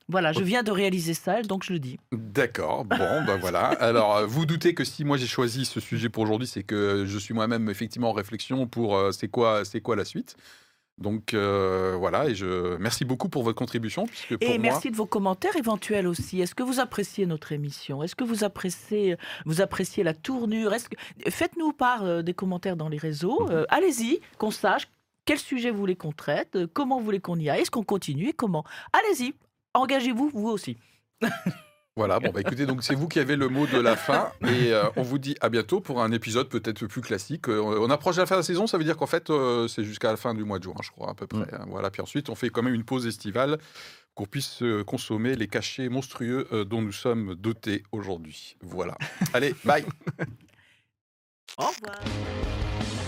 Voilà, 0.09 0.33
je 0.33 0.43
viens 0.43 0.63
de 0.63 0.71
réaliser 0.71 1.15
ça, 1.15 1.43
donc 1.43 1.65
je 1.65 1.73
le 1.73 1.79
dis. 1.79 1.99
D'accord, 2.13 2.85
bon, 2.85 2.97
ben 3.27 3.37
voilà. 3.39 3.67
Alors, 3.81 4.17
euh, 4.17 4.27
vous 4.27 4.47
doutez 4.47 4.75
que 4.75 4.85
si 4.85 5.05
moi 5.05 5.17
j'ai 5.17 5.27
choisi 5.27 5.65
ce 5.65 5.81
sujet 5.81 6.09
pour 6.09 6.23
aujourd'hui, 6.23 6.47
c'est 6.47 6.63
que 6.63 7.05
je 7.07 7.19
suis 7.19 7.35
moi-même 7.35 7.69
effectivement 7.69 8.11
en 8.11 8.13
réflexion 8.13 8.67
pour 8.67 8.97
euh, 8.97 9.11
c'est 9.13 9.29
quoi, 9.29 9.65
c'est 9.65 9.81
quoi 9.81 9.97
la 9.97 10.05
suite. 10.05 10.37
Donc 10.99 11.35
euh, 11.35 11.95
voilà, 11.99 12.27
et 12.27 12.35
je 12.35 12.77
merci 12.79 13.05
beaucoup 13.05 13.29
pour 13.29 13.43
votre 13.43 13.59
contribution, 13.59 14.07
puisque 14.07 14.39
pour 14.39 14.49
Et 14.49 14.59
moi, 14.59 14.71
merci 14.71 14.91
de 14.91 14.97
vos 14.97 15.05
commentaires 15.05 15.55
éventuels 15.57 16.07
aussi. 16.07 16.41
Est-ce 16.41 16.55
que 16.55 16.63
vous 16.63 16.81
appréciez 16.81 17.27
notre 17.27 17.53
émission? 17.53 18.03
Est-ce 18.03 18.17
que 18.17 18.25
vous 18.25 18.45
appréciez, 18.45 19.17
vous 19.45 19.61
appréciez 19.61 20.03
la 20.03 20.15
tournure? 20.15 20.73
Est-ce 20.73 20.89
que... 20.89 20.97
Faites-nous 21.29 21.73
part 21.75 22.05
euh, 22.05 22.23
des 22.23 22.33
commentaires 22.33 22.77
dans 22.77 22.89
les 22.89 22.97
réseaux. 22.97 23.45
Mhm. 23.45 23.51
Euh, 23.51 23.65
Allez-y, 23.69 24.21
qu'on 24.39 24.51
sache 24.51 24.89
quel 25.27 25.39
sujet 25.39 25.71
vous 25.71 25.79
voulez 25.79 25.97
qu'on 25.97 26.13
traite, 26.13 26.57
comment 26.73 26.99
vous 26.99 27.05
voulez 27.05 27.21
qu'on 27.21 27.39
y 27.39 27.51
aille, 27.51 27.61
est-ce 27.61 27.71
qu'on 27.71 27.83
continue 27.83 28.29
et 28.29 28.33
comment? 28.33 28.65
Allez-y, 28.93 29.35
engagez-vous 29.77 30.31
vous 30.33 30.49
aussi. 30.49 30.77
voilà, 31.97 32.21
bon 32.21 32.31
bah 32.31 32.41
écoutez, 32.41 32.67
donc 32.67 32.83
c'est 32.83 32.95
vous 32.95 33.09
qui 33.09 33.19
avez 33.19 33.37
le 33.37 33.49
mot 33.49 33.67
de 33.67 33.79
la 33.79 33.97
fin, 33.97 34.31
et 34.43 34.73
euh, 34.73 34.85
on 34.97 35.03
vous 35.03 35.19
dit 35.19 35.35
à 35.41 35.49
bientôt 35.49 35.81
pour 35.81 36.03
un 36.03 36.13
épisode 36.13 36.49
peut-être 36.49 36.87
plus 36.87 37.01
classique. 37.01 37.49
Euh, 37.49 37.61
on 37.81 37.89
approche 37.89 38.17
de 38.17 38.21
la 38.21 38.27
fin 38.27 38.35
de 38.35 38.41
la 38.41 38.45
saison, 38.45 38.67
ça 38.67 38.77
veut 38.77 38.85
dire 38.85 38.97
qu'en 38.97 39.07
fait 39.07 39.31
euh, 39.31 39.67
c'est 39.69 39.83
jusqu'à 39.85 40.11
la 40.11 40.17
fin 40.17 40.35
du 40.35 40.45
mois 40.45 40.59
de 40.59 40.65
juin, 40.65 40.75
je 40.83 40.91
crois 40.91 41.11
à 41.11 41.15
peu 41.15 41.27
près. 41.27 41.53
hein. 41.55 41.65
Voilà, 41.69 41.91
puis 41.91 42.03
ensuite 42.03 42.29
on 42.29 42.35
fait 42.35 42.51
quand 42.51 42.63
même 42.63 42.75
une 42.75 42.85
pause 42.85 43.07
estivale 43.07 43.59
qu'on 44.15 44.27
puisse 44.27 44.63
consommer 44.87 45.37
les 45.37 45.47
cachets 45.47 45.89
monstrueux 45.91 46.49
dont 46.69 46.81
nous 46.81 46.93
sommes 46.93 47.35
dotés 47.35 47.83
aujourd'hui. 47.93 48.57
Voilà. 48.63 48.97
Allez, 49.35 49.55
bye. 49.65 49.85
Au 51.59 51.67
revoir. 51.67 53.06